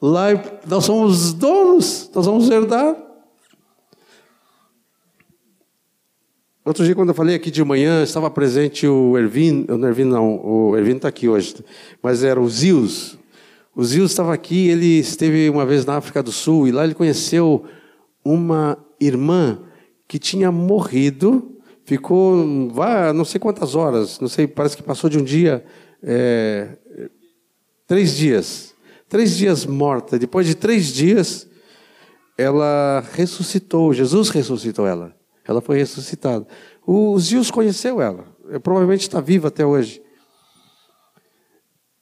Lá 0.00 0.26
nós 0.66 0.84
somos 0.84 1.32
donos, 1.32 2.10
nós 2.14 2.26
vamos 2.26 2.48
herdar. 2.50 2.96
Outro 6.64 6.82
dia, 6.82 6.94
quando 6.94 7.10
eu 7.10 7.14
falei 7.14 7.36
aqui 7.36 7.50
de 7.50 7.62
manhã, 7.62 8.02
estava 8.02 8.30
presente 8.30 8.86
o 8.86 9.18
Ervin, 9.18 9.66
o 9.68 9.86
Ervin 9.86 10.04
não, 10.04 10.42
o 10.42 10.74
Ervin 10.74 10.96
está 10.96 11.08
aqui 11.08 11.28
hoje, 11.28 11.56
mas 12.02 12.24
era 12.24 12.40
o 12.40 12.48
Zios. 12.48 13.18
O 13.76 13.84
Zios 13.84 14.12
estava 14.12 14.32
aqui, 14.32 14.68
ele 14.68 14.98
esteve 14.98 15.50
uma 15.50 15.66
vez 15.66 15.84
na 15.84 15.96
África 15.96 16.22
do 16.22 16.32
Sul 16.32 16.66
e 16.66 16.72
lá 16.72 16.84
ele 16.84 16.94
conheceu 16.94 17.64
uma 18.24 18.78
irmã 18.98 19.58
que 20.08 20.18
tinha 20.18 20.50
morrido, 20.50 21.53
ficou, 21.84 22.68
vá, 22.70 23.12
não 23.12 23.24
sei 23.24 23.38
quantas 23.38 23.74
horas, 23.74 24.18
não 24.20 24.28
sei, 24.28 24.46
parece 24.46 24.76
que 24.76 24.82
passou 24.82 25.08
de 25.08 25.18
um 25.18 25.24
dia, 25.24 25.64
é, 26.02 26.76
três 27.86 28.14
dias 28.14 28.74
Três 29.14 29.36
dias 29.36 29.64
morta. 29.64 30.18
Depois 30.18 30.44
de 30.44 30.56
três 30.56 30.86
dias, 30.86 31.46
ela 32.36 33.00
ressuscitou. 33.12 33.94
Jesus 33.94 34.28
ressuscitou 34.28 34.88
ela. 34.88 35.14
Ela 35.46 35.60
foi 35.60 35.78
ressuscitada. 35.78 36.44
O 36.84 37.16
Zios 37.20 37.48
conheceu 37.48 38.00
ela. 38.00 38.24
Provavelmente 38.60 39.02
está 39.02 39.20
viva 39.20 39.46
até 39.46 39.64
hoje. 39.64 40.02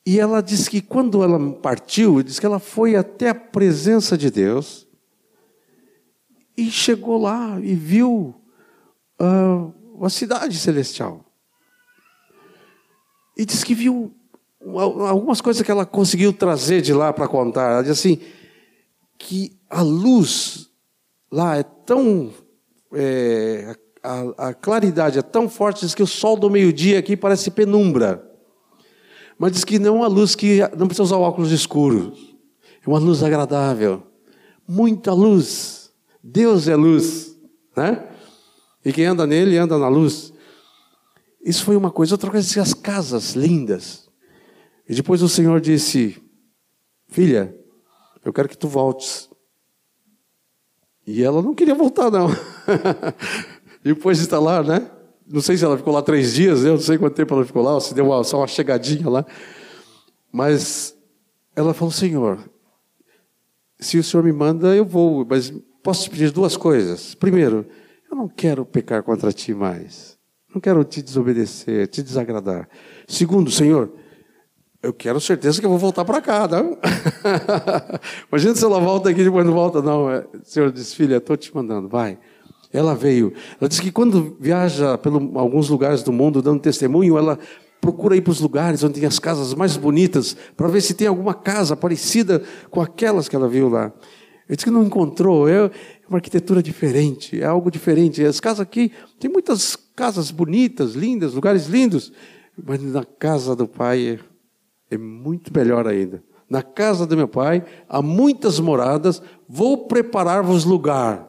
E 0.06 0.18
ela 0.18 0.40
disse 0.40 0.70
que 0.70 0.80
quando 0.80 1.22
ela 1.22 1.38
partiu, 1.56 2.22
diz 2.22 2.38
que 2.38 2.46
ela 2.46 2.58
foi 2.58 2.96
até 2.96 3.28
a 3.28 3.34
presença 3.34 4.16
de 4.16 4.30
Deus 4.30 4.88
e 6.56 6.70
chegou 6.70 7.20
lá 7.20 7.60
e 7.60 7.74
viu 7.74 8.34
uh, 9.22 10.04
a 10.04 10.10
cidade 10.10 10.58
celestial. 10.58 11.24
E 13.36 13.44
diz 13.44 13.62
que 13.64 13.74
viu 13.74 14.14
algumas 14.60 15.40
coisas 15.40 15.62
que 15.62 15.70
ela 15.70 15.86
conseguiu 15.86 16.32
trazer 16.32 16.82
de 16.82 16.92
lá 16.92 17.12
para 17.12 17.28
contar. 17.28 17.72
Ela 17.72 17.82
diz 17.82 17.92
assim: 17.92 18.20
que 19.18 19.56
a 19.70 19.82
luz 19.82 20.68
lá 21.30 21.56
é 21.56 21.62
tão. 21.62 22.32
É, 22.94 23.74
a, 24.02 24.48
a, 24.48 24.54
claridade 24.54 25.18
é 25.18 25.22
tão 25.22 25.48
forte 25.48 25.86
diz 25.86 25.94
que 25.94 26.02
o 26.02 26.06
sol 26.06 26.36
do 26.36 26.50
meio-dia 26.50 26.98
aqui 26.98 27.16
parece 27.16 27.50
penumbra. 27.50 28.28
Mas 29.38 29.52
diz 29.52 29.64
que 29.64 29.78
não 29.78 29.96
é 29.96 29.98
uma 29.98 30.08
luz 30.08 30.34
que 30.34 30.60
não 30.76 30.86
precisa 30.86 31.04
usar 31.04 31.16
óculos 31.16 31.50
escuros. 31.52 32.36
É 32.84 32.88
uma 32.88 32.98
luz 32.98 33.22
agradável. 33.22 34.02
Muita 34.68 35.12
luz. 35.12 35.90
Deus 36.22 36.68
é 36.68 36.76
luz. 36.76 37.36
Né? 37.76 38.06
E 38.84 38.92
quem 38.92 39.06
anda 39.06 39.26
nele 39.26 39.56
anda 39.56 39.78
na 39.78 39.88
luz. 39.88 40.32
Isso 41.44 41.64
foi 41.64 41.76
uma 41.76 41.90
coisa. 41.90 42.14
Outra 42.14 42.30
coisa, 42.30 42.62
as 42.62 42.74
casas 42.74 43.32
lindas. 43.32 44.08
E 44.88 44.94
depois 44.94 45.22
o 45.22 45.28
Senhor 45.28 45.60
disse: 45.60 46.22
Filha, 47.08 47.56
eu 48.24 48.32
quero 48.32 48.48
que 48.48 48.56
tu 48.56 48.68
voltes. 48.68 49.30
E 51.06 51.22
ela 51.22 51.42
não 51.42 51.54
queria 51.54 51.74
voltar, 51.74 52.10
não. 52.10 52.28
depois 53.82 54.18
de 54.18 54.24
estar 54.24 54.38
lá, 54.38 54.62
né? 54.62 54.88
Não 55.26 55.40
sei 55.40 55.56
se 55.56 55.64
ela 55.64 55.76
ficou 55.76 55.92
lá 55.92 56.02
três 56.02 56.34
dias, 56.34 56.64
eu 56.64 56.72
não 56.74 56.80
sei 56.80 56.98
quanto 56.98 57.14
tempo 57.14 57.34
ela 57.34 57.44
ficou 57.44 57.62
lá, 57.62 57.80
se 57.80 57.94
deu 57.94 58.06
uma, 58.06 58.22
só 58.22 58.38
uma 58.38 58.46
chegadinha 58.46 59.08
lá. 59.08 59.26
Mas 60.30 60.96
ela 61.56 61.74
falou: 61.74 61.90
Senhor, 61.90 62.38
se 63.78 63.98
o 63.98 64.04
Senhor 64.04 64.22
me 64.22 64.32
manda, 64.32 64.74
eu 64.76 64.84
vou, 64.84 65.26
mas 65.28 65.52
posso 65.82 66.04
te 66.04 66.10
pedir 66.10 66.30
duas 66.30 66.56
coisas. 66.56 67.14
Primeiro, 67.14 67.66
eu 68.12 68.16
não 68.16 68.28
quero 68.28 68.64
pecar 68.64 69.02
contra 69.02 69.32
ti 69.32 69.54
mais. 69.54 70.18
Não 70.54 70.60
quero 70.60 70.84
te 70.84 71.00
desobedecer, 71.00 71.88
te 71.88 72.02
desagradar. 72.02 72.68
Segundo, 73.08 73.50
Senhor, 73.50 73.90
Eu 74.84 74.92
quero 74.92 75.20
certeza 75.20 75.60
que 75.60 75.64
eu 75.64 75.70
vou 75.70 75.78
voltar 75.78 76.04
para 76.04 76.20
cá, 76.20 76.48
não? 76.48 76.76
Imagina 78.28 78.52
se 78.52 78.64
ela 78.64 78.80
volta 78.80 79.10
aqui 79.10 79.20
e 79.20 79.24
depois 79.24 79.46
não 79.46 79.52
volta, 79.52 79.80
não. 79.80 80.10
É, 80.10 80.26
senhor 80.42 80.72
disse, 80.72 80.96
filha, 80.96 81.18
estou 81.18 81.36
te 81.36 81.54
mandando, 81.54 81.88
vai. 81.88 82.18
Ela 82.72 82.92
veio. 82.92 83.32
Ela 83.60 83.68
disse 83.68 83.80
que 83.80 83.92
quando 83.92 84.36
viaja 84.40 84.98
por 84.98 85.12
alguns 85.38 85.68
lugares 85.68 86.02
do 86.02 86.12
mundo 86.12 86.42
dando 86.42 86.58
testemunho, 86.58 87.16
ela 87.16 87.38
procura 87.80 88.16
ir 88.16 88.22
para 88.22 88.32
os 88.32 88.40
lugares 88.40 88.82
onde 88.82 88.98
tem 88.98 89.06
as 89.06 89.20
casas 89.20 89.54
mais 89.54 89.76
bonitas, 89.76 90.36
para 90.56 90.66
ver 90.66 90.80
se 90.80 90.94
tem 90.94 91.06
alguma 91.06 91.32
casa 91.32 91.76
parecida 91.76 92.42
com 92.68 92.80
aquelas 92.80 93.28
que 93.28 93.36
ela 93.36 93.48
viu 93.48 93.68
lá. 93.68 93.92
Ele 94.48 94.56
disse 94.56 94.64
que 94.64 94.70
não 94.70 94.84
encontrou, 94.84 95.48
é 95.48 95.70
uma 96.08 96.18
arquitetura 96.18 96.62
diferente, 96.62 97.40
é 97.40 97.44
algo 97.44 97.70
diferente. 97.70 98.24
As 98.24 98.40
casas 98.40 98.60
aqui, 98.60 98.92
tem 99.18 99.30
muitas 99.30 99.76
casas 99.76 100.30
bonitas, 100.30 100.94
lindas, 100.94 101.34
lugares 101.34 101.66
lindos, 101.66 102.12
mas 102.62 102.82
na 102.82 103.04
casa 103.04 103.54
do 103.54 103.66
pai 103.66 104.20
é 104.90 104.98
muito 104.98 105.52
melhor 105.56 105.86
ainda. 105.86 106.22
Na 106.50 106.62
casa 106.62 107.06
do 107.06 107.16
meu 107.16 107.28
pai 107.28 107.64
há 107.88 108.02
muitas 108.02 108.60
moradas, 108.60 109.22
vou 109.48 109.86
preparar-vos 109.86 110.64
lugar. 110.64 111.26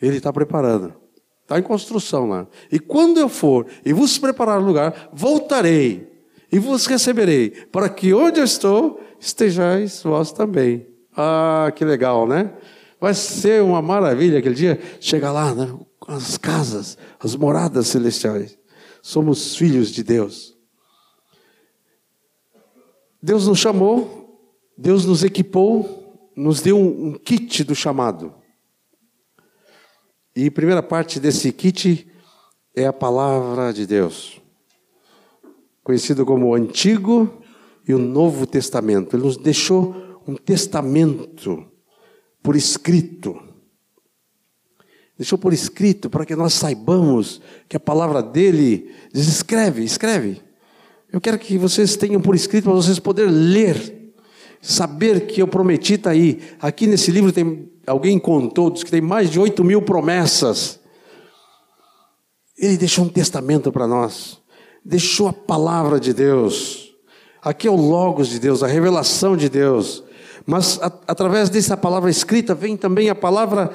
Ele 0.00 0.18
está 0.18 0.32
preparando. 0.32 0.94
Está 1.42 1.58
em 1.58 1.62
construção 1.62 2.28
lá. 2.28 2.46
E 2.70 2.78
quando 2.78 3.18
eu 3.18 3.28
for 3.28 3.66
e 3.84 3.92
vos 3.92 4.18
preparar 4.18 4.62
lugar, 4.62 5.10
voltarei 5.12 6.12
e 6.50 6.58
vos 6.58 6.86
receberei, 6.86 7.50
para 7.50 7.88
que 7.88 8.12
onde 8.12 8.38
eu 8.38 8.44
estou, 8.44 9.00
estejais 9.18 10.02
vós 10.02 10.32
também. 10.32 10.91
Ah, 11.16 11.72
que 11.74 11.84
legal, 11.84 12.26
né? 12.26 12.52
Vai 13.00 13.14
ser 13.14 13.62
uma 13.62 13.82
maravilha 13.82 14.38
aquele 14.38 14.54
dia 14.54 14.80
chegar 15.00 15.32
lá, 15.32 15.54
né? 15.54 15.76
as 16.06 16.36
casas, 16.36 16.98
as 17.18 17.34
moradas 17.36 17.88
celestiais. 17.88 18.58
Somos 19.02 19.56
filhos 19.56 19.90
de 19.90 20.02
Deus. 20.02 20.56
Deus 23.22 23.46
nos 23.46 23.58
chamou, 23.58 24.50
Deus 24.76 25.04
nos 25.04 25.22
equipou, 25.22 26.30
nos 26.36 26.60
deu 26.60 26.76
um, 26.76 27.08
um 27.08 27.12
kit 27.14 27.62
do 27.64 27.74
chamado. 27.74 28.34
E 30.34 30.46
a 30.46 30.50
primeira 30.52 30.82
parte 30.82 31.20
desse 31.20 31.52
kit 31.52 32.10
é 32.74 32.86
a 32.86 32.92
palavra 32.92 33.72
de 33.72 33.86
Deus, 33.86 34.40
conhecido 35.84 36.24
como 36.24 36.48
o 36.48 36.54
Antigo 36.54 37.42
e 37.86 37.92
o 37.92 37.98
Novo 37.98 38.46
Testamento. 38.46 39.14
Ele 39.14 39.24
nos 39.24 39.36
deixou 39.36 40.11
um 40.26 40.34
testamento 40.34 41.66
por 42.42 42.56
escrito. 42.56 43.40
Deixou 45.16 45.38
por 45.38 45.52
escrito 45.52 46.10
para 46.10 46.24
que 46.24 46.34
nós 46.34 46.54
saibamos 46.54 47.40
que 47.68 47.76
a 47.76 47.80
palavra 47.80 48.22
dele 48.22 48.90
diz: 49.12 49.28
escreve, 49.28 49.84
escreve. 49.84 50.42
Eu 51.12 51.20
quero 51.20 51.38
que 51.38 51.58
vocês 51.58 51.94
tenham 51.96 52.20
por 52.20 52.34
escrito 52.34 52.64
para 52.64 52.72
vocês 52.72 52.98
poderem 52.98 53.32
ler, 53.32 54.14
saber 54.60 55.26
que 55.26 55.42
eu 55.42 55.46
prometi 55.46 55.94
está 55.94 56.10
aí. 56.10 56.40
Aqui 56.58 56.86
nesse 56.86 57.10
livro 57.10 57.30
tem 57.30 57.70
alguém 57.86 58.18
contou, 58.18 58.70
diz 58.70 58.82
que 58.82 58.90
tem 58.90 59.00
mais 59.00 59.30
de 59.30 59.38
8 59.38 59.62
mil 59.62 59.82
promessas. 59.82 60.80
Ele 62.56 62.76
deixou 62.76 63.04
um 63.04 63.08
testamento 63.08 63.70
para 63.70 63.86
nós, 63.86 64.40
deixou 64.84 65.28
a 65.28 65.32
palavra 65.32 66.00
de 66.00 66.14
Deus. 66.14 66.94
Aqui 67.42 67.66
é 67.66 67.70
o 67.70 67.76
Logos 67.76 68.28
de 68.28 68.38
Deus, 68.38 68.62
a 68.62 68.66
revelação 68.66 69.36
de 69.36 69.48
Deus. 69.48 70.02
Mas 70.46 70.78
a, 70.82 70.92
através 71.06 71.48
dessa 71.48 71.76
palavra 71.76 72.10
escrita 72.10 72.54
vem 72.54 72.76
também 72.76 73.08
a 73.08 73.14
palavra 73.14 73.70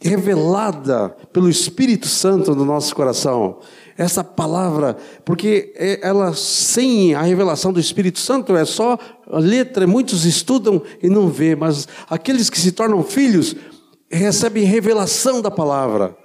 revelada 0.00 1.10
pelo 1.32 1.48
Espírito 1.48 2.06
Santo 2.06 2.54
no 2.54 2.64
nosso 2.64 2.94
coração 2.94 3.60
essa 3.96 4.24
palavra, 4.24 4.96
porque 5.24 5.72
é, 5.76 6.06
ela 6.06 6.34
sem 6.34 7.14
a 7.14 7.22
revelação 7.22 7.72
do 7.72 7.78
Espírito 7.78 8.18
Santo 8.18 8.56
é 8.56 8.64
só 8.64 8.98
letra, 9.28 9.86
muitos 9.86 10.24
estudam 10.24 10.82
e 11.02 11.08
não 11.08 11.28
vê, 11.28 11.54
mas 11.54 11.86
aqueles 12.08 12.50
que 12.50 12.58
se 12.58 12.72
tornam 12.72 13.02
filhos 13.02 13.54
recebem 14.10 14.64
revelação 14.64 15.40
da 15.40 15.50
palavra. 15.50 16.16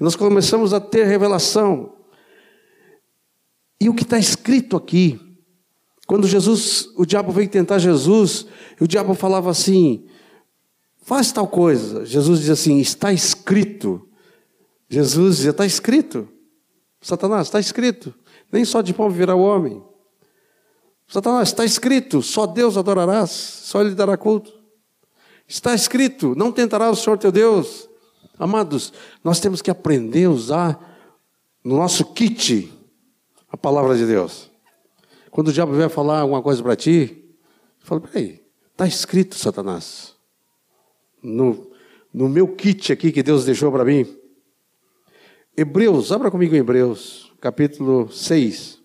E 0.00 0.04
nós 0.04 0.14
começamos 0.14 0.72
a 0.72 0.80
ter 0.80 1.04
revelação. 1.04 1.92
E 3.80 3.88
o 3.88 3.94
que 3.94 4.04
está 4.04 4.18
escrito 4.18 4.76
aqui, 4.76 5.18
quando 6.06 6.28
Jesus, 6.28 6.88
o 6.96 7.04
diabo 7.04 7.32
veio 7.32 7.48
tentar 7.48 7.78
Jesus, 7.78 8.46
o 8.80 8.86
diabo 8.86 9.12
falava 9.14 9.50
assim: 9.50 10.06
faz 11.02 11.32
tal 11.32 11.48
coisa. 11.48 12.06
Jesus 12.06 12.38
dizia 12.38 12.54
assim: 12.54 12.78
está 12.78 13.12
escrito. 13.12 14.08
Jesus 14.88 15.38
dizia: 15.38 15.50
está 15.50 15.66
escrito. 15.66 16.28
Satanás, 17.00 17.48
está 17.48 17.58
escrito: 17.58 18.14
nem 18.52 18.64
só 18.64 18.82
de 18.82 18.94
pão 18.94 19.10
virá 19.10 19.34
o 19.34 19.40
homem. 19.40 19.82
Satanás, 21.08 21.48
está 21.48 21.64
escrito: 21.64 22.22
só 22.22 22.46
Deus 22.46 22.76
adorarás, 22.76 23.30
só 23.30 23.80
Ele 23.80 23.94
dará 23.94 24.16
culto. 24.16 24.52
Está 25.48 25.74
escrito: 25.74 26.34
não 26.36 26.52
tentarás 26.52 26.98
o 26.98 27.02
Senhor 27.02 27.18
teu 27.18 27.32
Deus. 27.32 27.88
Amados, 28.38 28.92
nós 29.24 29.40
temos 29.40 29.60
que 29.60 29.70
aprender 29.72 30.26
a 30.26 30.30
usar 30.30 30.98
no 31.64 31.76
nosso 31.76 32.04
kit 32.04 32.72
a 33.50 33.56
palavra 33.56 33.96
de 33.96 34.06
Deus. 34.06 34.54
Quando 35.36 35.48
o 35.48 35.52
diabo 35.52 35.74
vier 35.74 35.90
falar 35.90 36.20
alguma 36.20 36.40
coisa 36.42 36.62
para 36.62 36.74
ti, 36.74 37.22
fala: 37.80 38.00
peraí, 38.00 38.42
está 38.72 38.86
escrito, 38.86 39.34
Satanás. 39.34 40.16
No, 41.22 41.70
no 42.10 42.26
meu 42.26 42.56
kit 42.56 42.90
aqui 42.90 43.12
que 43.12 43.22
Deus 43.22 43.44
deixou 43.44 43.70
para 43.70 43.84
mim, 43.84 44.06
Hebreus, 45.54 46.10
abra 46.10 46.30
comigo 46.30 46.54
em 46.54 46.60
Hebreus, 46.60 47.30
capítulo 47.38 48.10
6. 48.10 48.82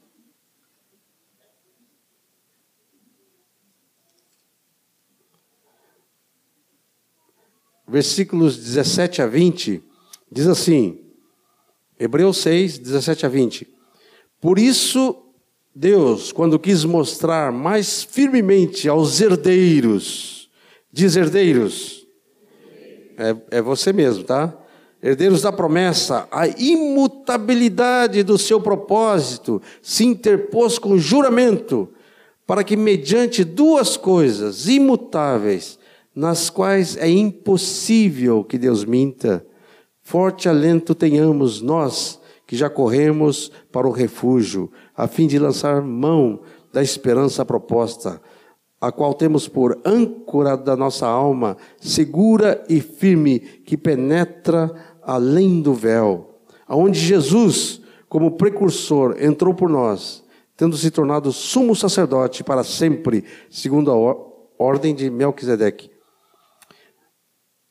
Versículos 7.88 8.58
17 8.58 9.22
a 9.22 9.26
20, 9.26 9.82
diz 10.30 10.48
assim: 10.48 11.14
Hebreus 11.98 12.40
6, 12.40 12.78
17 12.78 13.26
a 13.26 13.30
20. 13.30 13.74
Por 14.42 14.60
isso, 14.60 15.31
Deus, 15.74 16.32
quando 16.32 16.60
quis 16.60 16.84
mostrar 16.84 17.52
mais 17.52 18.04
firmemente 18.04 18.90
aos 18.90 19.22
herdeiros, 19.22 20.50
diz 20.92 21.16
herdeiros, 21.16 22.06
é, 23.18 23.58
é 23.58 23.62
você 23.62 23.94
mesmo, 23.94 24.24
tá? 24.24 24.58
herdeiros 25.02 25.42
da 25.42 25.52
promessa, 25.52 26.28
a 26.32 26.48
imutabilidade 26.48 28.22
do 28.22 28.38
seu 28.38 28.62
propósito 28.62 29.62
se 29.82 30.06
interpôs 30.06 30.78
com 30.78 30.98
juramento, 30.98 31.90
para 32.46 32.64
que, 32.64 32.76
mediante 32.76 33.44
duas 33.44 33.98
coisas 33.98 34.68
imutáveis, 34.68 35.80
nas 36.14 36.50
quais 36.50 36.98
é 36.98 37.10
impossível 37.10 38.44
que 38.44 38.58
Deus 38.58 38.84
minta, 38.84 39.46
forte 40.04 40.50
alento 40.50 40.94
tenhamos 40.94 41.62
nós 41.62 42.21
que 42.52 42.58
já 42.58 42.70
corremos 42.70 43.50
para 43.72 43.88
o 43.88 43.92
refúgio, 43.92 44.70
a 44.94 45.08
fim 45.08 45.26
de 45.26 45.40
lançar 45.40 45.82
mão 45.82 46.42
da 46.74 46.84
esperança 46.84 47.46
proposta, 47.46 48.22
a 48.82 48.92
qual 48.92 49.14
temos 49.14 49.48
por 49.48 49.80
âncora 49.86 50.58
da 50.58 50.76
nossa 50.76 51.08
alma, 51.08 51.56
segura 51.80 52.62
e 52.68 52.82
firme, 52.82 53.40
que 53.40 53.78
penetra 53.78 54.70
além 55.02 55.62
do 55.62 55.74
véu, 55.74 56.42
aonde 56.68 57.00
Jesus, 57.00 57.80
como 58.10 58.32
precursor, 58.32 59.16
entrou 59.24 59.54
por 59.54 59.70
nós, 59.70 60.22
tendo 60.58 60.76
se 60.76 60.92
tornado 60.92 61.32
sumo 61.32 61.74
sacerdote 61.74 62.44
para 62.44 62.66
sempre, 62.66 63.24
segundo 63.50 63.90
a 63.90 64.62
ordem 64.62 64.94
de 64.94 65.10
Melquisedeque. 65.10 65.90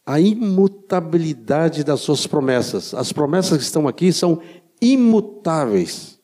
A 0.06 0.18
imutabilidade 0.18 1.84
das 1.84 2.00
suas 2.00 2.26
promessas. 2.26 2.94
As 2.94 3.12
promessas 3.12 3.58
que 3.58 3.62
estão 3.62 3.86
aqui 3.86 4.12
são 4.12 4.40
imutáveis. 4.80 6.20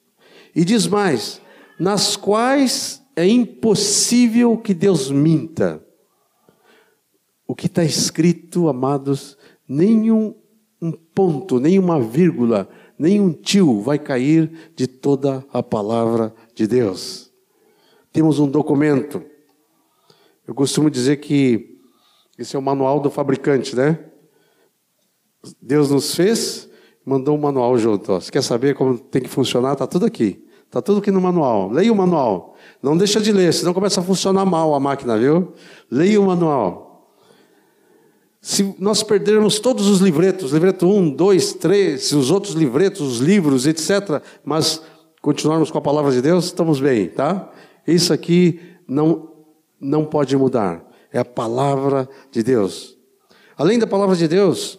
E 0.55 0.65
diz 0.65 0.87
mais: 0.87 1.41
nas 1.79 2.17
quais 2.17 3.03
é 3.15 3.27
impossível 3.27 4.57
que 4.59 4.75
Deus 4.75 5.11
minta. 5.11 5.83
O 7.47 7.55
que 7.55 7.67
está 7.67 7.85
escrito, 7.85 8.69
amados, 8.69 9.39
nenhum 9.67 10.35
um 10.81 10.93
ponto, 10.93 11.59
nem 11.59 11.79
uma 11.79 11.99
vírgula, 11.99 12.69
nem 12.99 13.21
um 13.21 13.33
tio 13.33 13.81
vai 13.81 13.99
cair 13.99 14.73
de 14.75 14.87
toda 14.87 15.45
a 15.53 15.63
palavra 15.63 16.35
de 16.55 16.67
Deus. 16.67 17.33
Temos 18.13 18.39
um 18.39 18.49
documento. 18.49 19.23
Eu 20.47 20.55
costumo 20.55 20.91
dizer 20.91 21.17
que 21.17 21.79
esse 22.39 22.55
é 22.55 22.59
o 22.59 22.63
manual 22.63 23.01
do 23.01 23.11
fabricante, 23.11 23.75
né? 23.75 23.99
Deus 25.61 25.91
nos 25.91 26.15
fez, 26.15 26.69
mandou 27.07 27.37
um 27.37 27.41
manual 27.41 27.79
junto. 27.79 28.13
Ó. 28.13 28.21
Você 28.21 28.33
quer 28.33 28.43
saber 28.43 28.75
como 28.75 28.99
tem 28.99 29.23
que 29.23 29.29
funcionar? 29.29 29.75
Está 29.75 29.87
tudo 29.87 30.05
aqui. 30.05 30.45
Está 30.65 30.83
tudo 30.83 30.99
aqui 30.99 31.13
no 31.13 31.21
manual. 31.21 31.71
Leia 31.71 31.93
o 31.93 31.97
manual. 31.97 32.57
Não 32.83 32.97
deixa 32.97 33.21
de 33.21 33.31
ler, 33.31 33.55
senão 33.55 33.73
começa 33.73 34.01
a 34.01 34.05
funcionar 34.05 34.45
mal 34.45 34.75
a 34.75 34.81
máquina, 34.81 35.17
viu? 35.17 35.53
Leia 35.89 36.21
o 36.21 36.27
manual. 36.27 37.15
Se 38.41 38.75
nós 38.79 39.03
perdermos 39.03 39.61
todos 39.61 39.89
os 39.89 40.01
livretos, 40.01 40.53
livreto 40.53 40.87
1, 40.87 41.11
2, 41.11 41.55
3, 41.55 42.13
os 42.13 42.31
outros 42.31 42.55
livretos, 42.55 43.01
os 43.01 43.19
livros, 43.19 43.67
etc., 43.67 44.23
mas 44.45 44.83
continuarmos 45.23 45.71
com 45.71 45.79
a 45.79 45.83
palavra 45.83 46.13
de 46.13 46.21
Deus, 46.21 46.47
estamos 46.47 46.81
bem, 46.81 47.09
tá? 47.09 47.51
Isso 47.87 48.13
aqui 48.13 48.61
não, 48.87 49.31
não 49.81 50.05
pode 50.05 50.37
mudar. 50.37 50.85
É 51.13 51.19
a 51.19 51.25
palavra 51.25 52.09
de 52.31 52.43
Deus. 52.43 52.97
Além 53.57 53.79
da 53.79 53.87
palavra 53.87 54.15
de 54.15 54.29
Deus, 54.29 54.79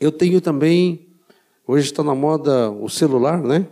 eu 0.00 0.10
tenho 0.10 0.40
também, 0.40 1.05
hoje 1.66 1.86
está 1.86 2.02
na 2.02 2.14
moda 2.14 2.70
o 2.70 2.88
celular, 2.88 3.42
né? 3.42 3.66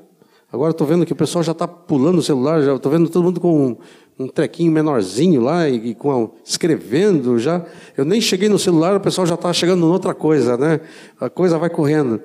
Agora 0.53 0.71
estou 0.71 0.87
vendo 0.87 1.05
que 1.05 1.13
o 1.13 1.17
pessoal 1.17 1.43
já 1.43 1.53
está 1.53 1.67
pulando 1.67 2.19
o 2.19 2.23
celular, 2.23 2.63
já 2.63 2.75
estou 2.75 2.91
vendo 2.91 3.09
todo 3.09 3.25
mundo 3.25 3.41
com 3.41 3.67
um, 3.67 3.77
um 4.19 4.29
trequinho 4.29 4.71
menorzinho 4.71 5.41
lá 5.41 5.69
e, 5.69 5.91
e 5.91 5.95
com 5.95 6.11
a, 6.13 6.29
escrevendo 6.45 7.39
já. 7.39 7.65
Eu 7.97 8.05
nem 8.05 8.21
cheguei 8.21 8.49
no 8.49 8.59
celular, 8.59 8.97
o 8.97 9.01
pessoal 9.01 9.27
já 9.27 9.35
está 9.35 9.53
chegando 9.53 9.85
em 9.85 9.91
outra 9.91 10.15
coisa, 10.15 10.57
né? 10.57 10.81
A 11.21 11.29
coisa 11.29 11.59
vai 11.59 11.69
correndo. 11.69 12.21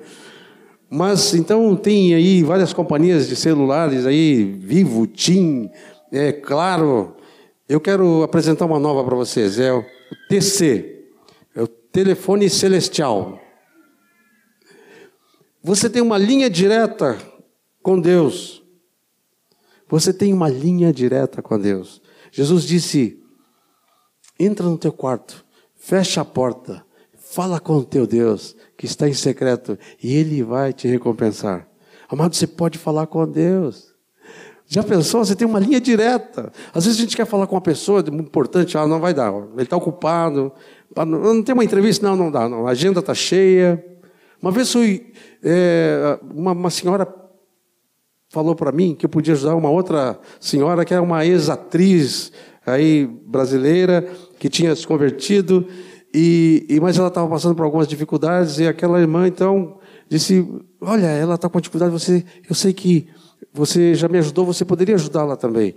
Mas 0.88 1.34
então 1.34 1.74
tem 1.76 2.14
aí 2.14 2.42
várias 2.42 2.72
companhias 2.72 3.28
de 3.28 3.36
celulares 3.36 4.06
aí, 4.06 4.44
Vivo, 4.44 5.06
TIM, 5.06 5.68
é 6.12 6.32
claro. 6.32 7.16
Eu 7.68 7.80
quero 7.80 8.22
apresentar 8.22 8.66
uma 8.66 8.78
nova 8.78 9.04
para 9.04 9.14
vocês, 9.14 9.58
é 9.58 9.72
o 9.72 9.84
TC, 10.28 11.04
é 11.54 11.62
o 11.62 11.68
telefone 11.68 12.50
celestial. 12.50 13.40
Você 15.62 15.90
tem 15.90 16.00
uma 16.00 16.16
linha 16.16 16.48
direta 16.48 17.18
com 17.82 18.00
Deus. 18.00 18.62
Você 19.88 20.12
tem 20.12 20.32
uma 20.32 20.48
linha 20.48 20.92
direta 20.92 21.42
com 21.42 21.58
Deus. 21.58 22.00
Jesus 22.32 22.64
disse: 22.64 23.20
entra 24.38 24.66
no 24.66 24.78
teu 24.78 24.92
quarto, 24.92 25.44
fecha 25.76 26.22
a 26.22 26.24
porta, 26.24 26.84
fala 27.14 27.60
com 27.60 27.76
o 27.76 27.84
teu 27.84 28.06
Deus, 28.06 28.56
que 28.76 28.86
está 28.86 29.06
em 29.06 29.12
secreto, 29.12 29.78
e 30.02 30.14
Ele 30.14 30.42
vai 30.42 30.72
te 30.72 30.88
recompensar. 30.88 31.68
Amado, 32.08 32.34
você 32.34 32.46
pode 32.46 32.78
falar 32.78 33.06
com 33.06 33.26
Deus. 33.28 33.90
Já 34.66 34.82
pensou? 34.82 35.24
Você 35.24 35.34
tem 35.34 35.46
uma 35.46 35.58
linha 35.58 35.80
direta. 35.80 36.52
Às 36.72 36.84
vezes 36.84 36.98
a 36.98 37.02
gente 37.02 37.16
quer 37.16 37.26
falar 37.26 37.46
com 37.46 37.56
uma 37.56 37.60
pessoa 37.60 38.00
importante, 38.00 38.78
ah, 38.78 38.86
não 38.86 39.00
vai 39.00 39.12
dar, 39.12 39.32
ele 39.32 39.62
está 39.62 39.76
ocupado. 39.76 40.52
Não 40.96 41.42
tem 41.42 41.52
uma 41.52 41.64
entrevista? 41.64 42.06
Não, 42.06 42.16
não 42.16 42.30
dá, 42.30 42.48
não. 42.48 42.66
a 42.66 42.70
agenda 42.70 43.00
está 43.00 43.12
cheia. 43.12 43.84
Uma 44.42 44.50
vez 44.50 44.72
fui, 44.72 45.12
é, 45.42 46.18
uma, 46.34 46.52
uma 46.52 46.70
senhora 46.70 47.06
falou 48.30 48.54
para 48.54 48.72
mim 48.72 48.94
que 48.94 49.04
eu 49.04 49.10
podia 49.10 49.34
ajudar 49.34 49.54
uma 49.54 49.68
outra 49.68 50.18
senhora 50.38 50.84
que 50.84 50.94
era 50.94 51.02
uma 51.02 51.26
ex-atriz 51.26 52.32
aí 52.64 53.06
brasileira 53.26 54.08
que 54.38 54.48
tinha 54.48 54.74
se 54.74 54.86
convertido 54.86 55.66
e, 56.14 56.64
e 56.68 56.80
mas 56.80 56.96
ela 56.96 57.08
estava 57.08 57.28
passando 57.28 57.54
por 57.54 57.64
algumas 57.64 57.88
dificuldades 57.88 58.58
e 58.58 58.66
aquela 58.66 59.00
irmã 59.00 59.26
então 59.26 59.78
disse 60.08 60.46
olha 60.80 61.06
ela 61.06 61.34
está 61.34 61.48
com 61.48 61.60
dificuldade 61.60 61.92
você 61.92 62.24
eu 62.48 62.54
sei 62.54 62.72
que 62.72 63.08
você 63.52 63.94
já 63.94 64.08
me 64.08 64.18
ajudou 64.18 64.46
você 64.46 64.64
poderia 64.64 64.94
ajudá-la 64.94 65.36
também. 65.36 65.74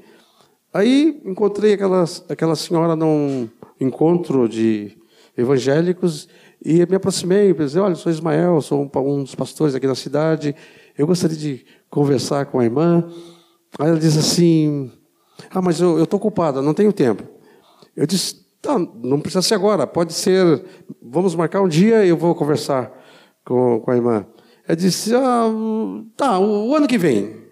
Aí 0.72 1.22
encontrei 1.26 1.74
aquela 1.74 2.06
aquela 2.30 2.56
senhora 2.56 2.96
num 2.96 3.50
encontro 3.80 4.48
de 4.48 4.96
evangélicos 5.36 6.28
e 6.66 6.86
me 6.86 6.96
aproximei 6.96 7.50
e 7.50 7.54
disse 7.54 7.78
olha 7.78 7.96
sou 7.96 8.12
Ismael 8.12 8.62
sou 8.62 8.82
um, 8.82 9.00
um 9.00 9.24
dos 9.24 9.36
pastores 9.36 9.76
aqui 9.76 9.86
da 9.86 9.96
cidade 9.96 10.56
eu 10.98 11.08
gostaria 11.08 11.36
de 11.36 11.66
conversar 11.90 12.46
com 12.46 12.60
a 12.60 12.64
irmã. 12.64 13.08
Aí 13.80 13.90
ela 13.90 14.00
diz 14.00 14.18
assim: 14.18 14.92
Ah, 15.50 15.62
mas 15.62 15.80
eu 15.80 16.04
estou 16.04 16.18
ocupada, 16.18 16.62
não 16.62 16.74
tenho 16.74 16.94
tempo. 16.94 17.24
Eu 17.96 18.06
disse: 18.06 18.44
Tá, 18.62 18.78
não 18.80 19.20
precisa 19.20 19.42
ser 19.42 19.56
agora, 19.56 19.88
pode 19.88 20.14
ser. 20.14 20.64
Vamos 21.02 21.36
marcar 21.36 21.62
um 21.62 21.68
dia 21.68 22.06
e 22.06 22.10
eu 22.10 22.18
vou 22.18 22.34
conversar 22.36 22.92
com, 23.44 23.80
com 23.80 23.92
a 23.92 23.96
irmã. 23.96 24.26
Ela 24.68 24.76
disse: 24.76 25.14
Ah, 25.16 25.50
tá, 26.16 26.40
o, 26.40 26.70
o 26.70 26.76
ano 26.76 26.88
que 26.88 26.98
vem. 26.98 27.44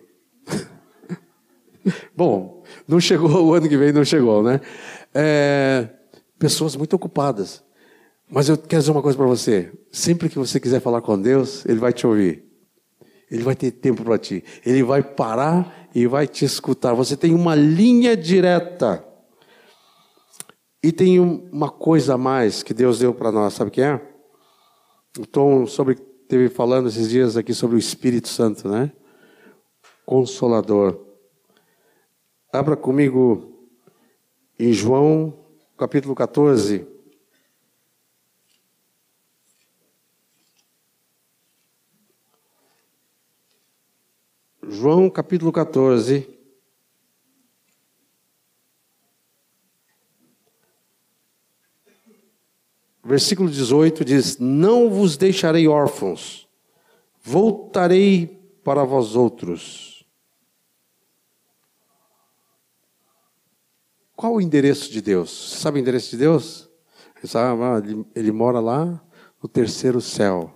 Bom, 2.16 2.64
não 2.88 3.00
chegou 3.00 3.48
o 3.48 3.54
ano 3.56 3.68
que 3.68 3.78
vem, 3.78 3.92
não 3.92 4.06
chegou, 4.06 4.44
né? 4.44 4.62
É, 5.14 5.90
pessoas 6.38 6.76
muito 6.76 6.96
ocupadas. 6.96 7.64
Mas 8.32 8.48
eu 8.48 8.58
quero 8.58 8.80
dizer 8.80 8.92
uma 8.92 9.02
coisa 9.02 9.18
para 9.18 9.28
você: 9.28 9.74
sempre 9.92 10.30
que 10.30 10.40
você 10.40 10.58
quiser 10.58 10.80
falar 10.80 11.02
com 11.02 11.22
Deus, 11.22 11.66
Ele 11.66 11.80
vai 11.80 11.92
te 11.92 12.08
ouvir. 12.08 12.46
Ele 13.30 13.44
vai 13.44 13.56
ter 13.56 13.72
tempo 13.72 14.04
para 14.04 14.18
ti. 14.18 14.44
Ele 14.66 14.84
vai 14.84 15.04
parar 15.04 15.90
e 15.94 16.08
vai 16.08 16.26
te 16.28 16.46
escutar. 16.46 16.94
Você 16.94 17.18
tem 17.18 17.34
uma 17.34 17.54
linha 17.56 18.16
direta. 18.16 19.06
E 20.84 20.92
tem 20.92 21.20
uma 21.20 21.70
coisa 21.70 22.16
a 22.16 22.18
mais 22.18 22.64
que 22.64 22.74
Deus 22.74 23.00
deu 23.00 23.14
para 23.14 23.32
nós, 23.32 23.54
sabe 23.54 23.70
o 23.70 23.72
que 23.72 23.82
é? 23.82 24.02
O 25.20 25.28
Tom 25.28 25.68
sobre, 25.68 25.96
teve 25.96 26.50
falando 26.50 26.88
esses 26.88 27.10
dias 27.10 27.38
aqui 27.38 27.54
sobre 27.54 27.76
o 27.76 27.80
Espírito 27.80 28.28
Santo, 28.28 28.68
né? 28.68 28.92
Consolador. 30.06 31.00
Abra 32.52 32.76
comigo 32.76 33.70
em 34.58 34.74
João 34.74 35.38
capítulo 35.78 36.16
14. 36.16 36.88
João 44.82 45.12
capítulo 45.12 45.52
14. 45.52 46.28
Versículo 53.04 53.48
18 53.48 54.04
diz: 54.04 54.40
Não 54.40 54.90
vos 54.90 55.18
deixarei 55.18 55.68
órfãos, 55.68 56.50
voltarei 57.22 58.26
para 58.64 58.84
vós 58.84 59.16
outros. 59.16 60.04
Qual 64.16 64.34
o 64.34 64.42
endereço 64.42 64.92
de 64.92 65.00
Deus? 65.00 65.60
Sabe 65.60 65.78
o 65.78 65.82
endereço 65.82 66.10
de 66.10 66.18
Deus? 66.18 66.68
Ele, 67.24 68.04
ele 68.16 68.32
mora 68.32 68.60
lá 68.60 69.00
no 69.44 69.48
terceiro 69.48 70.02
céu. 70.02 70.52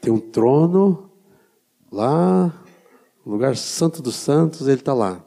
Tem 0.00 0.12
um 0.12 0.20
trono 0.20 1.10
lá 1.90 2.63
o 3.24 3.30
lugar 3.30 3.56
santo 3.56 4.02
dos 4.02 4.16
santos, 4.16 4.68
ele 4.68 4.80
está 4.80 4.92
lá. 4.92 5.24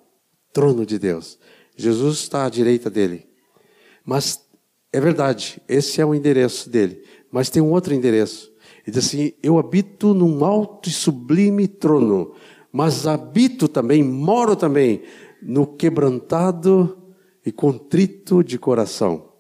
Trono 0.54 0.86
de 0.86 1.00
Deus. 1.00 1.40
Jesus 1.76 2.20
está 2.20 2.46
à 2.46 2.50
direita 2.50 2.90
dele. 2.90 3.28
Mas 4.06 4.46
é 4.94 5.00
verdade, 5.00 5.62
esse 5.68 6.00
é 6.00 6.06
o 6.06 6.14
endereço 6.14 6.70
dele. 6.70 7.04
Mas 7.32 7.50
tem 7.50 7.62
um 7.62 7.72
outro 7.72 7.94
endereço. 7.94 8.54
Ele 8.86 8.96
diz 8.96 9.06
assim: 9.06 9.34
Eu 9.42 9.58
habito 9.58 10.14
num 10.14 10.46
alto 10.46 10.90
e 10.90 10.92
sublime 10.92 11.68
trono, 11.68 12.36
mas 12.72 13.08
habito 13.08 13.68
também, 13.68 14.04
moro 14.04 14.56
também, 14.56 15.04
no 15.42 15.68
quebrantado 15.68 17.16
e 17.46 17.52
contrito 17.52 18.44
de 18.44 18.58
coração. 18.58 19.34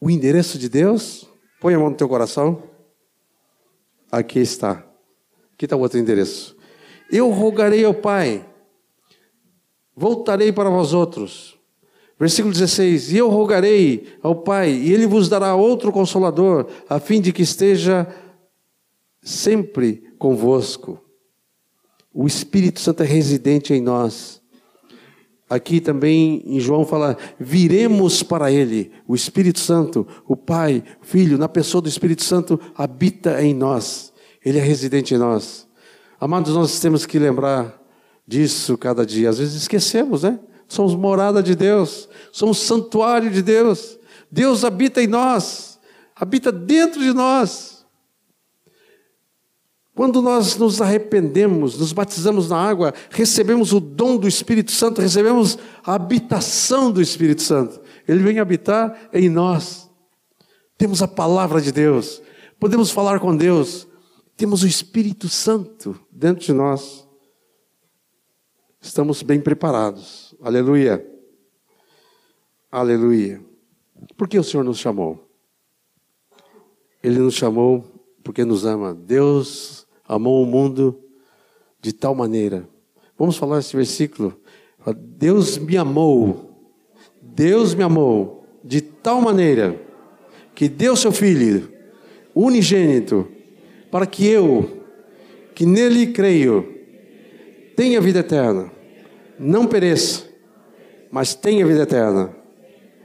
O 0.00 0.10
endereço 0.10 0.58
de 0.58 0.68
Deus, 0.68 1.26
põe 1.60 1.74
a 1.74 1.78
mão 1.78 1.90
no 1.90 1.96
teu 1.96 2.08
coração. 2.08 2.62
Aqui 4.10 4.40
está. 4.40 4.93
Aqui 5.54 5.66
está 5.66 5.76
o 5.76 5.80
outro 5.80 5.98
endereço. 5.98 6.56
Eu 7.10 7.30
rogarei 7.30 7.84
ao 7.84 7.94
Pai, 7.94 8.44
voltarei 9.96 10.52
para 10.52 10.68
vós 10.68 10.92
outros. 10.92 11.56
Versículo 12.18 12.52
16: 12.52 13.12
E 13.12 13.18
eu 13.18 13.28
rogarei 13.28 14.06
ao 14.22 14.34
Pai, 14.34 14.70
e 14.70 14.92
Ele 14.92 15.06
vos 15.06 15.28
dará 15.28 15.54
outro 15.54 15.92
consolador, 15.92 16.66
a 16.88 16.98
fim 16.98 17.20
de 17.20 17.32
que 17.32 17.42
esteja 17.42 18.06
sempre 19.22 20.04
convosco. 20.18 21.00
O 22.12 22.26
Espírito 22.26 22.80
Santo 22.80 23.02
é 23.02 23.06
residente 23.06 23.72
em 23.72 23.80
nós. 23.80 24.42
Aqui 25.48 25.80
também 25.80 26.42
em 26.46 26.58
João 26.58 26.86
fala: 26.86 27.16
viremos 27.38 28.22
para 28.22 28.50
Ele. 28.50 28.90
O 29.06 29.14
Espírito 29.14 29.60
Santo, 29.60 30.06
o 30.26 30.36
Pai, 30.36 30.82
o 31.02 31.04
Filho, 31.04 31.36
na 31.36 31.48
pessoa 31.48 31.82
do 31.82 31.88
Espírito 31.88 32.24
Santo, 32.24 32.58
habita 32.74 33.42
em 33.42 33.52
nós. 33.52 34.13
Ele 34.44 34.58
é 34.58 34.62
residente 34.62 35.14
em 35.14 35.18
nós. 35.18 35.66
Amados, 36.20 36.54
nós 36.54 36.78
temos 36.80 37.06
que 37.06 37.18
lembrar 37.18 37.80
disso 38.26 38.76
cada 38.76 39.04
dia. 39.04 39.30
Às 39.30 39.38
vezes 39.38 39.54
esquecemos, 39.54 40.22
né? 40.22 40.38
Somos 40.68 40.94
morada 40.94 41.42
de 41.42 41.54
Deus, 41.54 42.08
somos 42.32 42.58
santuário 42.58 43.30
de 43.30 43.42
Deus. 43.42 43.98
Deus 44.30 44.64
habita 44.64 45.02
em 45.02 45.06
nós, 45.06 45.78
habita 46.16 46.50
dentro 46.50 47.00
de 47.00 47.12
nós. 47.12 47.74
Quando 49.94 50.20
nós 50.20 50.56
nos 50.56 50.82
arrependemos, 50.82 51.78
nos 51.78 51.92
batizamos 51.92 52.48
na 52.48 52.56
água, 52.56 52.92
recebemos 53.10 53.72
o 53.72 53.78
dom 53.78 54.16
do 54.16 54.26
Espírito 54.26 54.72
Santo, 54.72 55.00
recebemos 55.00 55.56
a 55.84 55.94
habitação 55.94 56.90
do 56.90 57.00
Espírito 57.00 57.42
Santo. 57.42 57.80
Ele 58.08 58.20
vem 58.20 58.40
habitar 58.40 59.08
em 59.12 59.28
nós. 59.28 59.88
Temos 60.76 61.00
a 61.00 61.06
palavra 61.06 61.60
de 61.60 61.70
Deus, 61.70 62.20
podemos 62.58 62.90
falar 62.90 63.20
com 63.20 63.36
Deus, 63.36 63.86
temos 64.36 64.62
o 64.62 64.66
Espírito 64.66 65.28
Santo 65.28 65.98
dentro 66.10 66.44
de 66.44 66.52
nós. 66.52 67.08
Estamos 68.80 69.22
bem 69.22 69.40
preparados. 69.40 70.34
Aleluia. 70.42 71.04
Aleluia. 72.70 73.40
Por 74.16 74.28
que 74.28 74.38
o 74.38 74.44
Senhor 74.44 74.64
nos 74.64 74.78
chamou? 74.78 75.28
Ele 77.02 77.18
nos 77.18 77.34
chamou 77.34 77.84
porque 78.22 78.44
nos 78.44 78.64
ama. 78.64 78.94
Deus 78.94 79.86
amou 80.06 80.42
o 80.42 80.46
mundo 80.46 81.00
de 81.80 81.92
tal 81.92 82.14
maneira. 82.14 82.68
Vamos 83.16 83.36
falar 83.36 83.60
esse 83.60 83.76
versículo. 83.76 84.40
Deus 84.96 85.56
me 85.56 85.76
amou, 85.76 86.74
Deus 87.22 87.74
me 87.74 87.82
amou 87.82 88.46
de 88.62 88.82
tal 88.82 89.20
maneira 89.20 89.80
que 90.54 90.68
deu 90.68 90.94
seu 90.94 91.10
Filho 91.10 91.72
unigênito 92.34 93.33
para 93.94 94.06
que 94.06 94.26
eu, 94.26 94.84
que 95.54 95.64
nele 95.64 96.08
creio, 96.08 96.82
tenha 97.76 98.00
vida 98.00 98.18
eterna, 98.18 98.72
não 99.38 99.68
pereça, 99.68 100.28
mas 101.12 101.36
tenha 101.36 101.64
vida 101.64 101.82
eterna. 101.84 102.34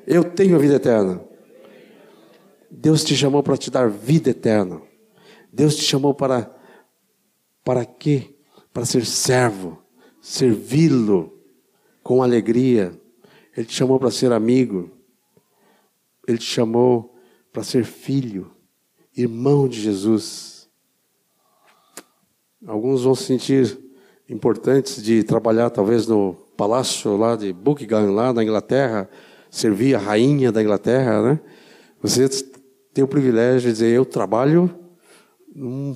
Eu 0.08 0.24
tenho 0.24 0.56
a 0.56 0.58
vida 0.58 0.78
eterna. 0.78 1.24
Deus 2.72 3.04
te 3.04 3.16
chamou 3.16 3.44
para 3.44 3.56
te 3.56 3.70
dar 3.70 3.88
vida 3.88 4.32
eterna. 4.32 4.82
Deus 5.54 5.76
te 5.76 5.84
chamou 5.84 6.16
para 6.16 6.52
para 7.64 7.86
quê? 7.86 8.36
Para 8.74 8.84
ser 8.84 9.06
servo, 9.06 9.80
servi-lo 10.20 11.40
com 12.02 12.24
alegria. 12.24 13.00
Ele 13.56 13.68
te 13.68 13.76
chamou 13.76 14.00
para 14.00 14.10
ser 14.10 14.32
amigo. 14.32 14.90
Ele 16.28 16.40
te 16.40 16.46
chamou 16.46 17.16
para 17.54 17.62
ser 17.62 17.86
filho, 17.86 18.52
irmão 19.16 19.68
de 19.68 19.80
Jesus. 19.80 20.59
Alguns 22.66 23.04
vão 23.04 23.16
se 23.16 23.24
sentir 23.24 23.80
importantes 24.30 25.02
de 25.02 25.24
trabalhar 25.24 25.70
talvez 25.70 26.06
no 26.06 26.34
palácio 26.58 27.16
lá 27.16 27.36
de 27.36 27.54
Buckingham, 27.54 28.14
lá 28.14 28.34
na 28.34 28.44
Inglaterra, 28.44 29.10
servir 29.50 29.96
a 29.96 30.00
rainha 30.00 30.52
da 30.52 30.62
Inglaterra, 30.62 31.22
né? 31.22 31.40
Você 32.02 32.28
tem 32.94 33.04
o 33.04 33.08
privilégio 33.08 33.70
de 33.70 33.74
dizer, 33.74 33.94
eu 33.94 34.06
trabalho 34.06 34.70
num, 35.56 35.96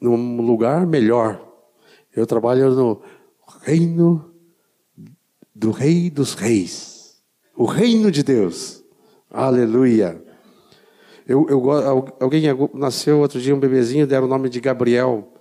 num 0.00 0.42
lugar 0.42 0.86
melhor. 0.86 1.44
Eu 2.14 2.26
trabalho 2.26 2.70
no 2.70 3.02
reino 3.62 4.32
do 5.54 5.72
Rei 5.72 6.08
dos 6.08 6.34
Reis, 6.34 7.20
o 7.56 7.64
reino 7.64 8.12
de 8.12 8.22
Deus. 8.22 8.84
Aleluia. 9.28 10.22
Eu, 11.26 11.46
eu, 11.50 11.70
alguém 12.20 12.44
nasceu 12.74 13.18
outro 13.18 13.40
dia 13.40 13.54
um 13.54 13.60
bebezinho, 13.60 14.06
deram 14.06 14.26
o 14.26 14.30
nome 14.30 14.48
de 14.48 14.60
Gabriel. 14.60 15.34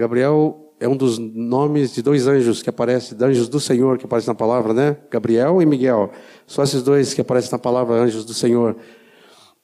Gabriel 0.00 0.72
é 0.80 0.88
um 0.88 0.96
dos 0.96 1.18
nomes 1.18 1.92
de 1.92 2.00
dois 2.00 2.26
anjos 2.26 2.62
que 2.62 2.70
aparecem, 2.70 3.18
anjos 3.20 3.50
do 3.50 3.60
Senhor 3.60 3.98
que 3.98 4.06
aparecem 4.06 4.28
na 4.28 4.34
palavra, 4.34 4.72
né? 4.72 4.96
Gabriel 5.10 5.60
e 5.60 5.66
Miguel. 5.66 6.10
Só 6.46 6.62
esses 6.62 6.82
dois 6.82 7.12
que 7.12 7.20
aparecem 7.20 7.52
na 7.52 7.58
palavra, 7.58 7.96
anjos 7.96 8.24
do 8.24 8.32
Senhor. 8.32 8.78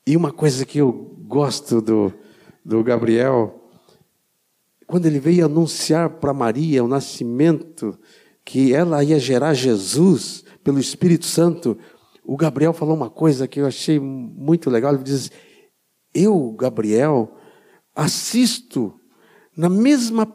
E 0.06 0.14
uma 0.14 0.30
coisa 0.30 0.66
que 0.66 0.76
eu 0.76 0.92
gosto 1.26 1.80
do, 1.80 2.12
do 2.62 2.84
Gabriel, 2.84 3.66
quando 4.86 5.06
ele 5.06 5.18
veio 5.18 5.46
anunciar 5.46 6.10
para 6.10 6.34
Maria 6.34 6.84
o 6.84 6.88
nascimento, 6.88 7.98
que 8.44 8.74
ela 8.74 9.02
ia 9.02 9.18
gerar 9.18 9.54
Jesus 9.54 10.44
pelo 10.62 10.78
Espírito 10.78 11.24
Santo, 11.24 11.78
o 12.22 12.36
Gabriel 12.36 12.74
falou 12.74 12.94
uma 12.94 13.08
coisa 13.08 13.48
que 13.48 13.58
eu 13.58 13.66
achei 13.66 13.98
muito 13.98 14.68
legal. 14.68 14.92
Ele 14.92 15.02
diz: 15.02 15.30
Eu, 16.12 16.52
Gabriel, 16.52 17.34
assisto 17.94 19.00
na 19.56 19.68
mesma 19.68 20.30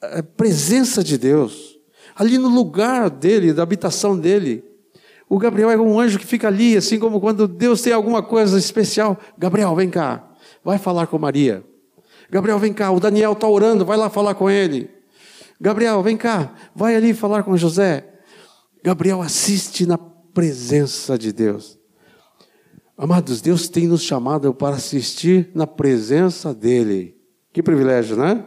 eh, 0.00 0.22
presença 0.22 1.02
de 1.02 1.18
Deus, 1.18 1.78
ali 2.14 2.38
no 2.38 2.48
lugar 2.48 3.10
dele, 3.10 3.52
da 3.52 3.62
habitação 3.62 4.18
dele. 4.18 4.64
O 5.28 5.38
Gabriel 5.38 5.70
é 5.70 5.78
um 5.78 5.98
anjo 5.98 6.18
que 6.18 6.26
fica 6.26 6.48
ali, 6.48 6.76
assim 6.76 6.98
como 6.98 7.20
quando 7.20 7.48
Deus 7.48 7.80
tem 7.80 7.92
alguma 7.92 8.22
coisa 8.22 8.58
especial. 8.58 9.18
Gabriel, 9.36 9.74
vem 9.74 9.90
cá, 9.90 10.30
vai 10.62 10.78
falar 10.78 11.06
com 11.06 11.18
Maria. 11.18 11.64
Gabriel, 12.30 12.58
vem 12.58 12.72
cá, 12.72 12.90
o 12.90 13.00
Daniel 13.00 13.32
está 13.32 13.48
orando, 13.48 13.84
vai 13.84 13.96
lá 13.96 14.08
falar 14.08 14.34
com 14.34 14.48
ele. 14.48 14.90
Gabriel, 15.60 16.02
vem 16.02 16.16
cá, 16.16 16.54
vai 16.74 16.94
ali 16.94 17.14
falar 17.14 17.42
com 17.42 17.56
José. 17.56 18.06
Gabriel 18.84 19.22
assiste 19.22 19.86
na 19.86 19.96
presença 19.96 21.16
de 21.16 21.32
Deus. 21.32 21.78
Amados, 22.96 23.40
Deus 23.40 23.68
tem 23.68 23.86
nos 23.86 24.02
chamado 24.02 24.52
para 24.52 24.76
assistir 24.76 25.50
na 25.54 25.66
presença 25.66 26.54
dEle. 26.54 27.16
Que 27.52 27.62
privilégio, 27.62 28.16
né? 28.16 28.44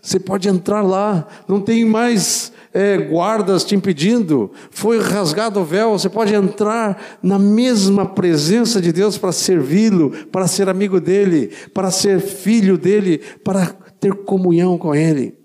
Você 0.00 0.18
pode 0.20 0.48
entrar 0.48 0.82
lá, 0.82 1.26
não 1.48 1.60
tem 1.60 1.84
mais 1.84 2.52
é, 2.72 2.98
guardas 2.98 3.64
te 3.64 3.74
impedindo, 3.74 4.52
foi 4.70 5.00
rasgado 5.00 5.60
o 5.60 5.64
véu, 5.64 5.92
você 5.92 6.08
pode 6.08 6.34
entrar 6.34 7.18
na 7.22 7.38
mesma 7.38 8.04
presença 8.04 8.80
de 8.80 8.92
Deus 8.92 9.16
para 9.16 9.32
servi-lo, 9.32 10.10
para 10.26 10.46
ser 10.46 10.68
amigo 10.68 11.00
dele, 11.00 11.48
para 11.72 11.90
ser 11.90 12.20
filho 12.20 12.76
dele, 12.76 13.18
para 13.42 13.66
ter 13.98 14.14
comunhão 14.24 14.76
com 14.76 14.94
ele. 14.94 15.38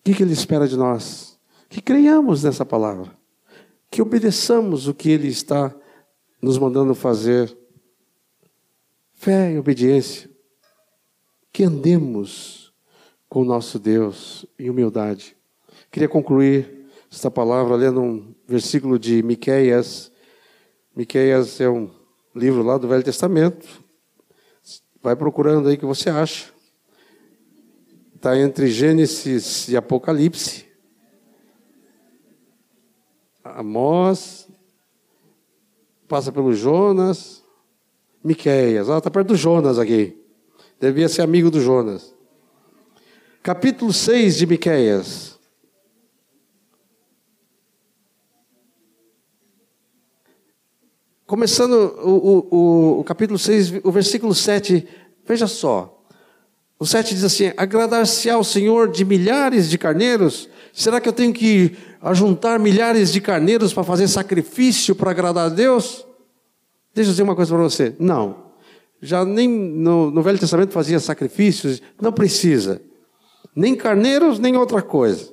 O 0.00 0.04
que, 0.04 0.14
que 0.14 0.22
ele 0.22 0.32
espera 0.32 0.66
de 0.66 0.76
nós? 0.76 1.38
Que 1.68 1.80
creiamos 1.80 2.42
nessa 2.42 2.64
palavra, 2.64 3.12
que 3.90 4.02
obedeçamos 4.02 4.88
o 4.88 4.94
que 4.94 5.10
ele 5.10 5.28
está 5.28 5.74
nos 6.42 6.58
mandando 6.58 6.94
fazer. 6.94 7.56
Fé 9.12 9.52
e 9.52 9.58
obediência, 9.58 10.29
que 11.52 11.64
andemos 11.64 12.72
com 13.28 13.42
o 13.42 13.44
nosso 13.44 13.78
Deus 13.78 14.46
em 14.58 14.70
humildade. 14.70 15.36
Queria 15.90 16.08
concluir 16.08 16.88
esta 17.10 17.30
palavra 17.30 17.74
lendo 17.74 18.00
um 18.00 18.34
versículo 18.46 18.98
de 18.98 19.22
Miqueias. 19.22 20.12
Miqueias 20.94 21.60
é 21.60 21.68
um 21.68 21.90
livro 22.34 22.62
lá 22.62 22.78
do 22.78 22.88
Velho 22.88 23.02
Testamento. 23.02 23.66
Vai 25.02 25.16
procurando 25.16 25.68
aí 25.68 25.76
que 25.76 25.86
você 25.86 26.10
acha. 26.10 26.52
Está 28.14 28.38
entre 28.38 28.68
Gênesis 28.68 29.68
e 29.68 29.76
Apocalipse. 29.76 30.66
Amós, 33.42 34.48
passa 36.06 36.30
pelo 36.30 36.52
Jonas, 36.52 37.42
Miqueias. 38.22 38.90
Ah, 38.90 38.98
está 38.98 39.10
perto 39.10 39.28
do 39.28 39.36
Jonas 39.36 39.78
aqui. 39.78 40.19
Devia 40.80 41.08
ser 41.08 41.22
amigo 41.22 41.50
do 41.50 41.60
Jonas 41.60 42.18
capítulo 43.42 43.92
6 43.92 44.36
de 44.36 44.46
Miqueias. 44.46 45.38
Começando 51.26 51.72
o, 52.02 52.48
o, 52.50 53.00
o, 53.00 53.04
capítulo 53.04 53.38
6, 53.38 53.80
o 53.84 53.92
versículo 53.92 54.34
7, 54.34 54.86
veja 55.24 55.46
só. 55.46 56.04
O 56.78 56.84
7 56.84 57.14
diz 57.14 57.24
assim: 57.24 57.52
Agradar-se 57.56 58.28
ao 58.28 58.42
Senhor 58.42 58.90
de 58.90 59.04
milhares 59.04 59.70
de 59.70 59.78
carneiros? 59.78 60.48
Será 60.72 61.00
que 61.00 61.08
eu 61.08 61.12
tenho 61.12 61.32
que 61.32 61.76
ajuntar 62.02 62.58
milhares 62.58 63.12
de 63.12 63.20
carneiros 63.20 63.72
para 63.72 63.84
fazer 63.84 64.08
sacrifício 64.08 64.94
para 64.94 65.12
agradar 65.12 65.46
a 65.46 65.48
Deus? 65.48 66.04
Deixa 66.92 67.10
eu 67.10 67.12
dizer 67.12 67.22
uma 67.22 67.36
coisa 67.36 67.54
para 67.54 67.62
você. 67.62 67.94
Não. 67.98 68.49
Já 69.02 69.24
nem 69.24 69.48
no, 69.48 70.10
no 70.10 70.22
Velho 70.22 70.38
Testamento 70.38 70.72
fazia 70.72 71.00
sacrifícios, 71.00 71.80
não 72.00 72.12
precisa 72.12 72.82
nem 73.54 73.74
carneiros, 73.74 74.38
nem 74.38 74.56
outra 74.56 74.82
coisa. 74.82 75.32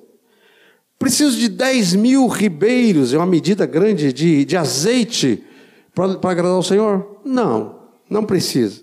Preciso 0.98 1.38
de 1.38 1.48
10 1.50 1.96
mil 1.96 2.28
ribeiros, 2.28 3.14
é 3.14 3.18
uma 3.18 3.26
medida 3.26 3.66
grande 3.66 4.12
de, 4.12 4.44
de 4.44 4.58
azeite 4.58 5.44
para 5.94 6.32
agradar 6.32 6.54
ao 6.54 6.64
Senhor? 6.64 7.20
Não, 7.24 7.80
não 8.10 8.24
precisa. 8.24 8.82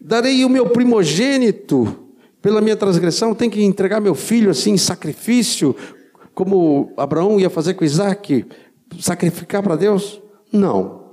Darei 0.00 0.44
o 0.44 0.48
meu 0.48 0.70
primogênito 0.70 2.04
pela 2.40 2.60
minha 2.60 2.76
transgressão, 2.76 3.34
tem 3.34 3.50
que 3.50 3.62
entregar 3.62 4.00
meu 4.00 4.14
filho 4.14 4.50
assim 4.50 4.72
em 4.72 4.78
sacrifício, 4.78 5.74
como 6.32 6.92
Abraão 6.96 7.40
ia 7.40 7.50
fazer 7.50 7.74
com 7.74 7.84
Isaac, 7.84 8.46
sacrificar 9.00 9.62
para 9.62 9.74
Deus? 9.74 10.22
Não. 10.52 11.05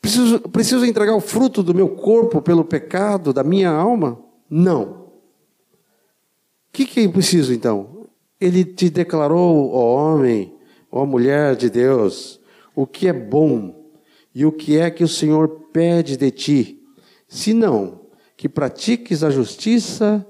Preciso, 0.00 0.40
preciso 0.40 0.86
entregar 0.86 1.14
o 1.14 1.20
fruto 1.20 1.62
do 1.62 1.74
meu 1.74 1.88
corpo 1.88 2.40
pelo 2.40 2.64
pecado 2.64 3.32
da 3.32 3.42
minha 3.42 3.70
alma? 3.70 4.18
Não 4.48 4.98
que, 6.78 6.86
que 6.86 7.00
é 7.00 7.08
preciso 7.08 7.52
então? 7.52 8.06
Ele 8.40 8.64
te 8.64 8.88
declarou, 8.88 9.72
ó 9.72 9.96
homem, 9.96 10.54
ó 10.92 11.04
mulher 11.04 11.56
de 11.56 11.68
Deus, 11.68 12.40
o 12.72 12.86
que 12.86 13.08
é 13.08 13.12
bom 13.12 13.90
e 14.32 14.46
o 14.46 14.52
que 14.52 14.78
é 14.78 14.88
que 14.88 15.02
o 15.02 15.08
Senhor 15.08 15.48
pede 15.72 16.16
de 16.16 16.30
ti, 16.30 16.80
senão 17.26 18.02
que 18.36 18.48
pratiques 18.48 19.24
a 19.24 19.30
justiça, 19.30 20.24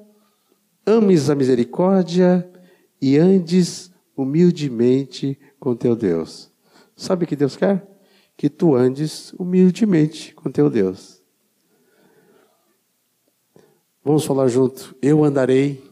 ames 0.87 1.29
a 1.29 1.35
misericórdia 1.35 2.51
e 2.99 3.19
andes 3.19 3.91
humildemente 4.17 5.39
com 5.61 5.77
teu 5.77 5.95
Deus. 5.95 6.51
Sabe 6.97 7.25
o 7.25 7.29
que 7.29 7.37
Deus 7.37 7.57
quer? 7.57 7.87
Que 8.39 8.49
tu 8.49 8.75
andes 8.75 9.35
humildemente 9.35 10.35
com 10.35 10.51
teu 10.51 10.71
Deus. 10.71 11.21
Vamos 14.03 14.25
falar 14.25 14.49
junto. 14.49 14.97
Eu 15.03 15.23
andarei 15.25 15.85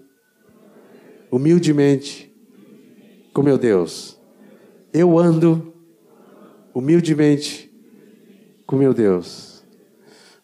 humildemente 1.31 2.33
com 3.35 3.43
meu 3.43 3.59
Deus. 3.59 4.19
Eu 4.93 5.19
ando 5.19 5.75
humildemente 6.73 7.71
com 8.65 8.77
meu 8.77 8.95
Deus. 8.95 9.65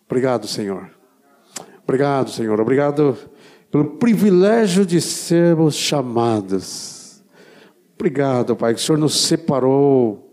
Obrigado, 0.05 0.47
Senhor. 0.47 0.91
Obrigado, 1.85 2.31
Senhor. 2.31 2.61
Obrigado 2.61 3.17
pelo 3.71 3.97
privilégio 3.97 4.85
de 4.85 5.01
sermos 5.01 5.77
chamados. 5.77 7.23
Obrigado, 7.95 8.57
Pai, 8.57 8.75
que 8.75 8.81
o 8.81 8.83
Senhor 8.83 8.99
nos 8.99 9.21
separou 9.21 10.32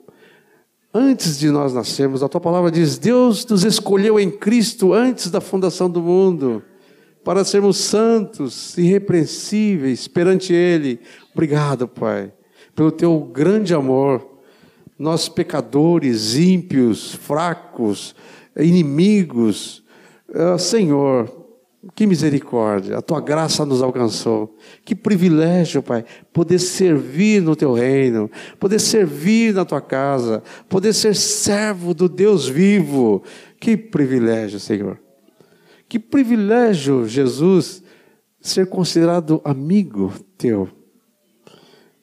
antes 0.93 1.37
de 1.37 1.49
nós 1.49 1.73
nascermos. 1.73 2.23
A 2.23 2.29
tua 2.29 2.41
palavra 2.41 2.71
diz: 2.71 2.97
Deus 2.97 3.45
nos 3.45 3.63
escolheu 3.63 4.19
em 4.19 4.29
Cristo 4.29 4.93
antes 4.93 5.29
da 5.29 5.41
fundação 5.41 5.89
do 5.89 6.01
mundo 6.01 6.63
para 7.23 7.43
sermos 7.43 7.77
santos, 7.77 8.77
irrepreensíveis 8.77 10.07
perante 10.07 10.53
Ele. 10.53 10.99
Obrigado, 11.33 11.87
Pai, 11.87 12.31
pelo 12.75 12.91
teu 12.91 13.19
grande 13.19 13.73
amor. 13.73 14.27
Nós, 14.97 15.29
pecadores, 15.29 16.35
ímpios, 16.35 17.13
fracos, 17.13 18.13
inimigos, 18.57 19.83
ah, 20.33 20.57
Senhor, 20.57 21.38
que 21.95 22.05
misericórdia, 22.05 22.97
a 22.97 23.01
tua 23.01 23.21
graça 23.21 23.65
nos 23.65 23.81
alcançou. 23.81 24.57
Que 24.83 24.93
privilégio, 24.93 25.81
Pai, 25.81 26.03
poder 26.33 26.59
servir 26.59 27.41
no 27.41 27.55
teu 27.55 27.73
reino, 27.73 28.29
poder 28.59 28.79
servir 28.79 29.53
na 29.53 29.63
tua 29.63 29.79
casa, 29.79 30.43
poder 30.67 30.93
ser 30.93 31.15
servo 31.15 31.93
do 31.93 32.09
Deus 32.09 32.47
vivo. 32.47 33.23
Que 33.59 33.77
privilégio, 33.77 34.59
Senhor. 34.59 34.99
Que 35.87 35.97
privilégio, 35.97 37.07
Jesus, 37.07 37.81
ser 38.41 38.67
considerado 38.67 39.41
amigo 39.45 40.13
teu. 40.37 40.67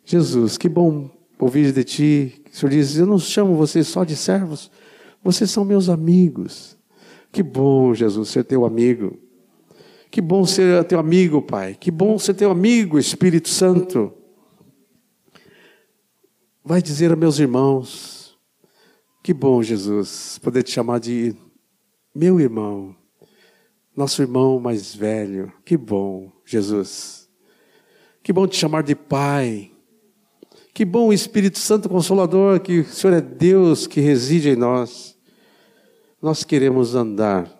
Jesus, 0.04 0.56
que 0.56 0.68
bom 0.68 1.10
ouvir 1.38 1.70
de 1.72 1.84
ti. 1.84 2.42
O 2.50 2.56
Senhor 2.56 2.70
diz: 2.70 2.96
Eu 2.96 3.06
não 3.06 3.18
chamo 3.18 3.54
vocês 3.54 3.86
só 3.86 4.04
de 4.04 4.16
servos, 4.16 4.70
vocês 5.22 5.50
são 5.50 5.66
meus 5.66 5.90
amigos. 5.90 6.78
Que 7.30 7.42
bom, 7.42 7.92
Jesus, 7.92 8.30
ser 8.30 8.44
teu 8.44 8.64
amigo. 8.64 9.25
Que 10.16 10.22
bom 10.22 10.46
ser 10.46 10.82
teu 10.84 10.98
amigo, 10.98 11.42
Pai. 11.42 11.74
Que 11.74 11.90
bom 11.90 12.18
ser 12.18 12.32
teu 12.32 12.50
amigo, 12.50 12.98
Espírito 12.98 13.50
Santo. 13.50 14.14
Vai 16.64 16.80
dizer 16.80 17.12
a 17.12 17.16
meus 17.16 17.38
irmãos: 17.38 18.34
Que 19.22 19.34
bom, 19.34 19.62
Jesus, 19.62 20.38
poder 20.38 20.62
te 20.62 20.70
chamar 20.70 21.00
de 21.00 21.36
meu 22.14 22.40
irmão 22.40 22.96
nosso 23.94 24.22
irmão 24.22 24.58
mais 24.58 24.94
velho. 24.94 25.52
Que 25.66 25.76
bom, 25.76 26.32
Jesus. 26.46 27.28
Que 28.22 28.32
bom 28.32 28.46
te 28.46 28.56
chamar 28.56 28.84
de 28.84 28.94
Pai. 28.94 29.70
Que 30.72 30.86
bom 30.86 31.12
Espírito 31.12 31.58
Santo 31.58 31.90
Consolador, 31.90 32.60
que 32.60 32.80
o 32.80 32.84
Senhor 32.86 33.18
é 33.18 33.20
Deus 33.20 33.86
que 33.86 34.00
reside 34.00 34.48
em 34.48 34.56
nós. 34.56 35.14
Nós 36.22 36.42
queremos 36.42 36.94
andar 36.94 37.54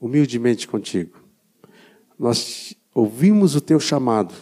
humildemente 0.00 0.68
contigo. 0.68 1.23
Nós 2.18 2.74
ouvimos 2.94 3.54
o 3.54 3.60
teu 3.60 3.80
chamado, 3.80 4.34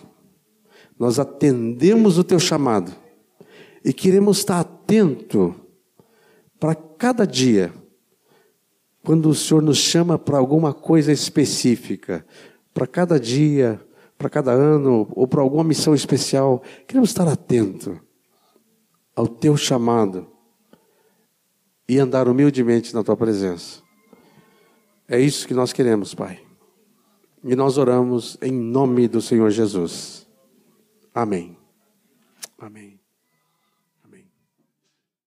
nós 0.99 1.19
atendemos 1.19 2.19
o 2.19 2.25
teu 2.25 2.39
chamado 2.39 2.93
e 3.85 3.93
queremos 3.93 4.39
estar 4.39 4.61
atento 4.61 5.55
para 6.61 6.75
cada 6.75 7.27
dia 7.27 7.73
quando 9.05 9.29
o 9.29 9.35
Senhor 9.35 9.63
nos 9.63 9.79
chama 9.79 10.19
para 10.19 10.39
alguma 10.39 10.73
coisa 10.73 11.11
específica, 11.11 12.25
para 12.73 12.87
cada 12.87 13.19
dia, 13.19 13.81
para 14.17 14.31
cada 14.31 14.53
ano, 14.53 15.09
ou 15.17 15.27
para 15.27 15.43
alguma 15.43 15.65
missão 15.65 15.95
especial, 15.95 16.63
queremos 16.87 17.11
estar 17.11 17.27
atento 17.27 18.01
ao 19.17 19.27
teu 19.27 19.57
chamado 19.57 20.29
e 21.89 21.99
andar 21.99 22.29
humildemente 22.29 22.95
na 22.95 23.03
tua 23.03 23.17
presença. 23.17 23.83
É 25.09 25.19
isso 25.19 25.47
que 25.49 25.55
nós 25.55 25.73
queremos, 25.73 26.15
Pai. 26.15 26.42
E 27.45 27.57
nós 27.57 27.77
oramos 27.77 28.39
em 28.41 28.53
nome 28.53 29.09
do 29.09 29.21
Senhor 29.21 29.51
Jesus. 29.51 30.27
Amém. 31.13 31.57
Amém. 32.59 32.92